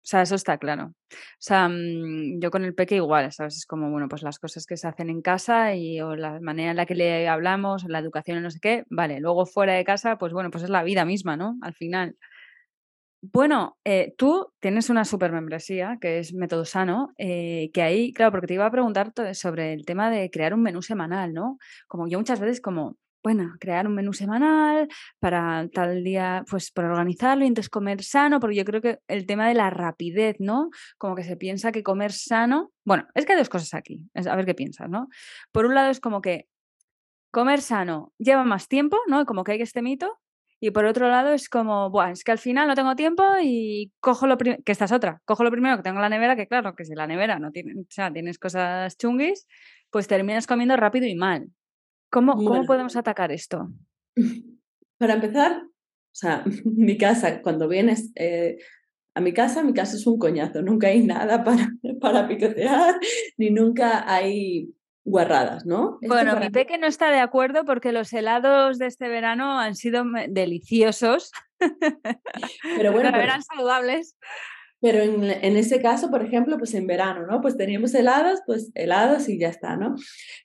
O 0.03 0.05
sea, 0.05 0.21
eso 0.21 0.35
está 0.35 0.57
claro. 0.57 0.87
O 1.11 1.15
sea, 1.39 1.69
mm, 1.69 2.41
yo 2.41 2.51
con 2.51 2.65
el 2.65 2.75
peque 2.75 2.95
igual, 2.97 3.31
¿sabes? 3.31 3.55
Es 3.57 3.65
como, 3.65 3.89
bueno, 3.89 4.09
pues 4.09 4.21
las 4.21 4.37
cosas 4.37 4.65
que 4.65 4.75
se 4.75 4.87
hacen 4.87 5.09
en 5.09 5.21
casa 5.21 5.75
y 5.75 6.01
o 6.01 6.15
la 6.15 6.41
manera 6.41 6.71
en 6.71 6.77
la 6.77 6.85
que 6.85 6.95
le 6.95 7.29
hablamos, 7.29 7.85
la 7.87 7.99
educación, 7.99 8.43
no 8.43 8.51
sé 8.51 8.59
qué, 8.61 8.83
vale. 8.89 9.21
Luego 9.21 9.45
fuera 9.45 9.73
de 9.75 9.85
casa, 9.85 10.17
pues 10.17 10.33
bueno, 10.33 10.51
pues 10.51 10.65
es 10.65 10.69
la 10.69 10.83
vida 10.83 11.05
misma, 11.05 11.37
¿no? 11.37 11.57
Al 11.61 11.73
final. 11.73 12.17
Bueno, 13.31 13.77
eh, 13.85 14.13
tú 14.17 14.51
tienes 14.59 14.89
una 14.89 15.05
super 15.05 15.31
membresía 15.31 15.97
que 16.01 16.19
es 16.19 16.33
Método 16.33 16.65
Sano, 16.65 17.13
eh, 17.17 17.71
que 17.73 17.81
ahí, 17.81 18.11
claro, 18.11 18.33
porque 18.33 18.47
te 18.47 18.55
iba 18.55 18.65
a 18.65 18.71
preguntar 18.71 19.13
sobre 19.33 19.71
el 19.71 19.85
tema 19.85 20.09
de 20.11 20.29
crear 20.29 20.53
un 20.53 20.61
menú 20.61 20.81
semanal, 20.81 21.33
¿no? 21.33 21.57
Como 21.87 22.09
yo 22.09 22.17
muchas 22.17 22.41
veces 22.41 22.59
como, 22.59 22.97
bueno, 23.23 23.53
crear 23.61 23.87
un 23.87 23.95
menú 23.95 24.11
semanal 24.11 24.89
para 25.19 25.69
tal 25.69 26.03
día, 26.03 26.43
pues 26.49 26.69
para 26.71 26.89
organizarlo 26.89 27.45
y 27.45 27.47
entonces 27.47 27.69
comer 27.69 28.03
sano, 28.03 28.41
porque 28.41 28.57
yo 28.57 28.65
creo 28.65 28.81
que 28.81 28.99
el 29.07 29.25
tema 29.25 29.47
de 29.47 29.53
la 29.53 29.69
rapidez, 29.69 30.35
¿no? 30.39 30.69
Como 30.97 31.15
que 31.15 31.23
se 31.23 31.37
piensa 31.37 31.71
que 31.71 31.81
comer 31.81 32.11
sano, 32.11 32.73
bueno, 32.83 33.07
es 33.15 33.25
que 33.25 33.31
hay 33.31 33.37
dos 33.39 33.47
cosas 33.47 33.73
aquí, 33.73 34.05
a 34.15 34.35
ver 34.35 34.45
qué 34.45 34.53
piensas, 34.53 34.89
¿no? 34.89 35.07
Por 35.53 35.65
un 35.65 35.75
lado 35.75 35.91
es 35.91 36.01
como 36.01 36.21
que 36.21 36.49
comer 37.31 37.61
sano 37.61 38.13
lleva 38.17 38.43
más 38.43 38.67
tiempo, 38.67 38.97
¿no? 39.07 39.25
Como 39.25 39.45
que 39.45 39.53
hay 39.53 39.61
este 39.61 39.81
mito, 39.81 40.19
y 40.65 40.71
por 40.71 40.85
otro 40.85 41.09
lado 41.09 41.33
es 41.33 41.49
como, 41.49 41.89
Buah, 41.89 42.11
es 42.11 42.23
que 42.23 42.31
al 42.31 42.37
final 42.37 42.69
no 42.69 42.73
tengo 42.73 42.95
tiempo 42.95 43.21
y 43.43 43.91
cojo 43.99 44.27
lo 44.27 44.37
primero, 44.37 44.63
que 44.63 44.71
esta 44.71 44.85
es 44.85 44.93
otra, 44.93 45.21
cojo 45.25 45.43
lo 45.43 45.51
primero 45.51 45.75
que 45.75 45.83
tengo 45.83 45.97
en 45.97 46.03
la 46.03 46.07
nevera, 46.07 46.37
que 46.37 46.47
claro, 46.47 46.73
que 46.73 46.85
si 46.85 46.95
la 46.95 47.05
nevera 47.05 47.37
no 47.37 47.51
tiene, 47.51 47.73
o 47.81 47.85
sea, 47.89 48.13
tienes 48.13 48.39
cosas 48.39 48.97
chunguis, 48.97 49.45
pues 49.89 50.07
terminas 50.07 50.47
comiendo 50.47 50.77
rápido 50.77 51.05
y 51.05 51.15
mal. 51.15 51.49
¿Cómo, 52.09 52.35
¿cómo 52.35 52.63
podemos 52.63 52.95
atacar 52.95 53.33
esto? 53.33 53.73
Para 54.97 55.15
empezar, 55.15 55.63
o 55.63 56.15
sea, 56.15 56.45
mi 56.63 56.97
casa, 56.97 57.41
cuando 57.41 57.67
vienes 57.67 58.13
eh, 58.15 58.55
a 59.15 59.19
mi 59.19 59.33
casa, 59.33 59.63
mi 59.63 59.73
casa 59.73 59.97
es 59.97 60.07
un 60.07 60.17
coñazo, 60.17 60.61
nunca 60.61 60.87
hay 60.87 61.05
nada 61.05 61.43
para, 61.43 61.73
para 61.99 62.25
picotear, 62.25 62.95
ni 63.35 63.49
nunca 63.49 64.09
hay 64.09 64.73
guarradas, 65.05 65.65
¿no? 65.65 65.99
bueno, 66.07 66.39
mi 66.39 66.49
peque 66.49 66.77
no 66.77 66.87
está 66.87 67.11
de 67.11 67.19
acuerdo 67.19 67.65
porque 67.65 67.91
los 67.91 68.13
helados 68.13 68.77
de 68.77 68.87
este 68.87 69.09
verano 69.09 69.59
han 69.59 69.75
sido 69.75 70.03
deliciosos. 70.29 71.31
Pero 72.77 72.91
bueno, 72.91 73.09
eran 73.09 73.43
saludables. 73.43 74.15
Pero 74.81 74.99
en, 74.99 75.23
en, 75.23 75.57
ese 75.57 75.81
caso, 75.81 76.09
por 76.09 76.23
ejemplo, 76.23 76.57
pues 76.57 76.73
en 76.73 76.87
verano, 76.87 77.25
¿no? 77.25 77.41
Pues 77.41 77.55
teníamos 77.57 77.93
helados, 77.93 78.41
pues 78.45 78.71
helados 78.75 79.29
y 79.29 79.39
ya 79.39 79.47
está, 79.47 79.77
¿no? 79.77 79.95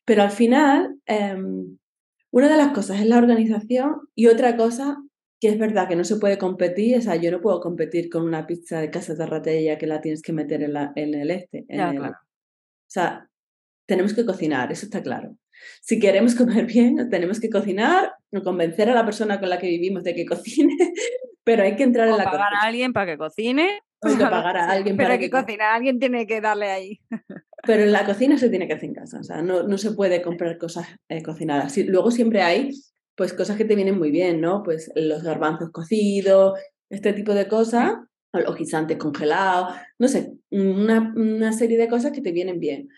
Pero 0.04 0.22
al 0.22 0.30
final, 0.30 0.94
em, 1.06 1.76
una 2.30 2.48
de 2.48 2.56
las 2.56 2.72
cosas 2.72 3.00
es 3.00 3.06
la 3.06 3.18
organización 3.18 3.96
y 4.14 4.26
otra 4.26 4.56
cosa 4.56 4.96
que 5.40 5.48
es 5.48 5.58
verdad 5.58 5.88
que 5.88 5.96
no 5.96 6.04
se 6.04 6.16
puede 6.16 6.36
competir, 6.36 6.98
o 6.98 7.00
sea, 7.00 7.16
yo 7.16 7.30
no 7.30 7.40
puedo 7.40 7.60
competir 7.60 8.10
con 8.10 8.22
una 8.22 8.46
pizza 8.46 8.80
de 8.80 8.90
casa 8.90 9.14
de 9.14 9.26
ratella 9.26 9.78
que 9.78 9.86
la 9.86 10.00
tienes 10.00 10.22
que 10.22 10.32
meter 10.32 10.62
en, 10.62 10.72
la, 10.72 10.92
en 10.96 11.14
el 11.14 11.30
este. 11.30 11.64
claro. 11.66 12.10
O 12.10 12.90
sea, 12.90 13.27
tenemos 13.88 14.12
que 14.12 14.26
cocinar, 14.26 14.70
eso 14.70 14.84
está 14.84 15.02
claro. 15.02 15.34
Si 15.80 15.98
queremos 15.98 16.34
comer 16.34 16.66
bien, 16.66 17.08
tenemos 17.10 17.40
que 17.40 17.48
cocinar 17.48 18.12
o 18.32 18.42
convencer 18.42 18.88
a 18.90 18.94
la 18.94 19.04
persona 19.04 19.40
con 19.40 19.48
la 19.48 19.58
que 19.58 19.66
vivimos 19.66 20.04
de 20.04 20.14
que 20.14 20.26
cocine, 20.26 20.76
pero 21.44 21.62
hay 21.62 21.74
que 21.74 21.84
entrar 21.84 22.06
en 22.06 22.18
la 22.18 22.24
pagar 22.24 22.54
a 22.54 22.66
alguien 22.66 22.92
para 22.92 23.06
que 23.06 23.18
cocine. 23.18 23.80
O 24.00 24.08
que 24.10 24.18
pagar 24.18 24.58
a 24.58 24.70
alguien 24.70 24.96
pero 24.96 25.08
para 25.08 25.18
que, 25.18 25.30
que 25.30 25.62
alguien 25.62 25.98
tiene 25.98 26.26
que 26.26 26.40
darle 26.40 26.70
ahí. 26.70 27.00
Pero 27.66 27.82
en 27.82 27.90
la 27.90 28.06
cocina 28.06 28.38
se 28.38 28.50
tiene 28.50 28.68
que 28.68 28.74
hacer 28.74 28.88
en 28.88 28.94
casa, 28.94 29.18
o 29.18 29.24
sea, 29.24 29.42
no, 29.42 29.64
no 29.64 29.78
se 29.78 29.90
puede 29.90 30.22
comprar 30.22 30.56
cosas 30.58 30.86
eh, 31.08 31.24
cocinadas. 31.24 31.76
luego 31.76 32.12
siempre 32.12 32.40
hay 32.40 32.70
pues 33.16 33.32
cosas 33.32 33.56
que 33.56 33.64
te 33.64 33.74
vienen 33.74 33.98
muy 33.98 34.12
bien, 34.12 34.40
¿no? 34.40 34.62
Pues 34.62 34.92
los 34.94 35.24
garbanzos 35.24 35.70
cocidos, 35.72 36.58
este 36.88 37.12
tipo 37.12 37.34
de 37.34 37.48
cosas, 37.48 37.94
o 38.32 38.38
los 38.38 38.56
guisantes 38.56 38.96
congelados, 38.96 39.74
no 39.98 40.06
sé, 40.06 40.34
una, 40.50 41.12
una 41.16 41.52
serie 41.52 41.76
de 41.76 41.88
cosas 41.88 42.12
que 42.12 42.20
te 42.20 42.30
vienen 42.30 42.60
bien 42.60 42.88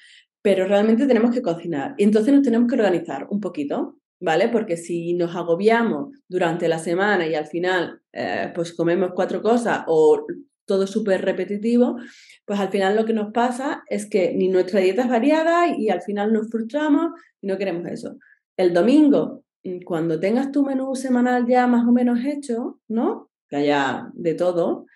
pero 0.42 0.66
realmente 0.66 1.06
tenemos 1.06 1.34
que 1.34 1.42
cocinar. 1.42 1.94
Y 1.98 2.04
entonces 2.04 2.32
nos 2.32 2.42
tenemos 2.42 2.68
que 2.68 2.76
organizar 2.76 3.26
un 3.30 3.40
poquito, 3.40 3.96
¿vale? 4.20 4.48
Porque 4.48 4.76
si 4.76 5.14
nos 5.14 5.34
agobiamos 5.34 6.10
durante 6.28 6.68
la 6.68 6.78
semana 6.78 7.26
y 7.26 7.34
al 7.34 7.46
final 7.46 8.00
eh, 8.12 8.52
pues 8.54 8.72
comemos 8.72 9.10
cuatro 9.14 9.42
cosas 9.42 9.84
o 9.86 10.26
todo 10.64 10.86
súper 10.86 11.22
repetitivo, 11.22 11.96
pues 12.44 12.60
al 12.60 12.70
final 12.70 12.96
lo 12.96 13.04
que 13.04 13.12
nos 13.12 13.32
pasa 13.32 13.82
es 13.88 14.08
que 14.08 14.32
ni 14.34 14.48
nuestra 14.48 14.80
dieta 14.80 15.02
es 15.02 15.08
variada 15.08 15.76
y 15.76 15.90
al 15.90 16.00
final 16.00 16.32
nos 16.32 16.48
frustramos 16.48 17.12
y 17.40 17.48
no 17.48 17.58
queremos 17.58 17.86
eso. 17.86 18.16
El 18.56 18.72
domingo, 18.72 19.42
mm, 19.64 19.80
cuando 19.84 20.20
tengas 20.20 20.52
tu 20.52 20.64
menú 20.64 20.94
semanal 20.94 21.46
ya 21.46 21.66
más 21.66 21.86
o 21.86 21.92
menos 21.92 22.20
hecho, 22.24 22.80
¿no? 22.88 23.30
Que 23.48 23.56
haya 23.56 24.10
de 24.14 24.34
todo, 24.34 24.86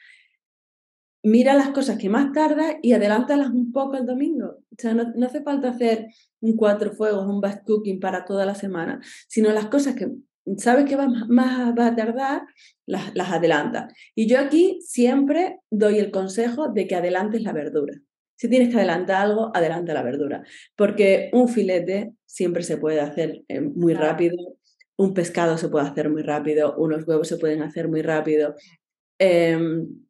mira 1.25 1.55
las 1.55 1.71
cosas 1.71 1.99
que 1.99 2.09
más 2.09 2.33
tardas 2.33 2.77
y 2.83 2.93
adelántalas 2.93 3.51
un 3.51 3.73
poco 3.73 3.97
el 3.97 4.07
domingo. 4.07 4.59
O 4.71 4.77
sea, 4.79 4.95
no, 4.95 5.27
hace 5.27 5.43
falta 5.43 5.71
hacer 5.71 6.07
un 6.41 6.57
cuatro 6.57 6.93
fuegos, 6.93 7.27
un 7.27 7.41
batch 7.41 7.65
cooking 7.67 7.99
para 7.99 8.25
toda 8.25 8.47
la 8.47 8.55
semana, 8.55 9.01
sino 9.29 9.51
las 9.53 9.67
cosas 9.67 9.95
que 9.95 10.09
sabes 10.59 10.85
que 10.85 10.97
va, 10.97 11.09
más 11.09 11.75
va 11.77 11.89
a 11.89 11.97
tardar, 11.97 12.43
las, 12.87 13.15
las 13.15 13.33
adelantas. 13.33 13.93
Y 14.15 14.29
yo 14.29 14.39
aquí 14.39 14.79
siempre 14.83 15.61
doy 15.71 15.99
el 15.99 16.11
consejo 16.11 16.69
de 16.69 16.87
que 16.87 16.95
adelantes 16.95 17.43
la 17.43 17.53
verdura. 17.53 17.95
Si 18.37 18.49
tienes 18.49 18.69
que 18.69 18.77
adelantar 18.77 19.23
algo, 19.23 19.51
adelanta 19.55 19.95
la 19.95 20.03
verdura. 20.03 20.43
Porque 20.77 21.31
un 21.33 21.49
filete 21.49 22.13
siempre 22.27 22.63
se 22.63 22.77
puede 22.77 23.01
hacer 23.01 23.43
eh, 23.49 23.61
muy 23.61 23.95
rápido, 23.95 24.37
un 24.97 25.15
pescado 25.15 25.57
se 25.57 25.69
puede 25.69 25.87
hacer 25.87 26.11
muy 26.11 26.23
rápido, 26.23 26.77
unos 26.77 27.07
huevos 27.07 27.29
se 27.29 27.39
pueden 27.39 27.63
hacer 27.63 27.89
muy 27.89 28.03
rápido. 28.03 28.55
Em, 29.19 30.04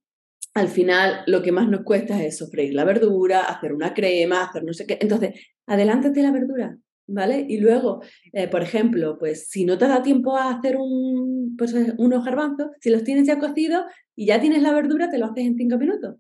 al 0.54 0.68
final 0.68 1.22
lo 1.26 1.42
que 1.42 1.52
más 1.52 1.68
nos 1.68 1.82
cuesta 1.82 2.22
es 2.22 2.38
sofreír 2.38 2.74
la 2.74 2.84
verdura, 2.84 3.42
hacer 3.42 3.72
una 3.72 3.92
crema, 3.92 4.44
hacer 4.44 4.62
no 4.64 4.72
sé 4.72 4.86
qué. 4.86 4.98
Entonces, 5.00 5.32
adelántate 5.66 6.22
la 6.22 6.30
verdura, 6.30 6.78
¿vale? 7.08 7.44
Y 7.48 7.58
luego, 7.58 8.02
eh, 8.32 8.46
por 8.46 8.62
ejemplo, 8.62 9.18
pues 9.18 9.48
si 9.48 9.64
no 9.64 9.76
te 9.76 9.88
da 9.88 10.02
tiempo 10.02 10.36
a 10.36 10.50
hacer 10.50 10.76
un, 10.76 11.56
pues, 11.58 11.74
unos 11.98 12.24
garbanzos, 12.24 12.68
si 12.80 12.90
los 12.90 13.02
tienes 13.02 13.26
ya 13.26 13.40
cocidos 13.40 13.84
y 14.14 14.26
ya 14.26 14.40
tienes 14.40 14.62
la 14.62 14.72
verdura, 14.72 15.10
te 15.10 15.18
lo 15.18 15.26
haces 15.26 15.44
en 15.44 15.56
cinco 15.56 15.76
minutos. 15.76 16.16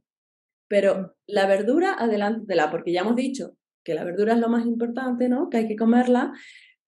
Pero 0.66 1.14
la 1.26 1.46
verdura, 1.46 1.94
adelántatela, 1.96 2.70
porque 2.70 2.92
ya 2.92 3.02
hemos 3.02 3.14
dicho 3.14 3.56
que 3.84 3.94
la 3.94 4.02
verdura 4.02 4.32
es 4.34 4.40
lo 4.40 4.48
más 4.48 4.66
importante, 4.66 5.28
¿no? 5.28 5.48
Que 5.48 5.58
hay 5.58 5.68
que 5.68 5.76
comerla, 5.76 6.32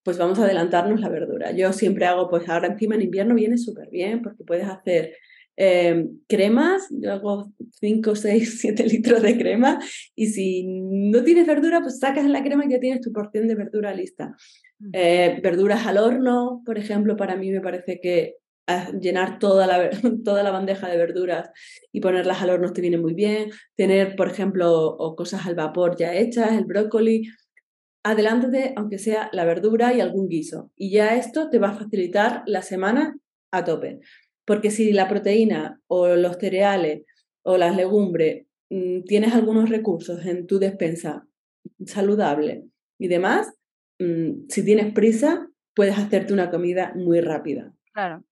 pues 0.03 0.19
vamos 0.19 0.39
a 0.41 0.45
adelantarnos 0.45 1.01
la 1.01 1.11
verdura. 1.11 1.53
Yo 1.53 1.73
siempre 1.73 2.07
hago, 2.07 2.29
pues 2.29 2.49
ahora 2.49 2.69
encima 2.69 2.97
en 2.97 3.03
invierno 3.03 3.35
viene 3.35 3.59
súper 3.59 3.89
bien, 3.91 4.23
porque 4.23 4.43
puedes 4.45 4.67
hacer 4.67 5.15
Em, 5.57 6.19
cremas, 6.29 6.87
yo 6.91 7.13
hago 7.13 7.51
5, 7.81 8.15
6, 8.15 8.61
7 8.61 8.85
litros 8.87 9.23
de 9.23 9.39
crema 9.39 9.79
y 10.15 10.27
si 10.27 10.65
no 10.67 11.25
tienes 11.25 11.47
verdura, 11.47 11.81
pues 11.81 11.99
sacas 11.99 12.27
la 12.27 12.43
crema 12.43 12.65
y 12.67 12.71
ya 12.71 12.81
tienes 12.81 13.01
tu 13.01 13.13
porción 13.13 13.49
de 13.49 13.55
verdura 13.55 13.95
lista. 13.95 14.37
Eh, 14.93 15.41
verduras 15.43 15.87
al 15.87 15.97
horno, 15.97 16.63
por 16.67 16.79
ejemplo, 16.79 17.17
para 17.17 17.37
mí 17.37 17.51
me 17.51 17.63
parece 17.63 17.99
que 18.01 18.37
llenar 19.01 19.39
toda 19.39 19.67
la, 19.67 19.91
toda 20.25 20.43
la 20.43 20.51
bandeja 20.51 20.89
de 20.89 20.97
verduras 20.97 21.51
y 21.93 22.01
ponerlas 22.01 22.43
al 22.43 22.51
horno 22.51 22.73
te 22.73 22.81
viene 22.81 22.99
muy 22.99 23.15
bien. 23.15 23.51
Tener, 23.77 24.17
por 24.17 24.29
ejemplo, 24.29 24.87
o 24.87 25.17
cosas 25.17 25.47
al 25.47 25.55
vapor 25.55 25.97
ya 25.97 26.15
hechas, 26.15 26.53
el 26.53 26.65
brócoli. 26.65 27.29
Adelántate, 28.05 28.73
aunque 28.77 28.99
sea 28.99 29.31
la 29.33 29.45
verdura 29.45 29.93
y 29.93 30.01
algún 30.01 30.29
guiso. 30.29 30.71
Y 30.77 30.91
ya 30.91 31.17
esto 31.17 31.51
te 31.51 31.59
va 31.59 31.71
a 31.71 31.77
facilitar 31.77 32.43
la 32.47 32.63
semana 32.63 33.17
a 33.51 33.65
tope. 33.65 34.01
Porque 34.47 34.71
si 34.71 34.93
la 34.93 35.09
proteína 35.09 35.81
o 35.89 36.15
los 36.15 36.37
cereales 36.37 37.05
o 37.43 37.59
las 37.59 37.77
legumbres 37.77 38.47
mm, 38.71 39.03
tienes 39.03 39.35
algunos 39.35 39.69
recursos 39.69 40.25
en 40.25 40.47
tu 40.47 40.59
despensa 40.59 41.27
saludable 41.85 42.65
y 42.99 43.09
demás, 43.09 43.53
mm, 43.99 44.47
si 44.49 44.65
tienes 44.65 44.93
prisa, 44.93 45.49
puedes 45.75 45.99
hacerte 45.99 46.33
una 46.33 46.51
comida 46.51 46.93
muy 46.95 47.21
rápida. 47.21 47.75
Claro. 47.93 48.25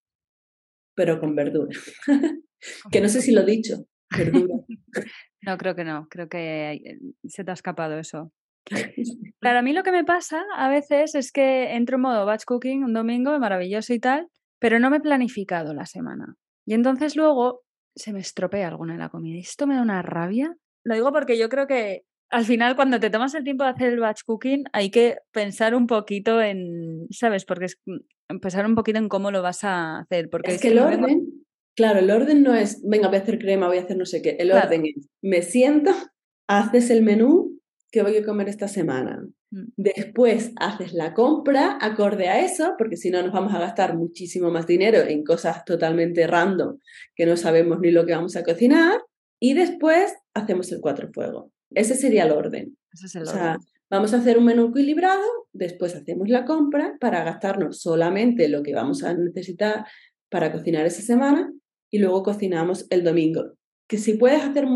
Pero 0.94 1.20
con 1.20 1.34
verdura. 1.34 1.76
que 2.90 3.00
no 3.00 3.08
sé 3.08 3.20
si 3.20 3.32
lo 3.32 3.42
he 3.42 3.46
dicho. 3.46 3.86
Verdura. 4.16 4.54
no, 5.42 5.58
creo 5.58 5.74
que 5.74 5.84
no. 5.84 6.08
Creo 6.08 6.28
que 6.28 6.72
eh, 6.72 6.98
se 7.24 7.44
te 7.44 7.50
ha 7.50 7.54
escapado 7.54 7.98
eso. 7.98 8.32
Claro, 9.40 9.58
a 9.58 9.62
mí 9.62 9.74
lo 9.74 9.82
que 9.82 9.92
me 9.92 10.04
pasa 10.04 10.42
a 10.56 10.70
veces 10.70 11.14
es 11.14 11.30
que 11.30 11.74
entro 11.74 11.96
en 11.96 12.00
modo 12.00 12.24
batch 12.24 12.44
cooking 12.46 12.82
un 12.82 12.94
domingo, 12.94 13.38
maravilloso 13.38 13.92
y 13.92 14.00
tal, 14.00 14.30
pero 14.64 14.78
no 14.78 14.88
me 14.88 14.96
he 14.96 15.00
planificado 15.00 15.74
la 15.74 15.84
semana. 15.84 16.38
Y 16.66 16.72
entonces 16.72 17.16
luego 17.16 17.64
se 17.94 18.14
me 18.14 18.20
estropea 18.20 18.66
alguna 18.66 18.94
de 18.94 18.98
la 18.98 19.10
comida. 19.10 19.38
Esto 19.38 19.66
me 19.66 19.74
da 19.74 19.82
una 19.82 20.00
rabia. 20.00 20.56
Lo 20.84 20.94
digo 20.94 21.12
porque 21.12 21.36
yo 21.36 21.50
creo 21.50 21.66
que 21.66 22.06
al 22.30 22.46
final 22.46 22.74
cuando 22.74 22.98
te 22.98 23.10
tomas 23.10 23.34
el 23.34 23.44
tiempo 23.44 23.64
de 23.64 23.70
hacer 23.72 23.92
el 23.92 24.00
batch 24.00 24.22
cooking 24.24 24.64
hay 24.72 24.90
que 24.90 25.18
pensar 25.32 25.74
un 25.74 25.86
poquito 25.86 26.40
en, 26.40 27.06
¿sabes? 27.10 27.44
Porque 27.44 27.66
es 27.66 27.78
mm, 27.84 28.38
pensar 28.38 28.64
un 28.64 28.74
poquito 28.74 28.98
en 28.98 29.10
cómo 29.10 29.30
lo 29.30 29.42
vas 29.42 29.64
a 29.64 29.98
hacer. 29.98 30.30
Porque 30.30 30.52
es 30.52 30.62
que 30.62 30.68
el 30.68 30.78
orden, 30.78 31.44
claro, 31.76 31.98
el 31.98 32.10
orden 32.10 32.42
no 32.42 32.54
es, 32.54 32.80
venga, 32.88 33.08
voy 33.08 33.18
a 33.18 33.20
hacer 33.20 33.38
crema, 33.38 33.68
voy 33.68 33.76
a 33.76 33.82
hacer 33.82 33.98
no 33.98 34.06
sé 34.06 34.22
qué. 34.22 34.38
El 34.38 34.50
orden 34.50 34.86
es, 34.86 35.10
me 35.22 35.42
siento, 35.42 35.90
haces 36.48 36.88
el 36.88 37.02
menú 37.02 37.60
que 37.94 38.02
voy 38.02 38.16
a 38.16 38.24
comer 38.24 38.48
esta 38.48 38.66
semana. 38.66 39.24
Mm. 39.52 39.66
Después 39.76 40.50
haces 40.56 40.94
la 40.94 41.14
compra 41.14 41.78
acorde 41.80 42.26
a 42.26 42.44
eso, 42.44 42.74
porque 42.76 42.96
si 42.96 43.08
no 43.08 43.22
nos 43.22 43.30
vamos 43.30 43.54
a 43.54 43.60
gastar 43.60 43.96
muchísimo 43.96 44.50
más 44.50 44.66
dinero 44.66 44.98
en 44.98 45.22
cosas 45.22 45.64
totalmente 45.64 46.26
random 46.26 46.78
que 47.14 47.24
no 47.24 47.36
sabemos 47.36 47.78
ni 47.78 47.92
lo 47.92 48.04
que 48.04 48.16
vamos 48.16 48.34
a 48.34 48.42
cocinar. 48.42 49.00
Y 49.40 49.54
después 49.54 50.12
hacemos 50.34 50.72
el 50.72 50.80
cuatro 50.80 51.08
fuego. 51.14 51.52
Ese 51.70 51.94
sería 51.94 52.24
el 52.24 52.32
orden. 52.32 52.76
o 52.92 53.26
sea, 53.26 53.58
vamos 53.88 54.12
a 54.12 54.16
hacer 54.16 54.38
un 54.38 54.46
menú 54.46 54.70
equilibrado, 54.70 55.22
después 55.52 55.94
hacemos 55.94 56.28
la 56.28 56.44
compra 56.44 56.96
para 56.98 57.22
gastarnos 57.22 57.80
solamente 57.80 58.48
lo 58.48 58.64
que 58.64 58.74
vamos 58.74 59.04
a 59.04 59.14
necesitar 59.14 59.86
para 60.30 60.50
cocinar 60.50 60.84
esa 60.84 61.02
semana 61.02 61.52
y 61.92 61.98
luego 61.98 62.24
cocinamos 62.24 62.88
el 62.90 63.04
domingo. 63.04 63.52
Que 63.88 63.98
si 63.98 64.14
puedes 64.14 64.42
hacer 64.42 64.66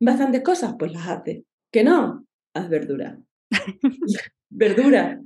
bastantes 0.00 0.42
cosas, 0.42 0.76
pues 0.78 0.92
las 0.92 1.08
haces. 1.08 1.42
Que 1.70 1.84
no, 1.84 2.24
haz 2.54 2.68
verdura. 2.68 3.18
verdura. 4.50 5.20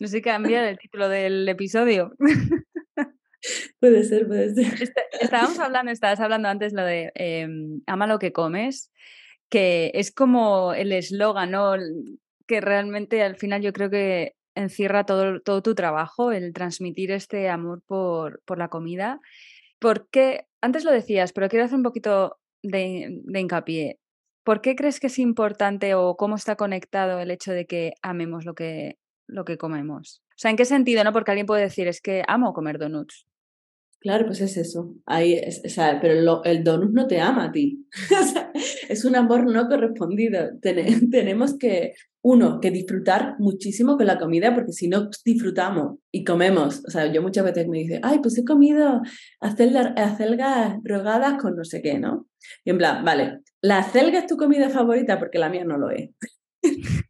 No 0.00 0.06
sé 0.08 0.20
cambiar 0.20 0.64
el 0.64 0.78
título 0.78 1.08
del 1.08 1.48
episodio. 1.48 2.14
puede 3.80 4.04
ser, 4.04 4.26
puede 4.26 4.54
ser. 4.54 4.90
Estábamos 5.20 5.58
hablando, 5.58 5.90
estabas 5.90 6.20
hablando 6.20 6.48
antes 6.48 6.72
lo 6.72 6.84
de 6.84 7.10
em, 7.14 7.80
ama 7.86 8.06
lo 8.06 8.18
que 8.18 8.32
comes, 8.32 8.92
que 9.48 9.90
es 9.94 10.12
como 10.12 10.74
el 10.74 10.92
eslogan, 10.92 11.50
¿no? 11.50 11.74
Que 12.46 12.60
realmente 12.60 13.22
al 13.22 13.36
final 13.36 13.62
yo 13.62 13.72
creo 13.72 13.90
que 13.90 14.34
encierra 14.54 15.06
todo, 15.06 15.40
todo 15.40 15.62
tu 15.62 15.74
trabajo, 15.74 16.32
el 16.32 16.52
transmitir 16.52 17.10
este 17.10 17.48
amor 17.48 17.82
por, 17.86 18.42
por 18.44 18.58
la 18.58 18.68
comida. 18.68 19.20
Porque 19.78 20.46
antes 20.60 20.84
lo 20.84 20.92
decías, 20.92 21.32
pero 21.32 21.48
quiero 21.48 21.64
hacer 21.64 21.76
un 21.76 21.82
poquito 21.82 22.38
de, 22.62 23.20
de 23.24 23.40
hincapié. 23.40 23.98
¿Por 24.44 24.60
qué 24.60 24.74
crees 24.74 24.98
que 24.98 25.06
es 25.06 25.18
importante 25.18 25.94
o 25.94 26.16
cómo 26.16 26.36
está 26.36 26.56
conectado 26.56 27.20
el 27.20 27.30
hecho 27.30 27.52
de 27.52 27.66
que 27.66 27.94
amemos 28.02 28.44
lo 28.44 28.54
que, 28.54 28.98
lo 29.26 29.44
que 29.44 29.56
comemos? 29.56 30.22
O 30.30 30.38
sea, 30.38 30.50
¿en 30.50 30.56
qué 30.56 30.64
sentido? 30.64 31.04
No, 31.04 31.12
porque 31.12 31.30
alguien 31.30 31.46
puede 31.46 31.62
decir, 31.62 31.86
es 31.88 32.00
que 32.00 32.22
amo 32.26 32.52
comer 32.52 32.78
donuts. 32.78 33.26
Claro, 34.02 34.26
pues 34.26 34.40
es 34.40 34.56
eso. 34.56 34.96
Ahí 35.06 35.34
es, 35.34 35.62
pero 36.00 36.42
el 36.42 36.64
donut 36.64 36.92
no 36.92 37.06
te 37.06 37.20
ama 37.20 37.44
a 37.44 37.52
ti. 37.52 37.86
es 38.88 39.04
un 39.04 39.14
amor 39.14 39.48
no 39.48 39.68
correspondido. 39.68 40.50
tenemos 40.60 41.56
que, 41.56 41.92
uno, 42.20 42.58
que 42.58 42.72
disfrutar 42.72 43.36
muchísimo 43.38 43.96
con 43.96 44.06
la 44.06 44.18
comida, 44.18 44.56
porque 44.56 44.72
si 44.72 44.88
no 44.88 45.08
disfrutamos 45.24 45.98
y 46.10 46.24
comemos, 46.24 46.82
o 46.84 46.90
sea, 46.90 47.12
yo 47.12 47.22
muchas 47.22 47.44
veces 47.44 47.68
me 47.68 47.78
dice, 47.78 48.00
ay, 48.02 48.18
pues 48.20 48.36
he 48.38 48.44
comido 48.44 49.02
acelgas 49.40 50.78
rogadas 50.82 51.40
con 51.40 51.54
no 51.54 51.64
sé 51.64 51.80
qué, 51.80 52.00
¿no? 52.00 52.26
Y 52.64 52.70
en 52.70 52.78
plan, 52.78 53.04
vale, 53.04 53.38
¿la 53.62 53.78
acelga 53.78 54.18
es 54.18 54.26
tu 54.26 54.36
comida 54.36 54.68
favorita? 54.68 55.18
Porque 55.18 55.38
la 55.38 55.48
mía 55.48 55.64
no 55.64 55.78
lo 55.78 55.90
es. 55.90 56.10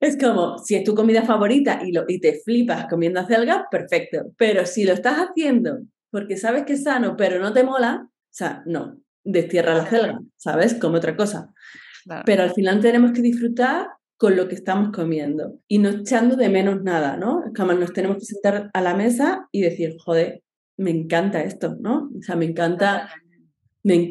Es 0.00 0.16
como, 0.16 0.56
si 0.56 0.76
es 0.76 0.82
tu 0.82 0.94
comida 0.94 1.24
favorita 1.24 1.82
y, 1.84 1.92
lo, 1.92 2.06
y 2.08 2.20
te 2.20 2.40
flipas 2.42 2.86
comiendo 2.88 3.20
acelgas, 3.20 3.64
perfecto. 3.70 4.32
Pero 4.38 4.64
si 4.64 4.84
lo 4.84 4.94
estás 4.94 5.18
haciendo 5.18 5.80
porque 6.10 6.36
sabes 6.36 6.64
que 6.64 6.74
es 6.74 6.84
sano, 6.84 7.16
pero 7.16 7.38
no 7.38 7.52
te 7.52 7.64
mola, 7.64 8.06
o 8.06 8.10
sea, 8.30 8.62
no, 8.66 8.98
destierra 9.24 9.74
la 9.74 9.86
celga, 9.86 10.20
¿sabes? 10.36 10.74
Como 10.74 10.96
otra 10.96 11.16
cosa. 11.16 11.52
Pero 12.24 12.42
al 12.42 12.52
final 12.52 12.80
tenemos 12.80 13.12
que 13.12 13.22
disfrutar 13.22 13.88
con 14.16 14.36
lo 14.36 14.48
que 14.48 14.54
estamos 14.54 14.90
comiendo 14.90 15.60
y 15.68 15.78
no 15.78 15.90
echando 15.90 16.36
de 16.36 16.48
menos 16.48 16.82
nada, 16.82 17.16
¿no? 17.16 17.44
Es 17.44 17.52
nos 17.78 17.92
tenemos 17.92 18.18
que 18.18 18.24
sentar 18.24 18.70
a 18.72 18.80
la 18.80 18.94
mesa 18.94 19.48
y 19.52 19.62
decir, 19.62 19.96
joder, 19.98 20.42
me 20.76 20.90
encanta 20.90 21.42
esto, 21.42 21.76
¿no? 21.78 22.10
O 22.18 22.22
sea, 22.22 22.36
me 22.36 22.46
encanta, 22.46 23.08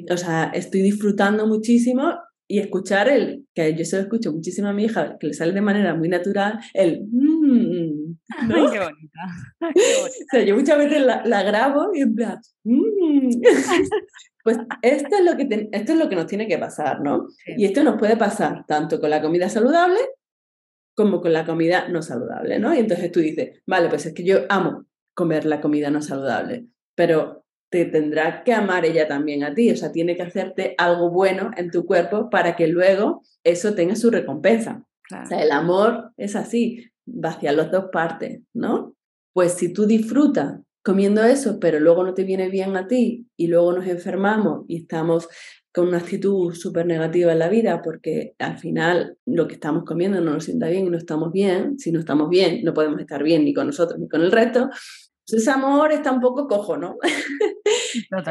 o 0.09 0.17
sea, 0.17 0.51
estoy 0.53 0.81
disfrutando 0.81 1.47
muchísimo 1.47 2.13
y 2.51 2.59
escuchar 2.59 3.07
el, 3.09 3.45
que 3.53 3.75
yo 3.75 3.85
se 3.85 3.97
lo 3.97 4.01
escucho 4.03 4.31
muchísimo 4.31 4.69
a 4.69 4.73
mi 4.73 4.85
hija, 4.85 5.17
que 5.19 5.27
le 5.27 5.33
sale 5.33 5.53
de 5.53 5.61
manera 5.61 5.93
muy 5.93 6.09
natural, 6.09 6.59
el 6.73 7.03
mmm, 7.11 8.15
¿no? 8.47 8.71
qué 8.71 8.79
bonita. 8.79 9.19
o 9.61 10.09
sea, 10.31 10.43
yo 10.43 10.55
muchas 10.55 10.77
veces 10.79 11.05
la, 11.05 11.43
grabo 11.43 11.91
y 11.93 12.01
en 12.01 12.15
plan, 12.15 12.39
mmm. 12.63 13.29
pues 14.43 14.57
esto 14.81 15.15
es, 15.15 15.23
lo 15.23 15.37
que 15.37 15.69
esto 15.71 15.93
es 15.93 15.99
lo 15.99 16.09
que 16.09 16.15
nos 16.15 16.25
tiene 16.25 16.47
que 16.47 16.57
pasar, 16.57 17.01
¿no? 17.01 17.27
Y 17.45 17.65
esto 17.65 17.83
nos 17.83 17.99
puede 17.99 18.17
pasar 18.17 18.65
tanto 18.65 18.99
con 18.99 19.11
la 19.11 19.21
comida 19.21 19.47
saludable 19.47 19.99
como 20.95 21.21
con 21.21 21.31
la 21.31 21.45
comida 21.45 21.87
no 21.87 22.01
saludable, 22.01 22.59
¿no? 22.59 22.73
Y 22.75 22.79
entonces 22.79 23.09
tú 23.11 23.21
dices, 23.21 23.61
vale, 23.65 23.87
pues 23.89 24.05
es 24.05 24.13
que 24.13 24.25
yo 24.25 24.39
amo 24.49 24.85
comer 25.13 25.45
la 25.45 25.61
comida 25.61 25.89
no 25.91 26.01
saludable, 26.01 26.65
pero 26.95 27.45
te 27.69 27.85
tendrá 27.85 28.43
que 28.43 28.53
amar 28.53 28.85
ella 28.85 29.07
también 29.07 29.43
a 29.43 29.53
ti, 29.53 29.71
o 29.71 29.77
sea, 29.77 29.91
tiene 29.91 30.15
que 30.15 30.23
hacerte 30.23 30.75
algo 30.77 31.11
bueno 31.11 31.51
en 31.55 31.69
tu 31.69 31.85
cuerpo 31.85 32.29
para 32.29 32.55
que 32.55 32.67
luego 32.67 33.21
eso 33.43 33.75
tenga 33.75 33.95
su 33.95 34.09
recompensa. 34.09 34.83
O 35.11 35.25
sea, 35.25 35.41
el 35.41 35.51
amor 35.51 36.11
es 36.17 36.35
así, 36.35 36.85
va 37.07 37.29
hacia 37.29 37.51
las 37.51 37.71
dos 37.71 37.85
partes, 37.91 38.41
¿no? 38.53 38.95
Pues 39.33 39.53
si 39.53 39.73
tú 39.73 39.85
disfrutas 39.85 40.59
comiendo 40.83 41.23
eso, 41.23 41.59
pero 41.59 41.79
luego 41.79 42.03
no 42.03 42.13
te 42.13 42.23
viene 42.23 42.49
bien 42.49 42.75
a 42.75 42.87
ti 42.87 43.27
y 43.37 43.47
luego 43.47 43.73
nos 43.73 43.87
enfermamos 43.87 44.65
y 44.67 44.77
estamos 44.77 45.27
con 45.71 45.89
una 45.89 45.99
actitud 45.99 46.53
súper 46.55 46.85
negativa 46.85 47.31
en 47.31 47.39
la 47.39 47.49
vida 47.49 47.81
porque 47.83 48.33
al 48.39 48.57
final 48.57 49.17
lo 49.25 49.47
que 49.47 49.53
estamos 49.53 49.83
comiendo 49.83 50.19
no 50.19 50.33
nos 50.33 50.45
sienta 50.45 50.67
bien 50.67 50.87
y 50.87 50.89
no 50.89 50.97
estamos 50.97 51.31
bien, 51.31 51.77
si 51.77 51.91
no 51.91 51.99
estamos 51.99 52.29
bien 52.29 52.63
no 52.63 52.73
podemos 52.73 52.99
estar 52.99 53.21
bien 53.23 53.45
ni 53.45 53.53
con 53.53 53.67
nosotros 53.67 53.99
ni 53.99 54.09
con 54.09 54.21
el 54.21 54.31
resto, 54.31 54.69
ese 55.37 55.51
amor 55.51 55.91
está 55.91 56.11
un 56.11 56.19
poco 56.19 56.47
cojo, 56.47 56.77
¿no? 56.77 56.97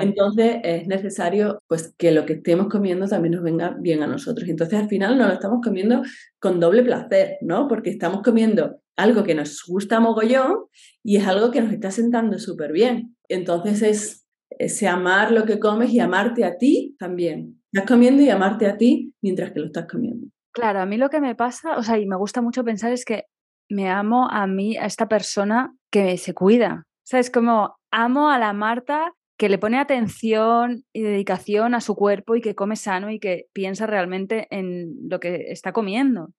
Entonces 0.00 0.56
es 0.62 0.86
necesario 0.86 1.62
pues 1.66 1.94
que 1.96 2.12
lo 2.12 2.26
que 2.26 2.34
estemos 2.34 2.68
comiendo 2.68 3.06
también 3.06 3.34
nos 3.34 3.42
venga 3.42 3.76
bien 3.78 4.02
a 4.02 4.06
nosotros. 4.06 4.48
Entonces 4.48 4.78
al 4.78 4.88
final 4.88 5.16
nos 5.18 5.28
lo 5.28 5.34
estamos 5.34 5.60
comiendo 5.62 6.02
con 6.40 6.60
doble 6.60 6.82
placer, 6.82 7.38
¿no? 7.42 7.68
Porque 7.68 7.90
estamos 7.90 8.22
comiendo 8.22 8.80
algo 8.96 9.22
que 9.22 9.34
nos 9.34 9.62
gusta 9.66 10.00
mogollón 10.00 10.66
y 11.02 11.16
es 11.16 11.26
algo 11.26 11.50
que 11.50 11.60
nos 11.60 11.72
está 11.72 11.90
sentando 11.90 12.38
súper 12.38 12.72
bien. 12.72 13.16
Entonces 13.28 13.82
es 13.82 14.26
ese 14.50 14.88
amar 14.88 15.30
lo 15.30 15.44
que 15.44 15.58
comes 15.58 15.90
y 15.92 16.00
amarte 16.00 16.44
a 16.44 16.56
ti 16.56 16.96
también. 16.98 17.62
Estás 17.72 17.88
comiendo 17.88 18.22
y 18.22 18.30
amarte 18.30 18.66
a 18.66 18.76
ti 18.76 19.14
mientras 19.22 19.52
que 19.52 19.60
lo 19.60 19.66
estás 19.66 19.86
comiendo. 19.86 20.28
Claro, 20.52 20.80
a 20.80 20.86
mí 20.86 20.96
lo 20.96 21.10
que 21.10 21.20
me 21.20 21.34
pasa, 21.34 21.76
o 21.76 21.82
sea, 21.82 21.98
y 21.98 22.06
me 22.06 22.16
gusta 22.16 22.42
mucho 22.42 22.64
pensar 22.64 22.92
es 22.92 23.04
que 23.04 23.24
me 23.70 23.88
amo 23.90 24.28
a 24.30 24.46
mí, 24.46 24.76
a 24.76 24.86
esta 24.86 25.08
persona 25.08 25.74
que 25.92 26.16
se 26.16 26.34
cuida, 26.34 26.87
¿Sabes? 27.08 27.30
Como 27.30 27.78
amo 27.90 28.30
a 28.30 28.38
la 28.38 28.52
Marta 28.52 29.14
que 29.38 29.48
le 29.48 29.56
pone 29.56 29.78
atención 29.78 30.84
y 30.92 31.00
dedicación 31.00 31.74
a 31.74 31.80
su 31.80 31.94
cuerpo 31.94 32.36
y 32.36 32.42
que 32.42 32.54
come 32.54 32.76
sano 32.76 33.10
y 33.10 33.18
que 33.18 33.46
piensa 33.54 33.86
realmente 33.86 34.46
en 34.50 35.08
lo 35.08 35.18
que 35.18 35.46
está 35.48 35.72
comiendo. 35.72 36.34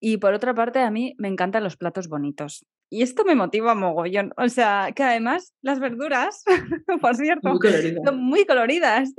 Y 0.00 0.16
por 0.16 0.32
otra 0.32 0.54
parte, 0.54 0.78
a 0.78 0.90
mí 0.90 1.14
me 1.18 1.28
encantan 1.28 1.64
los 1.64 1.76
platos 1.76 2.08
bonitos. 2.08 2.64
Y 2.88 3.02
esto 3.02 3.26
me 3.26 3.34
motiva 3.34 3.74
mogollón. 3.74 4.32
O 4.38 4.48
sea, 4.48 4.88
que 4.96 5.02
además 5.02 5.52
las 5.60 5.80
verduras, 5.80 6.44
por 7.02 7.14
cierto, 7.14 7.58
son 8.02 8.24
muy 8.24 8.46
coloridas. 8.46 9.12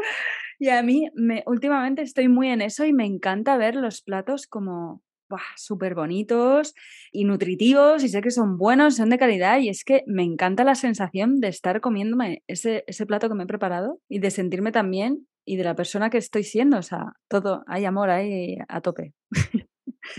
Y 0.58 0.70
a 0.70 0.82
mí 0.82 1.10
me, 1.14 1.44
últimamente 1.46 2.02
estoy 2.02 2.28
muy 2.28 2.50
en 2.50 2.62
eso 2.62 2.86
y 2.86 2.94
me 2.94 3.06
encanta 3.06 3.56
ver 3.58 3.76
los 3.76 4.02
platos 4.02 4.48
como 4.48 5.04
súper 5.56 5.96
bonitos 5.96 6.74
y 7.12 7.26
nutritivos 7.26 8.04
y 8.04 8.10
sé 8.10 8.22
que 8.22 8.32
son 8.32 8.58
buenos, 8.58 8.96
son 8.96 9.10
de 9.10 9.18
calidad 9.18 9.60
y 9.60 9.70
es 9.70 9.84
que 9.84 10.04
me 10.08 10.24
encanta 10.24 10.64
la 10.64 10.76
sensación 10.76 11.40
de 11.40 11.50
estar 11.50 11.82
comiéndome 11.82 12.44
ese, 12.48 12.84
ese 12.88 13.06
plato 13.06 13.30
que 13.30 13.36
me 13.36 13.44
he 13.44 13.48
preparado 13.48 14.00
y 14.08 14.20
de 14.20 14.32
sentirme 14.32 14.72
también 14.72 15.28
y 15.46 15.56
de 15.56 15.64
la 15.64 15.76
persona 15.76 16.10
que 16.10 16.18
estoy 16.18 16.44
siendo, 16.44 16.78
o 16.78 16.82
sea, 16.82 17.14
todo, 17.28 17.64
hay 17.68 17.86
amor 17.86 18.10
ahí 18.10 18.58
a 18.68 18.82
tope. 18.82 19.14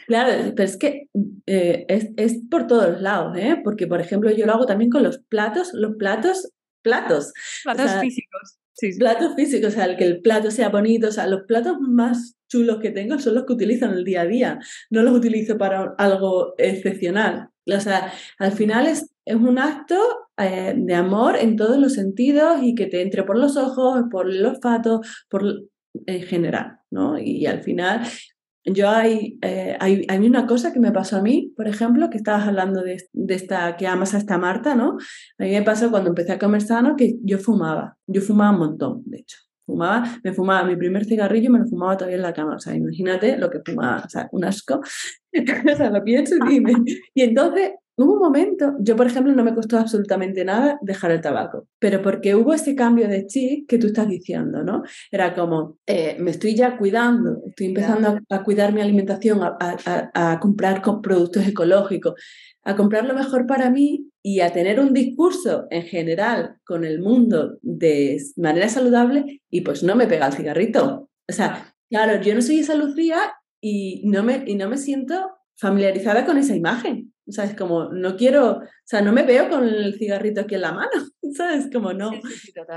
Claro, 0.07 0.53
pero 0.55 0.69
es 0.69 0.77
que 0.77 1.09
eh, 1.47 1.87
es, 1.89 2.09
es, 2.17 2.43
por 2.51 2.67
todos 2.67 3.01
lados, 3.01 3.37
¿eh? 3.39 3.61
porque 3.65 3.87
por 3.87 4.01
ejemplo 4.01 4.31
yo 4.31 4.47
lo 4.47 4.53
hago 4.53 4.67
también 4.67 4.91
con 4.91 5.03
los 5.03 5.19
platos, 5.19 5.71
los 5.73 5.97
platos, 5.97 6.53
platos. 6.83 7.33
Platos 7.65 7.93
físicos. 8.01 8.58
Platos 8.99 9.35
físicos, 9.35 9.73
o 9.73 9.75
sea, 9.77 9.87
el 9.87 9.97
que 9.97 10.05
el 10.05 10.21
plato 10.21 10.51
sea 10.51 10.69
bonito, 10.69 11.09
o 11.09 11.13
sea, 11.13 11.27
los 11.27 11.43
platos 11.43 11.79
más 11.81 12.37
chulos 12.49 12.79
que 12.79 12.91
tengo 12.91 13.19
son 13.19 13.35
los 13.35 13.45
que 13.45 13.53
utilizo 13.53 13.87
en 13.87 13.93
el 13.93 14.05
día 14.05 14.23
a 14.23 14.27
día, 14.27 14.59
no 14.91 15.03
los 15.03 15.15
utilizo 15.15 15.59
para 15.59 15.95
algo 15.99 16.55
excepcional. 16.59 17.51
O 17.67 17.81
sea, 17.81 18.13
al 18.39 18.53
final 18.53 18.87
es, 18.87 19.11
es 19.25 19.37
un 19.37 19.59
acto 19.59 19.99
eh, 20.39 20.75
de 20.77 20.95
amor 20.95 21.37
en 21.37 21.57
todos 21.57 21.79
los 21.79 21.95
sentidos 21.95 22.61
y 22.63 22.75
que 22.75 22.87
te 22.87 23.03
entre 23.03 23.25
por 23.25 23.37
los 23.37 23.57
ojos, 23.57 24.05
por 24.11 24.31
el 24.31 24.45
olfato, 24.47 25.03
por, 25.29 25.65
en 26.07 26.23
general, 26.23 26.79
¿no? 26.91 27.19
Y, 27.19 27.47
al 27.47 27.63
final 27.63 28.03
yo 28.73 28.91
hay, 28.91 29.39
eh, 29.43 29.77
hay, 29.81 30.05
hay, 30.09 30.19
una 30.27 30.47
cosa 30.47 30.73
que 30.73 30.81
me 30.81 30.93
pasó 30.93 31.17
a 31.17 31.23
mí, 31.23 31.53
por 31.57 31.69
ejemplo, 31.69 32.11
que 32.11 32.19
estabas 32.19 32.47
hablando 32.47 32.83
de, 32.83 33.03
de, 33.13 33.35
esta, 33.35 33.77
que 33.77 33.87
amas 33.87 34.15
a 34.15 34.19
esta 34.19 34.39
Marta, 34.39 34.75
¿no? 34.75 34.97
A 35.39 35.45
mí 35.45 35.51
me 35.51 35.63
pasó 35.63 35.91
cuando 35.91 36.11
empecé 36.11 36.33
a 36.33 36.39
comer 36.39 36.63
sano 36.63 36.97
que 36.97 37.17
yo 37.23 37.39
fumaba, 37.39 37.97
yo 38.07 38.21
fumaba 38.21 38.53
un 38.53 38.59
montón, 38.59 39.03
de 39.07 39.19
hecho. 39.19 39.39
Fumaba, 39.67 40.19
me 40.25 40.33
fumaba 40.33 40.67
mi 40.67 40.77
primer 40.77 41.05
cigarrillo, 41.05 41.51
me 41.51 41.59
lo 41.59 41.67
fumaba 41.67 41.95
todavía 41.95 42.17
en 42.17 42.23
la 42.23 42.33
cama. 42.33 42.57
O 42.57 42.59
sea, 42.59 42.75
imagínate 42.75 43.37
lo 43.37 43.51
que 43.51 43.61
fumaba, 43.63 44.03
o 44.07 44.09
sea, 44.09 44.27
un 44.33 44.45
asco. 44.47 44.81
o 45.73 45.77
sea, 45.77 45.91
lo 45.91 46.03
pienso 46.03 46.37
y 46.37 46.49
dime. 46.49 46.73
Y 47.13 47.23
entonces 47.23 47.73
Hubo 48.01 48.13
un 48.13 48.21
momento, 48.21 48.77
yo 48.79 48.95
por 48.95 49.09
ejemplo 49.09 49.33
no 49.33 49.43
me 49.43 49.57
costó 49.57 49.77
absolutamente 49.77 50.45
nada 50.45 50.79
dejar 50.83 51.11
el 51.11 51.21
tabaco, 51.21 51.67
pero 51.81 52.01
porque 52.01 52.37
hubo 52.37 52.55
ese 52.55 52.77
cambio 52.77 53.09
de 53.09 53.27
chip 53.27 53.69
que 53.69 53.77
tú 53.77 53.89
estás 53.89 54.07
diciendo, 54.07 54.63
¿no? 54.63 54.85
Era 55.11 55.35
como, 55.35 55.79
eh, 55.85 56.17
me 56.21 56.31
estoy 56.31 56.55
ya 56.55 56.79
cuidando, 56.79 57.43
estoy 57.49 57.67
empezando 57.67 58.21
a, 58.31 58.45
cuidar 58.45 58.73
mi 58.73 58.83
alimentación, 58.83 59.41
a, 59.43 60.39
comprar 60.41 60.81
productos 61.03 61.45
ecológicos, 61.49 62.15
a 62.63 62.77
comprar 62.77 63.05
lo 63.05 63.15
mejor 63.15 63.49
para 63.49 63.69
mí 63.69 64.09
y 64.23 64.43
a 64.43 64.53
tener 64.53 64.79
un 64.79 64.95
discurso 64.95 65.67
en 65.71 65.83
general 65.83 66.55
con 66.65 66.85
el 66.85 67.01
mundo 67.01 67.59
de 67.63 68.23
manera 68.37 68.69
saludable 68.69 69.43
y 69.51 69.63
pues 69.63 69.83
no 69.83 69.97
me 69.97 70.07
pega 70.07 70.29
el 70.29 70.35
cigarrito. 70.35 71.11
O 71.29 71.33
sea, 71.33 71.75
claro, 71.91 72.23
yo 72.23 72.33
no 72.37 72.43
soy 72.43 72.61
esa 72.61 72.77
Lucía 72.77 73.19
y 73.61 74.03
no 74.05 74.23
me, 74.23 74.45
y 74.47 74.55
no 74.55 74.69
me 74.69 74.77
siento 74.77 75.33
familiarizada 75.57 76.25
con 76.25 76.39
esa 76.39 76.55
imagen. 76.55 77.13
¿Sabes? 77.31 77.55
Como 77.55 77.93
no 77.93 78.17
quiero, 78.17 78.53
o 78.53 78.63
sea, 78.85 79.03
no 79.03 79.13
me 79.13 79.23
veo 79.23 79.49
con 79.49 79.65
el 79.67 79.95
cigarrito 79.99 80.43
aquí 80.43 80.55
en 80.55 80.63
la 80.63 80.73
mano, 80.73 80.91
¿sabes? 81.37 81.69
Como 81.73 81.93
no. 81.93 82.11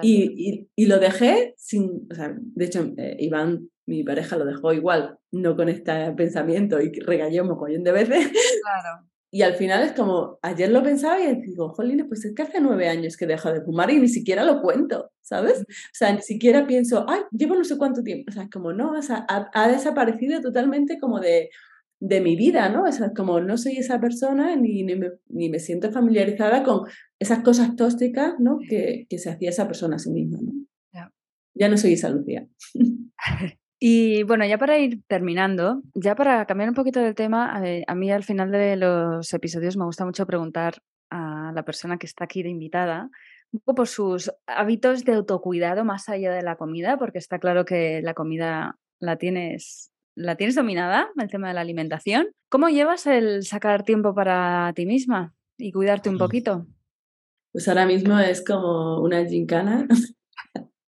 y, 0.01 0.67
y, 0.75 0.85
lo 0.85 0.99
dejé 0.99 1.53
sin, 1.57 2.07
o 2.11 2.15
sea, 2.15 2.35
de 2.37 2.65
hecho, 2.65 2.93
eh, 2.97 3.15
Iván, 3.19 3.69
mi 3.85 4.03
pareja, 4.03 4.37
lo 4.37 4.45
dejó 4.45 4.73
igual, 4.73 5.17
no 5.31 5.55
con 5.55 5.69
este 5.69 6.11
pensamiento 6.13 6.79
y 6.81 6.91
un 7.39 7.47
mogollón 7.47 7.83
de 7.83 7.91
veces. 7.91 8.27
Claro. 8.27 9.07
Y 9.33 9.43
al 9.43 9.53
final 9.53 9.81
es 9.81 9.93
como, 9.93 10.39
ayer 10.41 10.69
lo 10.69 10.83
pensaba 10.83 11.17
y 11.17 11.33
digo, 11.41 11.69
jolines, 11.69 12.05
pues 12.05 12.25
es 12.25 12.35
que 12.35 12.41
hace 12.41 12.59
nueve 12.59 12.89
años 12.89 13.15
que 13.15 13.25
dejo 13.25 13.49
de 13.53 13.61
fumar 13.61 13.89
y 13.89 13.97
ni 13.97 14.09
siquiera 14.09 14.43
lo 14.43 14.61
cuento, 14.61 15.09
¿sabes? 15.21 15.61
O 15.61 15.93
sea, 15.93 16.11
ni 16.11 16.21
siquiera 16.21 16.67
pienso, 16.67 17.05
ay, 17.07 17.21
llevo 17.31 17.55
no 17.55 17.63
sé 17.63 17.77
cuánto 17.77 18.03
tiempo. 18.03 18.29
O 18.29 18.33
sea, 18.33 18.49
como 18.51 18.73
no, 18.73 18.91
o 18.91 19.01
sea, 19.01 19.25
ha 19.29 19.67
desaparecido 19.69 20.41
totalmente 20.41 20.99
como 20.99 21.21
de, 21.21 21.49
de 22.01 22.19
mi 22.19 22.35
vida, 22.35 22.67
¿no? 22.69 22.87
Es 22.87 23.01
como 23.15 23.39
no 23.39 23.57
soy 23.57 23.77
esa 23.77 24.01
persona 24.01 24.55
ni, 24.55 24.83
ni, 24.83 24.95
me, 24.95 25.11
ni, 25.29 25.49
me, 25.49 25.59
siento 25.59 25.91
familiarizada 25.91 26.63
con 26.63 26.87
esas 27.19 27.39
cosas 27.43 27.75
tóxicas, 27.75 28.33
¿no? 28.39 28.57
Que, 28.67 29.05
que 29.07 29.19
se 29.19 29.29
hacía 29.29 29.51
esa 29.51 29.67
persona 29.67 29.97
a 29.97 29.99
sí 29.99 30.11
misma, 30.11 30.39
¿no? 30.41 30.51
Ya 31.53 31.67
no 31.69 31.77
soy 31.77 31.93
esa 31.93 32.09
Lucía. 32.09 32.47
Y 33.83 34.21
bueno, 34.21 34.45
ya 34.45 34.59
para 34.59 34.77
ir 34.77 35.01
terminando, 35.07 35.81
ya 35.95 36.13
para 36.13 36.45
cambiar 36.45 36.69
un 36.69 36.75
poquito 36.75 36.99
de 36.99 37.15
tema, 37.15 37.51
a, 37.87 37.95
mí 37.95 38.11
al 38.11 38.23
final 38.23 38.51
de 38.51 38.75
los 38.75 39.33
episodios 39.33 39.75
me 39.75 39.85
gusta 39.85 40.05
mucho 40.05 40.27
preguntar 40.27 40.83
a 41.09 41.51
la 41.55 41.65
persona 41.65 41.97
que 41.97 42.05
está 42.05 42.25
aquí 42.25 42.43
de 42.43 42.49
invitada 42.49 43.09
un 43.51 43.59
poco 43.61 43.73
por 43.73 43.87
sus 43.87 44.31
hábitos 44.45 45.03
de 45.03 45.13
autocuidado 45.13 45.83
más 45.83 46.09
allá 46.09 46.31
de 46.31 46.43
la 46.43 46.57
comida, 46.57 46.99
porque 46.99 47.17
está 47.17 47.39
claro 47.39 47.65
que 47.65 48.03
la 48.03 48.13
comida 48.13 48.77
la 48.99 49.17
tienes 49.17 49.90
la 50.15 50.35
tienes 50.35 50.55
dominada, 50.55 51.09
el 51.17 51.29
tema 51.29 51.49
de 51.49 51.53
la 51.53 51.61
alimentación. 51.61 52.29
¿Cómo 52.49 52.69
llevas 52.69 53.07
el 53.07 53.43
sacar 53.43 53.83
tiempo 53.83 54.13
para 54.13 54.71
ti 54.75 54.85
misma 54.85 55.33
y 55.57 55.71
cuidarte 55.71 56.09
un 56.09 56.17
poquito? 56.17 56.67
Pues 57.51 57.67
ahora 57.67 57.85
mismo 57.85 58.17
es 58.19 58.43
como 58.43 59.01
una 59.01 59.25
gincana, 59.25 59.87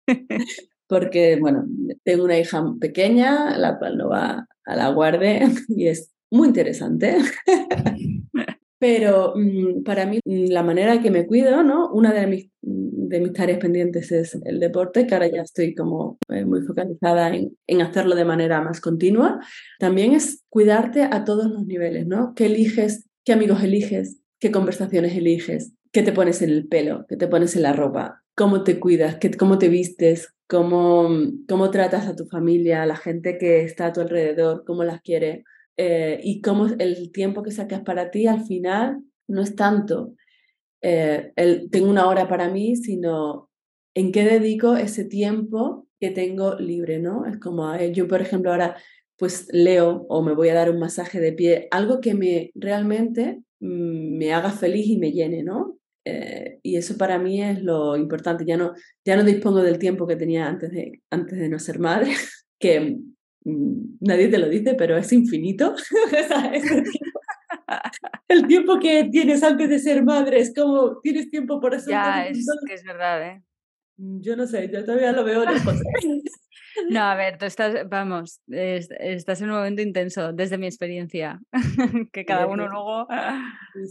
porque, 0.86 1.38
bueno, 1.40 1.64
tengo 2.04 2.24
una 2.24 2.38
hija 2.38 2.62
pequeña, 2.80 3.56
la 3.56 3.78
cual 3.78 3.98
no 3.98 4.08
va 4.08 4.46
a 4.64 4.76
la 4.76 4.88
guardia 4.90 5.50
y 5.68 5.88
es 5.88 6.12
muy 6.30 6.48
interesante. 6.48 7.18
Pero 8.82 9.34
mm, 9.36 9.84
para 9.84 10.06
mí, 10.06 10.18
mm, 10.24 10.46
la 10.50 10.64
manera 10.64 11.00
que 11.00 11.12
me 11.12 11.24
cuido, 11.24 11.62
¿no? 11.62 11.88
Una 11.92 12.12
de 12.12 12.26
mis, 12.26 12.46
mm, 12.62 13.06
de 13.10 13.20
mis 13.20 13.32
tareas 13.32 13.60
pendientes 13.60 14.10
es 14.10 14.36
el 14.44 14.58
deporte, 14.58 15.06
que 15.06 15.14
ahora 15.14 15.28
ya 15.28 15.42
estoy 15.42 15.72
como 15.72 16.18
eh, 16.28 16.44
muy 16.44 16.62
focalizada 16.62 17.28
en, 17.32 17.56
en, 17.68 17.80
hacerlo 17.80 18.16
de 18.16 18.24
manera 18.24 18.60
más 18.60 18.80
continua. 18.80 19.38
También 19.78 20.14
es 20.14 20.42
cuidarte 20.48 21.02
a 21.04 21.24
todos 21.24 21.48
los 21.48 21.64
niveles, 21.64 22.08
¿no? 22.08 22.34
¿Qué 22.34 22.46
eliges? 22.46 23.08
¿Qué 23.24 23.32
amigos 23.32 23.62
eliges? 23.62 24.18
¿Qué 24.40 24.50
conversaciones 24.50 25.16
eliges? 25.16 25.72
¿Qué 25.92 26.02
te 26.02 26.10
pones 26.10 26.42
en 26.42 26.50
el 26.50 26.66
pelo? 26.66 27.06
¿Qué 27.08 27.16
te 27.16 27.28
pones 27.28 27.54
en 27.54 27.62
la 27.62 27.74
ropa? 27.74 28.24
¿Cómo 28.34 28.64
te 28.64 28.80
cuidas? 28.80 29.14
¿Qué, 29.18 29.30
¿Cómo 29.30 29.58
te 29.58 29.68
vistes? 29.68 30.34
¿Cómo, 30.48 31.08
¿Cómo 31.48 31.70
tratas 31.70 32.08
a 32.08 32.16
tu 32.16 32.26
familia, 32.26 32.82
a 32.82 32.86
la 32.86 32.96
gente 32.96 33.38
que 33.38 33.62
está 33.62 33.86
a 33.86 33.92
tu 33.92 34.00
alrededor? 34.00 34.64
¿Cómo 34.66 34.82
las 34.82 35.02
quieres? 35.02 35.44
Eh, 35.76 36.20
y 36.22 36.40
cómo 36.42 36.66
el 36.66 37.12
tiempo 37.12 37.42
que 37.42 37.50
sacas 37.50 37.80
para 37.80 38.10
ti 38.10 38.26
al 38.26 38.44
final 38.44 39.02
no 39.26 39.40
es 39.40 39.56
tanto 39.56 40.14
eh, 40.82 41.32
el, 41.36 41.70
tengo 41.70 41.88
una 41.88 42.08
hora 42.08 42.28
para 42.28 42.48
mí, 42.50 42.76
sino 42.76 43.48
en 43.94 44.12
qué 44.12 44.24
dedico 44.24 44.76
ese 44.76 45.04
tiempo 45.04 45.86
que 45.98 46.10
tengo 46.10 46.56
libre, 46.56 46.98
¿no? 46.98 47.24
Es 47.26 47.38
como 47.38 47.72
eh, 47.74 47.92
yo, 47.92 48.06
por 48.08 48.20
ejemplo, 48.20 48.50
ahora 48.50 48.76
pues 49.16 49.46
leo 49.52 50.04
o 50.08 50.22
me 50.22 50.34
voy 50.34 50.48
a 50.48 50.54
dar 50.54 50.70
un 50.70 50.80
masaje 50.80 51.20
de 51.20 51.32
pie, 51.32 51.68
algo 51.70 52.00
que 52.00 52.14
me 52.14 52.50
realmente 52.54 53.42
mm, 53.60 54.18
me 54.18 54.32
haga 54.32 54.50
feliz 54.50 54.86
y 54.88 54.98
me 54.98 55.12
llene, 55.12 55.42
¿no? 55.42 55.78
y 56.64 56.76
eso 56.76 56.98
para 56.98 57.16
mí 57.16 57.40
es 57.40 57.62
lo 57.62 57.96
importante. 57.96 58.44
Ya 58.44 58.56
no, 58.56 58.72
ya 59.04 59.16
no 59.16 59.22
dispongo 59.22 59.62
del 59.62 59.78
tiempo 59.78 60.04
que 60.04 60.16
tenía 60.16 60.48
antes 60.48 60.72
de, 60.72 61.00
antes 61.10 61.38
de 61.38 61.48
no 61.48 61.60
ser 61.60 61.78
madre, 61.78 62.10
que 62.58 62.98
nadie 63.44 64.28
te 64.28 64.38
lo 64.38 64.48
dice, 64.48 64.74
pero 64.74 64.96
es 64.96 65.12
infinito. 65.12 65.74
el 68.28 68.46
tiempo 68.46 68.78
que 68.78 69.08
tienes 69.10 69.42
antes 69.42 69.68
de 69.68 69.78
ser 69.78 70.04
madre 70.04 70.40
es 70.40 70.54
como 70.54 71.00
tienes 71.00 71.30
tiempo 71.30 71.60
por 71.60 71.74
eso. 71.74 71.90
Ya, 71.90 72.26
es 72.26 72.46
que 72.66 72.74
es 72.74 72.84
verdad, 72.84 73.26
¿eh? 73.26 73.42
Mm, 73.96 74.20
yo 74.20 74.36
no 74.36 74.46
sé, 74.46 74.70
yo 74.72 74.84
todavía 74.84 75.12
lo 75.12 75.24
veo 75.24 75.44
lejos. 75.44 75.74
no, 76.90 77.00
a 77.00 77.14
ver, 77.14 77.38
tú 77.38 77.44
estás, 77.44 77.88
vamos, 77.88 78.40
estás 78.48 79.40
en 79.40 79.50
un 79.50 79.56
momento 79.56 79.82
intenso 79.82 80.32
desde 80.32 80.58
mi 80.58 80.66
experiencia, 80.66 81.40
que 82.12 82.24
cada 82.24 82.46
uno 82.46 82.68
luego... 82.68 83.06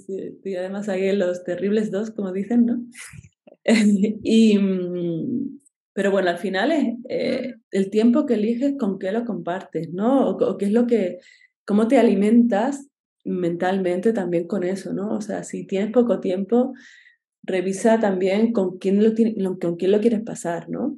Sí, 0.05 0.39
Y 0.43 0.55
además 0.55 0.89
hay 0.89 1.15
los 1.15 1.43
terribles 1.43 1.91
dos, 1.91 2.11
como 2.11 2.31
dicen, 2.31 2.65
¿no? 2.65 2.81
y, 3.63 4.57
mm, 4.57 5.60
pero 5.93 6.11
bueno, 6.11 6.29
al 6.29 6.37
final 6.37 6.71
es 6.71 6.87
eh, 7.09 7.55
el 7.71 7.89
tiempo 7.89 8.25
que 8.25 8.35
eliges 8.35 8.75
con 8.79 8.97
qué 8.97 9.11
lo 9.11 9.25
compartes, 9.25 9.89
¿no? 9.91 10.29
O, 10.29 10.57
qué 10.57 10.65
es 10.65 10.71
lo 10.71 10.87
que, 10.87 11.19
cómo 11.65 11.87
te 11.87 11.97
alimentas 11.97 12.87
mentalmente 13.25 14.13
también 14.13 14.47
con 14.47 14.63
eso, 14.63 14.93
¿no? 14.93 15.13
O 15.13 15.21
sea, 15.21 15.43
si 15.43 15.67
tienes 15.67 15.91
poco 15.91 16.19
tiempo, 16.19 16.73
revisa 17.43 17.99
también 17.99 18.53
con 18.53 18.77
quién 18.77 19.03
lo, 19.03 19.13
tiene, 19.13 19.35
con 19.59 19.75
quién 19.75 19.91
lo 19.91 19.99
quieres 19.99 20.21
pasar, 20.21 20.69
¿no? 20.69 20.97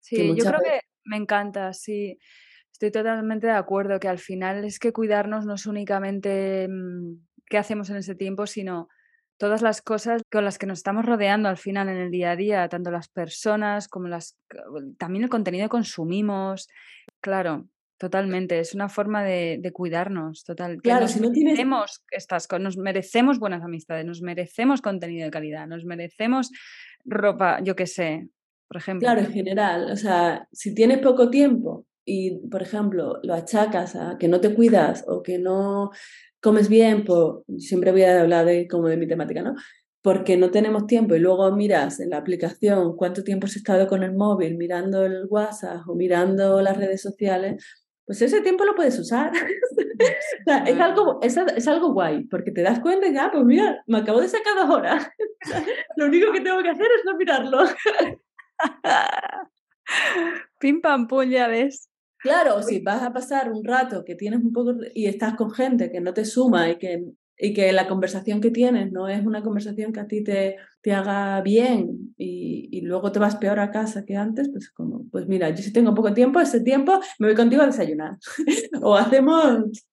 Sí, 0.00 0.28
yo 0.36 0.44
creo 0.44 0.60
que 0.60 0.80
me 1.04 1.16
encanta, 1.16 1.72
sí. 1.72 2.18
Estoy 2.70 2.92
totalmente 2.92 3.48
de 3.48 3.54
acuerdo 3.54 3.98
que 3.98 4.08
al 4.08 4.18
final 4.18 4.64
es 4.64 4.78
que 4.78 4.92
cuidarnos 4.92 5.46
no 5.46 5.54
es 5.54 5.66
únicamente 5.66 6.68
mm, 6.68 7.26
qué 7.46 7.58
hacemos 7.58 7.90
en 7.90 7.96
ese 7.96 8.14
tiempo, 8.14 8.46
sino 8.46 8.88
todas 9.38 9.62
las 9.62 9.80
cosas 9.80 10.22
con 10.30 10.44
las 10.44 10.58
que 10.58 10.66
nos 10.66 10.80
estamos 10.80 11.06
rodeando 11.06 11.48
al 11.48 11.56
final 11.56 11.88
en 11.88 11.96
el 11.96 12.10
día 12.10 12.32
a 12.32 12.36
día, 12.36 12.68
tanto 12.68 12.90
las 12.90 13.08
personas 13.08 13.88
como 13.88 14.08
las 14.08 14.36
también 14.98 15.24
el 15.24 15.30
contenido 15.30 15.64
que 15.64 15.70
consumimos. 15.70 16.68
Claro, 17.20 17.66
totalmente. 17.98 18.58
Es 18.58 18.74
una 18.74 18.88
forma 18.88 19.22
de, 19.22 19.70
cuidarnos, 19.72 20.44
total. 20.44 20.82
Claro, 20.82 21.08
si 21.08 21.20
no 21.20 21.30
tienes... 21.30 21.58
estas 22.10 22.48
nos 22.60 22.76
merecemos 22.76 23.38
buenas 23.38 23.62
amistades, 23.62 24.04
nos 24.04 24.22
merecemos 24.22 24.82
contenido 24.82 25.24
de 25.24 25.30
calidad, 25.30 25.66
nos 25.66 25.84
merecemos 25.84 26.50
ropa, 27.04 27.60
yo 27.62 27.76
qué 27.76 27.86
sé, 27.86 28.28
por 28.66 28.78
ejemplo. 28.78 29.06
Claro, 29.06 29.20
en 29.20 29.32
general. 29.32 29.90
O 29.92 29.96
sea, 29.96 30.48
si 30.52 30.74
tienes 30.74 30.98
poco 30.98 31.30
tiempo 31.30 31.86
y, 32.04 32.38
por 32.48 32.62
ejemplo, 32.62 33.20
lo 33.22 33.34
achacas 33.34 33.94
a 33.94 34.16
que 34.18 34.26
no 34.26 34.40
te 34.40 34.54
cuidas 34.54 35.04
o 35.06 35.22
que 35.22 35.38
no 35.38 35.90
comes 36.40 36.68
bien, 36.68 37.04
pues 37.04 37.42
siempre 37.58 37.92
voy 37.92 38.02
a 38.02 38.20
hablar 38.20 38.46
de, 38.46 38.66
como 38.68 38.88
de 38.88 38.96
mi 38.96 39.06
temática, 39.06 39.42
¿no? 39.42 39.54
Porque 40.02 40.36
no 40.36 40.50
tenemos 40.50 40.86
tiempo 40.86 41.14
y 41.14 41.18
luego 41.18 41.50
miras 41.52 42.00
en 42.00 42.10
la 42.10 42.18
aplicación 42.18 42.96
cuánto 42.96 43.24
tiempo 43.24 43.46
has 43.46 43.56
estado 43.56 43.86
con 43.88 44.02
el 44.02 44.14
móvil, 44.14 44.56
mirando 44.56 45.04
el 45.04 45.26
WhatsApp 45.28 45.88
o 45.88 45.94
mirando 45.94 46.60
las 46.62 46.76
redes 46.76 47.02
sociales, 47.02 47.64
pues 48.06 48.22
ese 48.22 48.40
tiempo 48.40 48.64
lo 48.64 48.74
puedes 48.74 48.98
usar. 48.98 49.32
es, 50.66 50.80
algo, 50.80 51.18
es, 51.20 51.36
es, 51.36 51.68
algo 51.68 51.92
guay, 51.92 52.24
porque 52.24 52.52
te 52.52 52.62
das 52.62 52.80
cuenta 52.80 53.06
y 53.06 53.12
ya, 53.12 53.26
ah, 53.26 53.30
pues 53.30 53.44
mira, 53.44 53.82
me 53.86 53.98
acabo 53.98 54.20
de 54.20 54.28
sacar 54.28 54.54
dos 54.56 54.70
horas. 54.70 55.10
lo 55.96 56.06
único 56.06 56.32
que 56.32 56.40
tengo 56.40 56.62
que 56.62 56.70
hacer 56.70 56.86
es 56.86 57.04
no 57.04 57.16
mirarlo. 57.16 57.64
Pim 60.58 60.80
pam 60.80 61.06
pum, 61.06 61.28
ya 61.28 61.48
ves. 61.48 61.87
Claro, 62.20 62.62
si 62.62 62.80
vas 62.80 63.02
a 63.02 63.12
pasar 63.12 63.52
un 63.52 63.64
rato 63.64 64.04
que 64.04 64.14
tienes 64.14 64.40
un 64.40 64.52
poco 64.52 64.74
y 64.94 65.06
estás 65.06 65.34
con 65.34 65.50
gente 65.50 65.90
que 65.90 66.00
no 66.00 66.12
te 66.12 66.24
suma 66.24 66.68
y 66.70 66.76
que 66.76 67.04
y 67.38 67.54
que 67.54 67.72
la 67.72 67.86
conversación 67.86 68.40
que 68.40 68.50
tienes 68.50 68.90
no 68.90 69.08
es 69.08 69.24
una 69.24 69.42
conversación 69.42 69.92
que 69.92 70.00
a 70.00 70.08
ti 70.08 70.24
te, 70.24 70.56
te 70.80 70.92
haga 70.92 71.40
bien 71.40 72.12
y, 72.16 72.68
y, 72.72 72.80
luego 72.80 73.12
te 73.12 73.20
vas 73.20 73.36
peor 73.36 73.60
a 73.60 73.70
casa 73.70 74.04
que 74.04 74.16
antes, 74.16 74.48
pues 74.50 74.70
como, 74.70 75.08
pues 75.10 75.28
mira, 75.28 75.48
yo 75.50 75.62
si 75.62 75.72
tengo 75.72 75.94
poco 75.94 76.12
tiempo, 76.12 76.40
ese 76.40 76.60
tiempo 76.60 77.00
me 77.20 77.28
voy 77.28 77.36
contigo 77.36 77.62
a 77.62 77.66
desayunar. 77.66 78.16
o 78.82 78.96
hacemos... 78.96 79.86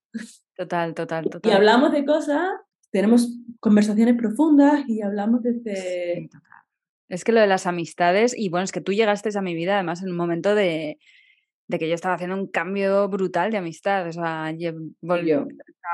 Total, 0.55 0.95
total, 0.95 1.30
total. 1.30 1.51
Y 1.51 1.55
hablamos 1.55 1.91
de 1.91 2.03
cosas, 2.03 2.49
tenemos 2.89 3.38
conversaciones 3.59 4.15
profundas 4.15 4.84
y 4.88 5.01
hablamos 5.01 5.43
desde... 5.43 5.76
Sí, 6.15 6.30
es 7.09 7.23
que 7.23 7.32
lo 7.32 7.41
de 7.41 7.47
las 7.47 7.67
amistades, 7.67 8.36
y 8.36 8.49
bueno, 8.49 8.63
es 8.63 8.71
que 8.71 8.82
tú 8.82 8.91
llegaste 8.91 9.30
a 9.38 9.41
mi 9.41 9.53
vida 9.53 9.76
además 9.76 10.01
en 10.01 10.09
un 10.09 10.17
momento 10.17 10.55
de, 10.55 10.97
de 11.68 11.80
que 11.80 11.88
yo 11.89 11.95
estaba 11.95 12.16
haciendo 12.16 12.36
un 12.36 12.47
cambio 12.47 13.07
brutal 13.09 13.51
de 13.51 13.57
amistad. 13.57 14.07
O 14.07 14.11
sea, 14.11 14.53
volvió, 15.01 15.47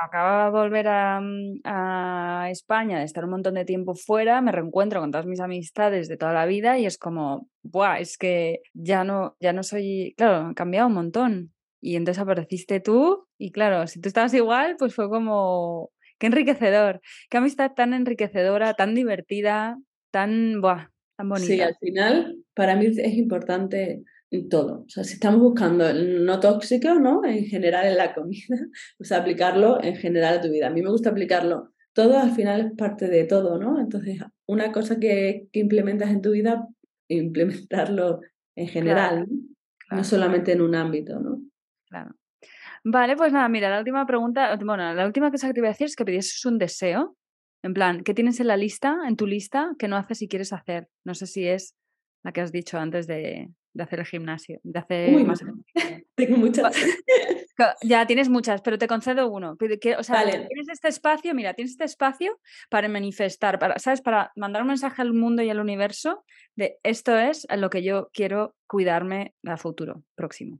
acababa 0.05 0.45
de 0.45 0.51
volver 0.51 0.87
a, 0.87 1.19
mm, 1.21 1.61
a, 1.63 2.47
España, 2.51 2.99
de 2.99 3.05
estar 3.05 3.23
un 3.23 3.31
montón 3.31 3.55
de 3.55 3.65
tiempo 3.65 3.95
fuera, 3.95 4.41
me 4.41 4.51
reencuentro 4.51 4.99
con 4.99 5.11
todas 5.11 5.25
mis 5.25 5.39
amistades 5.39 6.07
de 6.07 6.17
toda 6.17 6.33
la 6.33 6.45
vida 6.45 6.77
y 6.79 6.85
es 6.85 6.97
como, 6.97 7.47
¡buah! 7.63 7.99
Es 7.99 8.17
que 8.17 8.61
ya 8.73 9.03
no, 9.03 9.35
ya 9.39 9.53
no 9.53 9.63
soy, 9.63 10.13
claro, 10.17 10.51
he 10.51 10.53
cambiado 10.55 10.87
un 10.87 10.93
montón. 10.93 11.53
Y 11.81 11.95
entonces 11.95 12.21
apareciste 12.21 12.79
tú 12.79 13.27
y 13.37 13.51
claro, 13.51 13.87
si 13.87 13.99
tú 13.99 14.07
estabas 14.07 14.33
igual, 14.33 14.75
pues 14.77 14.93
fue 14.93 15.09
como, 15.09 15.91
qué 16.19 16.27
enriquecedor, 16.27 17.01
qué 17.29 17.37
amistad 17.37 17.71
tan 17.75 17.93
enriquecedora, 17.93 18.73
tan 18.75 18.93
divertida, 18.93 19.77
tan, 20.11 20.61
¡buah! 20.61 20.89
Tan 21.17 21.29
bonita. 21.29 21.47
Sí, 21.47 21.61
al 21.61 21.75
final 21.77 22.37
para 22.53 22.75
mí 22.75 22.85
es 22.85 23.13
importante 23.13 24.03
todo. 24.49 24.83
O 24.85 24.89
sea, 24.89 25.03
si 25.03 25.13
estamos 25.13 25.41
buscando 25.41 25.87
el 25.87 26.25
no 26.25 26.39
tóxico, 26.39 26.95
¿no? 26.95 27.23
En 27.25 27.45
general 27.45 27.85
en 27.85 27.97
la 27.97 28.13
comida, 28.13 28.39
pues 28.97 29.11
aplicarlo 29.11 29.83
en 29.83 29.95
general 29.97 30.37
a 30.37 30.41
tu 30.41 30.49
vida. 30.49 30.67
A 30.67 30.69
mí 30.69 30.81
me 30.81 30.89
gusta 30.89 31.09
aplicarlo. 31.09 31.73
Todo 31.93 32.17
al 32.17 32.31
final 32.31 32.61
es 32.61 32.71
parte 32.77 33.07
de 33.07 33.25
todo, 33.25 33.59
¿no? 33.59 33.79
Entonces, 33.79 34.19
una 34.47 34.71
cosa 34.71 34.99
que, 34.99 35.47
que 35.51 35.59
implementas 35.59 36.09
en 36.09 36.21
tu 36.21 36.31
vida, 36.31 36.67
implementarlo 37.09 38.21
en 38.55 38.67
general, 38.69 39.27
¿no? 39.89 40.03
solamente 40.05 40.53
en 40.53 40.61
un 40.61 40.75
ámbito, 40.75 41.19
¿no? 41.19 41.41
Claro. 41.89 42.15
Vale, 42.83 43.15
pues 43.17 43.33
nada, 43.33 43.47
mira, 43.49 43.69
la 43.69 43.79
última 43.79 44.05
pregunta, 44.05 44.55
bueno, 44.63 44.93
la 44.93 45.05
última 45.05 45.29
cosa 45.29 45.47
que 45.47 45.53
te 45.53 45.59
voy 45.59 45.67
a 45.67 45.71
decir 45.71 45.85
es 45.85 45.95
que 45.95 46.05
pidieses 46.05 46.45
un 46.45 46.57
deseo. 46.57 47.17
En 47.63 47.73
plan, 47.73 48.01
¿qué 48.03 48.13
tienes 48.13 48.39
en 48.39 48.47
la 48.47 48.57
lista, 48.57 48.97
en 49.07 49.17
tu 49.17 49.27
lista, 49.27 49.73
que 49.77 49.87
no 49.87 49.97
haces 49.97 50.21
y 50.21 50.27
quieres 50.27 50.51
hacer? 50.53 50.87
No 51.05 51.13
sé 51.13 51.27
si 51.27 51.47
es 51.47 51.75
la 52.23 52.31
que 52.31 52.41
has 52.41 52.51
dicho 52.51 52.79
antes 52.79 53.05
de, 53.05 53.49
de 53.73 53.83
hacer 53.83 53.99
el 53.99 54.05
gimnasio, 54.05 54.59
de 54.63 54.79
hacer 54.79 55.25
más... 55.25 55.43
Tengo 56.15 56.37
muchas. 56.37 56.75
Ya 57.83 58.05
tienes 58.05 58.29
muchas, 58.29 58.61
pero 58.61 58.77
te 58.77 58.87
concedo 58.87 59.29
uno. 59.29 59.57
O 59.97 60.03
sea, 60.03 60.23
tienes 60.23 60.67
este 60.71 60.87
espacio, 60.87 61.33
mira, 61.33 61.53
tienes 61.53 61.71
este 61.71 61.85
espacio 61.85 62.39
para 62.69 62.87
manifestar, 62.89 63.59
para, 63.59 63.79
¿sabes? 63.79 64.01
Para 64.01 64.31
mandar 64.35 64.63
un 64.63 64.69
mensaje 64.69 65.01
al 65.01 65.13
mundo 65.13 65.41
y 65.41 65.49
al 65.49 65.59
universo 65.59 66.23
de 66.55 66.79
esto 66.83 67.17
es 67.17 67.47
lo 67.55 67.69
que 67.69 67.83
yo 67.83 68.09
quiero 68.13 68.55
cuidarme 68.67 69.35
a 69.45 69.57
futuro, 69.57 70.03
próximo. 70.15 70.59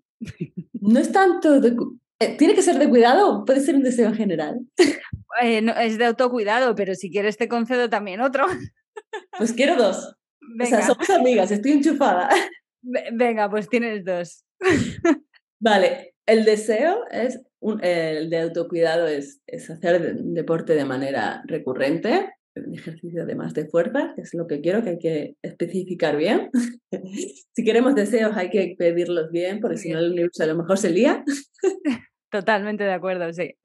No 0.74 1.00
es 1.00 1.12
tanto 1.12 1.60
de, 1.60 1.76
eh, 2.22 2.38
¿Tiene 2.38 2.54
que 2.54 2.62
ser 2.62 2.78
de 2.78 2.88
cuidado 2.88 3.44
puede 3.46 3.62
ser 3.62 3.76
un 3.76 3.82
deseo 3.82 4.08
en 4.10 4.16
general? 4.16 4.60
Eh, 5.42 5.66
es 5.80 5.98
de 5.98 6.06
autocuidado, 6.06 6.76
pero 6.76 6.94
si 6.94 7.10
quieres 7.10 7.38
te 7.38 7.48
concedo 7.48 7.90
también 7.90 8.22
otro. 8.22 8.46
Pues 9.38 9.54
quiero 9.54 9.76
dos. 9.76 10.16
O 10.62 10.66
sea, 10.66 10.86
somos 10.86 11.10
amigas, 11.10 11.50
estoy 11.52 11.72
enchufada. 11.72 12.30
Venga, 12.82 13.50
pues 13.50 13.70
tienes 13.70 14.04
dos. 14.06 14.46
Vale, 15.60 16.16
el 16.26 16.46
deseo 16.46 17.06
es, 17.12 17.40
un, 17.60 17.84
el 17.84 18.30
de 18.30 18.40
autocuidado 18.40 19.08
es, 19.08 19.42
es 19.48 19.70
hacer 19.70 20.16
deporte 20.16 20.74
de 20.74 20.86
manera 20.86 21.44
recurrente, 21.46 22.30
un 22.56 22.74
ejercicio 22.74 23.24
además 23.24 23.54
de 23.54 23.68
fuerza, 23.68 24.14
que 24.16 24.22
es 24.22 24.34
lo 24.34 24.48
que 24.48 24.62
quiero, 24.62 24.84
que 24.84 24.90
hay 24.90 25.00
que 25.00 25.36
especificar 25.42 26.18
bien. 26.18 26.50
si 27.56 27.64
queremos 27.64 27.96
deseos 27.96 28.36
hay 28.36 28.50
que 28.50 28.76
pedirlos 28.78 29.32
bien, 29.32 29.60
porque 29.60 29.78
si 29.78 29.92
no 29.92 30.00
el 30.00 30.12
universo 30.12 30.44
a 30.44 30.48
lo 30.48 30.56
mejor 30.56 30.78
se 30.78 30.90
lía. 30.90 31.24
Totalmente 32.32 32.84
de 32.84 32.94
acuerdo, 32.94 33.32
sí. 33.34 33.56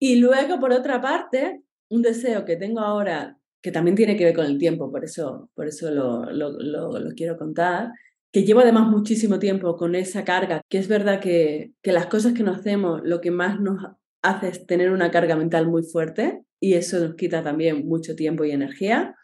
Y 0.00 0.16
luego, 0.16 0.58
por 0.58 0.72
otra 0.72 1.00
parte, 1.00 1.62
un 1.88 2.02
deseo 2.02 2.44
que 2.44 2.56
tengo 2.56 2.80
ahora 2.80 3.38
que 3.64 3.72
también 3.72 3.96
tiene 3.96 4.14
que 4.14 4.26
ver 4.26 4.34
con 4.34 4.44
el 4.44 4.58
tiempo, 4.58 4.92
por 4.92 5.04
eso, 5.04 5.48
por 5.54 5.66
eso 5.66 5.90
lo, 5.90 6.30
lo, 6.30 6.50
lo, 6.60 7.14
quiero 7.16 7.38
contar, 7.38 7.92
que 8.30 8.44
llevo 8.44 8.60
además 8.60 8.88
muchísimo 8.88 9.38
tiempo 9.38 9.78
con 9.78 9.94
esa 9.94 10.22
carga, 10.22 10.60
que 10.68 10.76
es 10.76 10.86
verdad 10.86 11.18
que, 11.18 11.72
que 11.82 11.92
las 11.92 12.04
cosas 12.08 12.34
que 12.34 12.42
nos 12.42 12.58
hacemos 12.58 13.00
lo 13.04 13.22
que 13.22 13.30
más 13.30 13.60
nos 13.60 13.82
hace 14.20 14.48
es 14.48 14.66
tener 14.66 14.90
una 14.90 15.10
carga 15.10 15.34
mental 15.34 15.66
muy 15.66 15.82
fuerte 15.82 16.42
y 16.60 16.74
eso 16.74 17.00
nos 17.00 17.14
quita 17.14 17.42
también 17.42 17.88
mucho 17.88 18.14
tiempo 18.14 18.44
y 18.44 18.50
energía. 18.50 19.14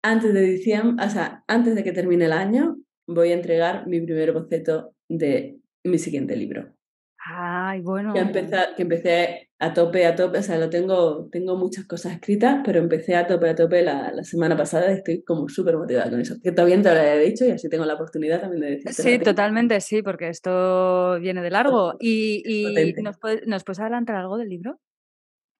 Antes 0.00 0.32
de 0.32 0.42
diciembre, 0.42 1.04
o 1.04 1.10
sea, 1.10 1.42
antes 1.48 1.74
de 1.74 1.82
que 1.82 1.90
termine 1.90 2.26
el 2.26 2.32
año, 2.32 2.76
voy 3.08 3.32
a 3.32 3.34
entregar 3.34 3.88
mi 3.88 4.00
primer 4.00 4.30
boceto 4.30 4.94
de 5.08 5.58
mi 5.82 5.98
siguiente 5.98 6.36
libro. 6.36 6.72
Ay, 7.18 7.80
bueno. 7.80 8.12
Que 8.14 8.20
empecé, 8.20 8.56
que 8.76 8.82
empecé 8.82 9.50
a 9.62 9.72
tope, 9.72 10.04
a 10.06 10.16
tope, 10.16 10.38
o 10.38 10.42
sea, 10.42 10.58
lo 10.58 10.68
tengo, 10.68 11.28
tengo 11.30 11.56
muchas 11.56 11.84
cosas 11.86 12.14
escritas, 12.14 12.62
pero 12.64 12.80
empecé 12.80 13.14
a 13.14 13.28
tope, 13.28 13.48
a 13.48 13.54
tope 13.54 13.80
la, 13.82 14.10
la 14.12 14.24
semana 14.24 14.56
pasada 14.56 14.90
y 14.90 14.94
estoy 14.94 15.22
como 15.22 15.48
súper 15.48 15.76
motivada 15.76 16.10
con 16.10 16.20
eso. 16.20 16.34
Que 16.42 16.50
todavía 16.50 16.82
te 16.82 16.92
lo 16.92 17.00
he 17.00 17.20
dicho 17.20 17.44
y 17.44 17.52
así 17.52 17.68
tengo 17.68 17.84
la 17.84 17.94
oportunidad 17.94 18.40
también 18.40 18.60
de 18.60 18.70
decirte. 18.70 18.92
Sí, 18.92 19.18
totalmente, 19.20 19.80
sí, 19.80 20.02
porque 20.02 20.28
esto 20.30 21.20
viene 21.20 21.42
de 21.42 21.50
largo. 21.50 21.94
¿Y, 22.00 22.42
y 22.44 22.92
¿nos, 23.02 23.18
puedes, 23.18 23.46
¿nos, 23.46 23.62
puedes, 23.62 23.78
adelantar 23.78 24.16
algo 24.16 24.36
del 24.36 24.48
libro? 24.48 24.80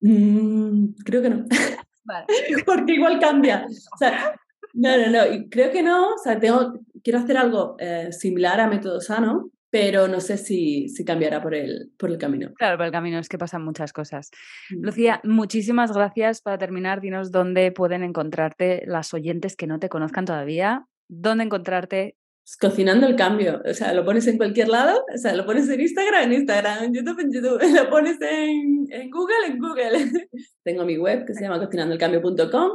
Mm, 0.00 0.94
creo 1.05 1.22
que 1.22 1.30
no. 1.30 1.46
Vale. 2.05 2.26
porque 2.66 2.94
igual 2.94 3.20
cambia. 3.20 3.66
O 3.94 3.98
sea, 3.98 4.34
no, 4.74 4.96
no, 4.96 5.11
no, 5.11 5.32
y 5.32 5.48
creo 5.48 5.70
que 5.70 5.84
no, 5.84 6.14
o 6.14 6.18
sea, 6.18 6.40
tengo, 6.40 6.72
quiero 7.05 7.20
hacer 7.20 7.36
algo 7.36 7.76
eh, 7.78 8.11
similar 8.11 8.59
a 8.59 8.66
Método 8.66 9.00
Sano, 9.00 9.50
pero 9.73 10.07
no 10.07 10.20
sé 10.20 10.37
si, 10.37 10.91
si 10.91 11.03
cambiará 11.03 11.43
por 11.43 11.55
el, 11.55 11.93
por 11.99 12.11
el 12.11 12.18
camino. 12.18 12.53
Claro, 12.59 12.77
por 12.77 12.85
el 12.85 12.93
camino 12.93 13.18
es 13.18 13.31
que 13.31 13.39
pasan 13.39 13.64
muchas 13.64 13.95
cosas. 13.95 14.31
Mm. 14.70 14.85
Lucía, 14.85 15.20
muchísimas 15.25 15.93
gracias. 15.95 16.43
Para 16.43 16.59
terminar, 16.59 17.01
dinos 17.01 17.33
dónde 17.33 17.73
pueden 17.73 18.03
encontrarte 18.03 18.83
las 18.87 19.14
oyentes 19.14 19.57
que 19.57 19.66
no 19.66 19.79
te 19.79 19.89
conozcan 19.89 20.27
todavía, 20.27 20.87
dónde 21.09 21.45
encontrarte. 21.45 22.18
Cocinando 22.61 23.07
el 23.07 23.16
cambio, 23.16 23.62
o 23.64 23.73
sea, 23.73 23.95
lo 23.95 24.05
pones 24.05 24.27
en 24.27 24.37
cualquier 24.37 24.68
lado, 24.68 25.07
o 25.14 25.16
sea, 25.16 25.35
lo 25.35 25.47
pones 25.47 25.70
en 25.70 25.81
Instagram, 25.81 26.25
en 26.25 26.33
Instagram, 26.35 26.85
en 26.85 26.93
YouTube, 26.93 27.20
en 27.20 27.33
YouTube, 27.33 27.61
lo 27.75 27.89
pones 27.89 28.20
en, 28.20 28.87
en 28.91 29.11
Google, 29.11 29.47
en 29.47 29.59
Google. 29.59 30.11
Tengo 30.64 30.85
mi 30.85 30.99
web 30.99 31.25
que 31.25 31.33
se 31.33 31.45
llama 31.45 31.64
cocinandoelcambio.com 31.64 32.70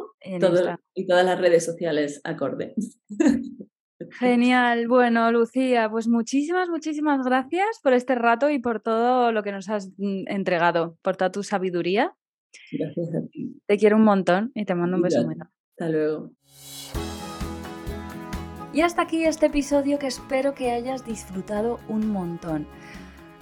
y 0.95 1.06
todas 1.06 1.26
las 1.26 1.39
redes 1.39 1.64
sociales 1.64 2.22
acorde. 2.24 2.74
Genial. 4.12 4.88
Bueno, 4.88 5.32
Lucía, 5.32 5.89
pues 5.89 6.08
muchísimas, 6.08 6.70
muchísimas 6.70 7.26
gracias 7.26 7.80
por 7.82 7.93
este 7.93 8.16
rato 8.16 8.50
y 8.50 8.60
por 8.60 8.80
todo 8.80 9.32
lo 9.32 9.43
que 9.43 9.52
nos 9.52 9.70
has 9.70 9.89
mm, 9.98 10.28
entregado, 10.28 10.98
por 11.02 11.18
toda 11.18 11.32
tu 11.32 11.43
sabiduría. 11.43 12.14
Gracias 12.72 13.10
a 13.16 13.28
ti. 13.32 13.60
Te 13.66 13.78
quiero 13.78 13.98
un 13.98 14.04
montón 14.04 14.52
y 14.54 14.66
te 14.66 14.76
mando 14.76 14.98
un 14.98 15.04
beso 15.04 15.24
muy 15.26 15.36
Hasta 15.36 15.89
luego. 15.89 16.32
Y 18.74 18.82
hasta 18.82 19.02
aquí 19.02 19.26
este 19.26 19.48
episodio 19.48 19.98
que 19.98 20.08
espero 20.08 20.54
que 20.54 20.72
hayas 20.72 21.04
disfrutado 21.04 21.80
un 21.88 22.08
montón. 22.12 22.68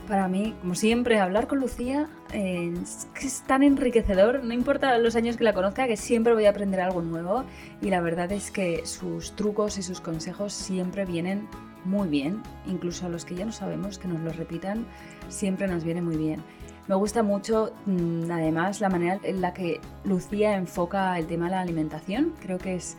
Para 0.08 0.28
mí, 0.28 0.54
como 0.62 0.76
siempre, 0.76 1.20
hablar 1.20 1.48
con 1.48 1.60
Lucía 1.60 2.08
eh, 2.32 2.72
es, 3.20 3.44
tan 3.48 3.64
enriquecedor, 3.64 4.44
no 4.44 4.54
importa 4.54 4.98
los 5.00 5.16
años 5.16 5.36
que 5.36 5.44
la 5.44 5.54
conozca, 5.54 5.88
que 5.88 5.98
siempre 5.98 6.34
voy 6.34 6.46
a 6.46 6.52
aprender 6.52 6.80
algo 6.80 7.02
nuevo 7.02 7.44
y 7.82 7.90
la 7.90 8.02
verdad 8.02 8.32
es 8.32 8.52
que 8.52 8.86
sus 8.86 9.36
trucos 9.36 9.80
y 9.80 9.84
sus 9.84 10.02
consejos 10.02 10.54
siempre 10.54 11.06
vienen 11.06 11.48
muy 11.86 12.08
bien, 12.08 12.44
incluso 12.68 13.08
a 13.08 13.10
los 13.10 13.26
que 13.26 13.36
ya 13.36 13.46
no 13.46 13.52
sabemos 13.52 13.98
que 13.98 14.08
nos 14.08 14.22
los 14.22 14.36
repitan, 14.36 14.86
siempre 15.28 15.68
nos 15.68 15.84
viene 15.84 16.04
muy 16.04 16.18
bien. 16.18 16.44
Me 16.88 16.94
gusta 16.94 17.24
mucho, 17.24 17.74
mm, 17.88 18.30
además, 18.30 18.82
la 18.82 18.90
manera 18.90 19.20
en 19.24 19.42
la 19.42 19.54
que 19.56 19.82
Lucía 20.04 20.56
enfoca 20.56 21.18
el 21.18 21.26
tema 21.26 21.46
de 21.46 21.52
la 21.52 21.62
alimentación, 21.62 22.34
creo 22.42 22.60
que 22.60 22.76
es 22.76 22.96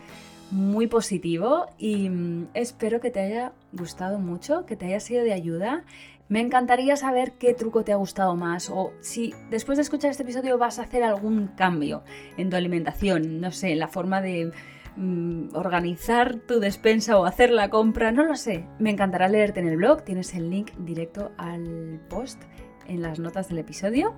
muy 0.51 0.87
positivo 0.87 1.67
y 1.77 2.09
mm, 2.09 2.49
espero 2.53 2.99
que 2.99 3.11
te 3.11 3.21
haya 3.21 3.53
gustado 3.71 4.19
mucho, 4.19 4.65
que 4.65 4.75
te 4.75 4.87
haya 4.87 4.99
sido 4.99 5.23
de 5.23 5.33
ayuda 5.33 5.83
me 6.29 6.41
encantaría 6.41 6.95
saber 6.95 7.33
qué 7.33 7.53
truco 7.53 7.83
te 7.83 7.93
ha 7.93 7.95
gustado 7.95 8.35
más 8.35 8.69
o 8.69 8.93
si 8.99 9.33
después 9.49 9.77
de 9.77 9.83
escuchar 9.83 10.11
este 10.11 10.23
episodio 10.23 10.57
vas 10.57 10.79
a 10.79 10.83
hacer 10.83 11.03
algún 11.03 11.47
cambio 11.47 12.03
en 12.37 12.49
tu 12.49 12.55
alimentación, 12.55 13.39
no 13.39 13.51
sé, 13.51 13.71
en 13.71 13.79
la 13.79 13.87
forma 13.87 14.21
de 14.21 14.51
mm, 14.95 15.55
organizar 15.55 16.35
tu 16.35 16.59
despensa 16.59 17.17
o 17.17 17.25
hacer 17.25 17.51
la 17.51 17.69
compra, 17.69 18.11
no 18.11 18.25
lo 18.25 18.35
sé. 18.35 18.65
Me 18.79 18.89
encantará 18.89 19.29
leerte 19.29 19.59
en 19.59 19.67
el 19.67 19.77
blog, 19.77 20.03
tienes 20.03 20.33
el 20.33 20.49
link 20.49 20.71
directo 20.77 21.31
al 21.37 22.01
post 22.09 22.41
en 22.87 23.01
las 23.01 23.19
notas 23.19 23.47
del 23.47 23.59
episodio. 23.59 24.13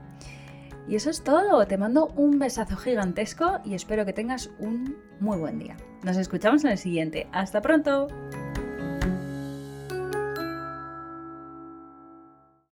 Y 0.88 0.96
eso 0.96 1.12
es 1.12 1.24
todo, 1.24 1.68
te 1.68 1.78
mando 1.78 2.08
un 2.16 2.40
besazo 2.40 2.76
gigantesco 2.76 3.60
y 3.64 3.76
espero 3.76 4.06
que 4.06 4.14
tengas 4.14 4.50
un 4.58 4.98
muy 5.20 5.38
buen 5.38 5.60
día. 5.60 5.78
Nos 6.04 6.18
escuchamos 6.18 6.64
en 6.64 6.72
el 6.72 6.80
siguiente. 6.80 7.28
¡Hasta 7.32 7.62
pronto! 7.62 8.08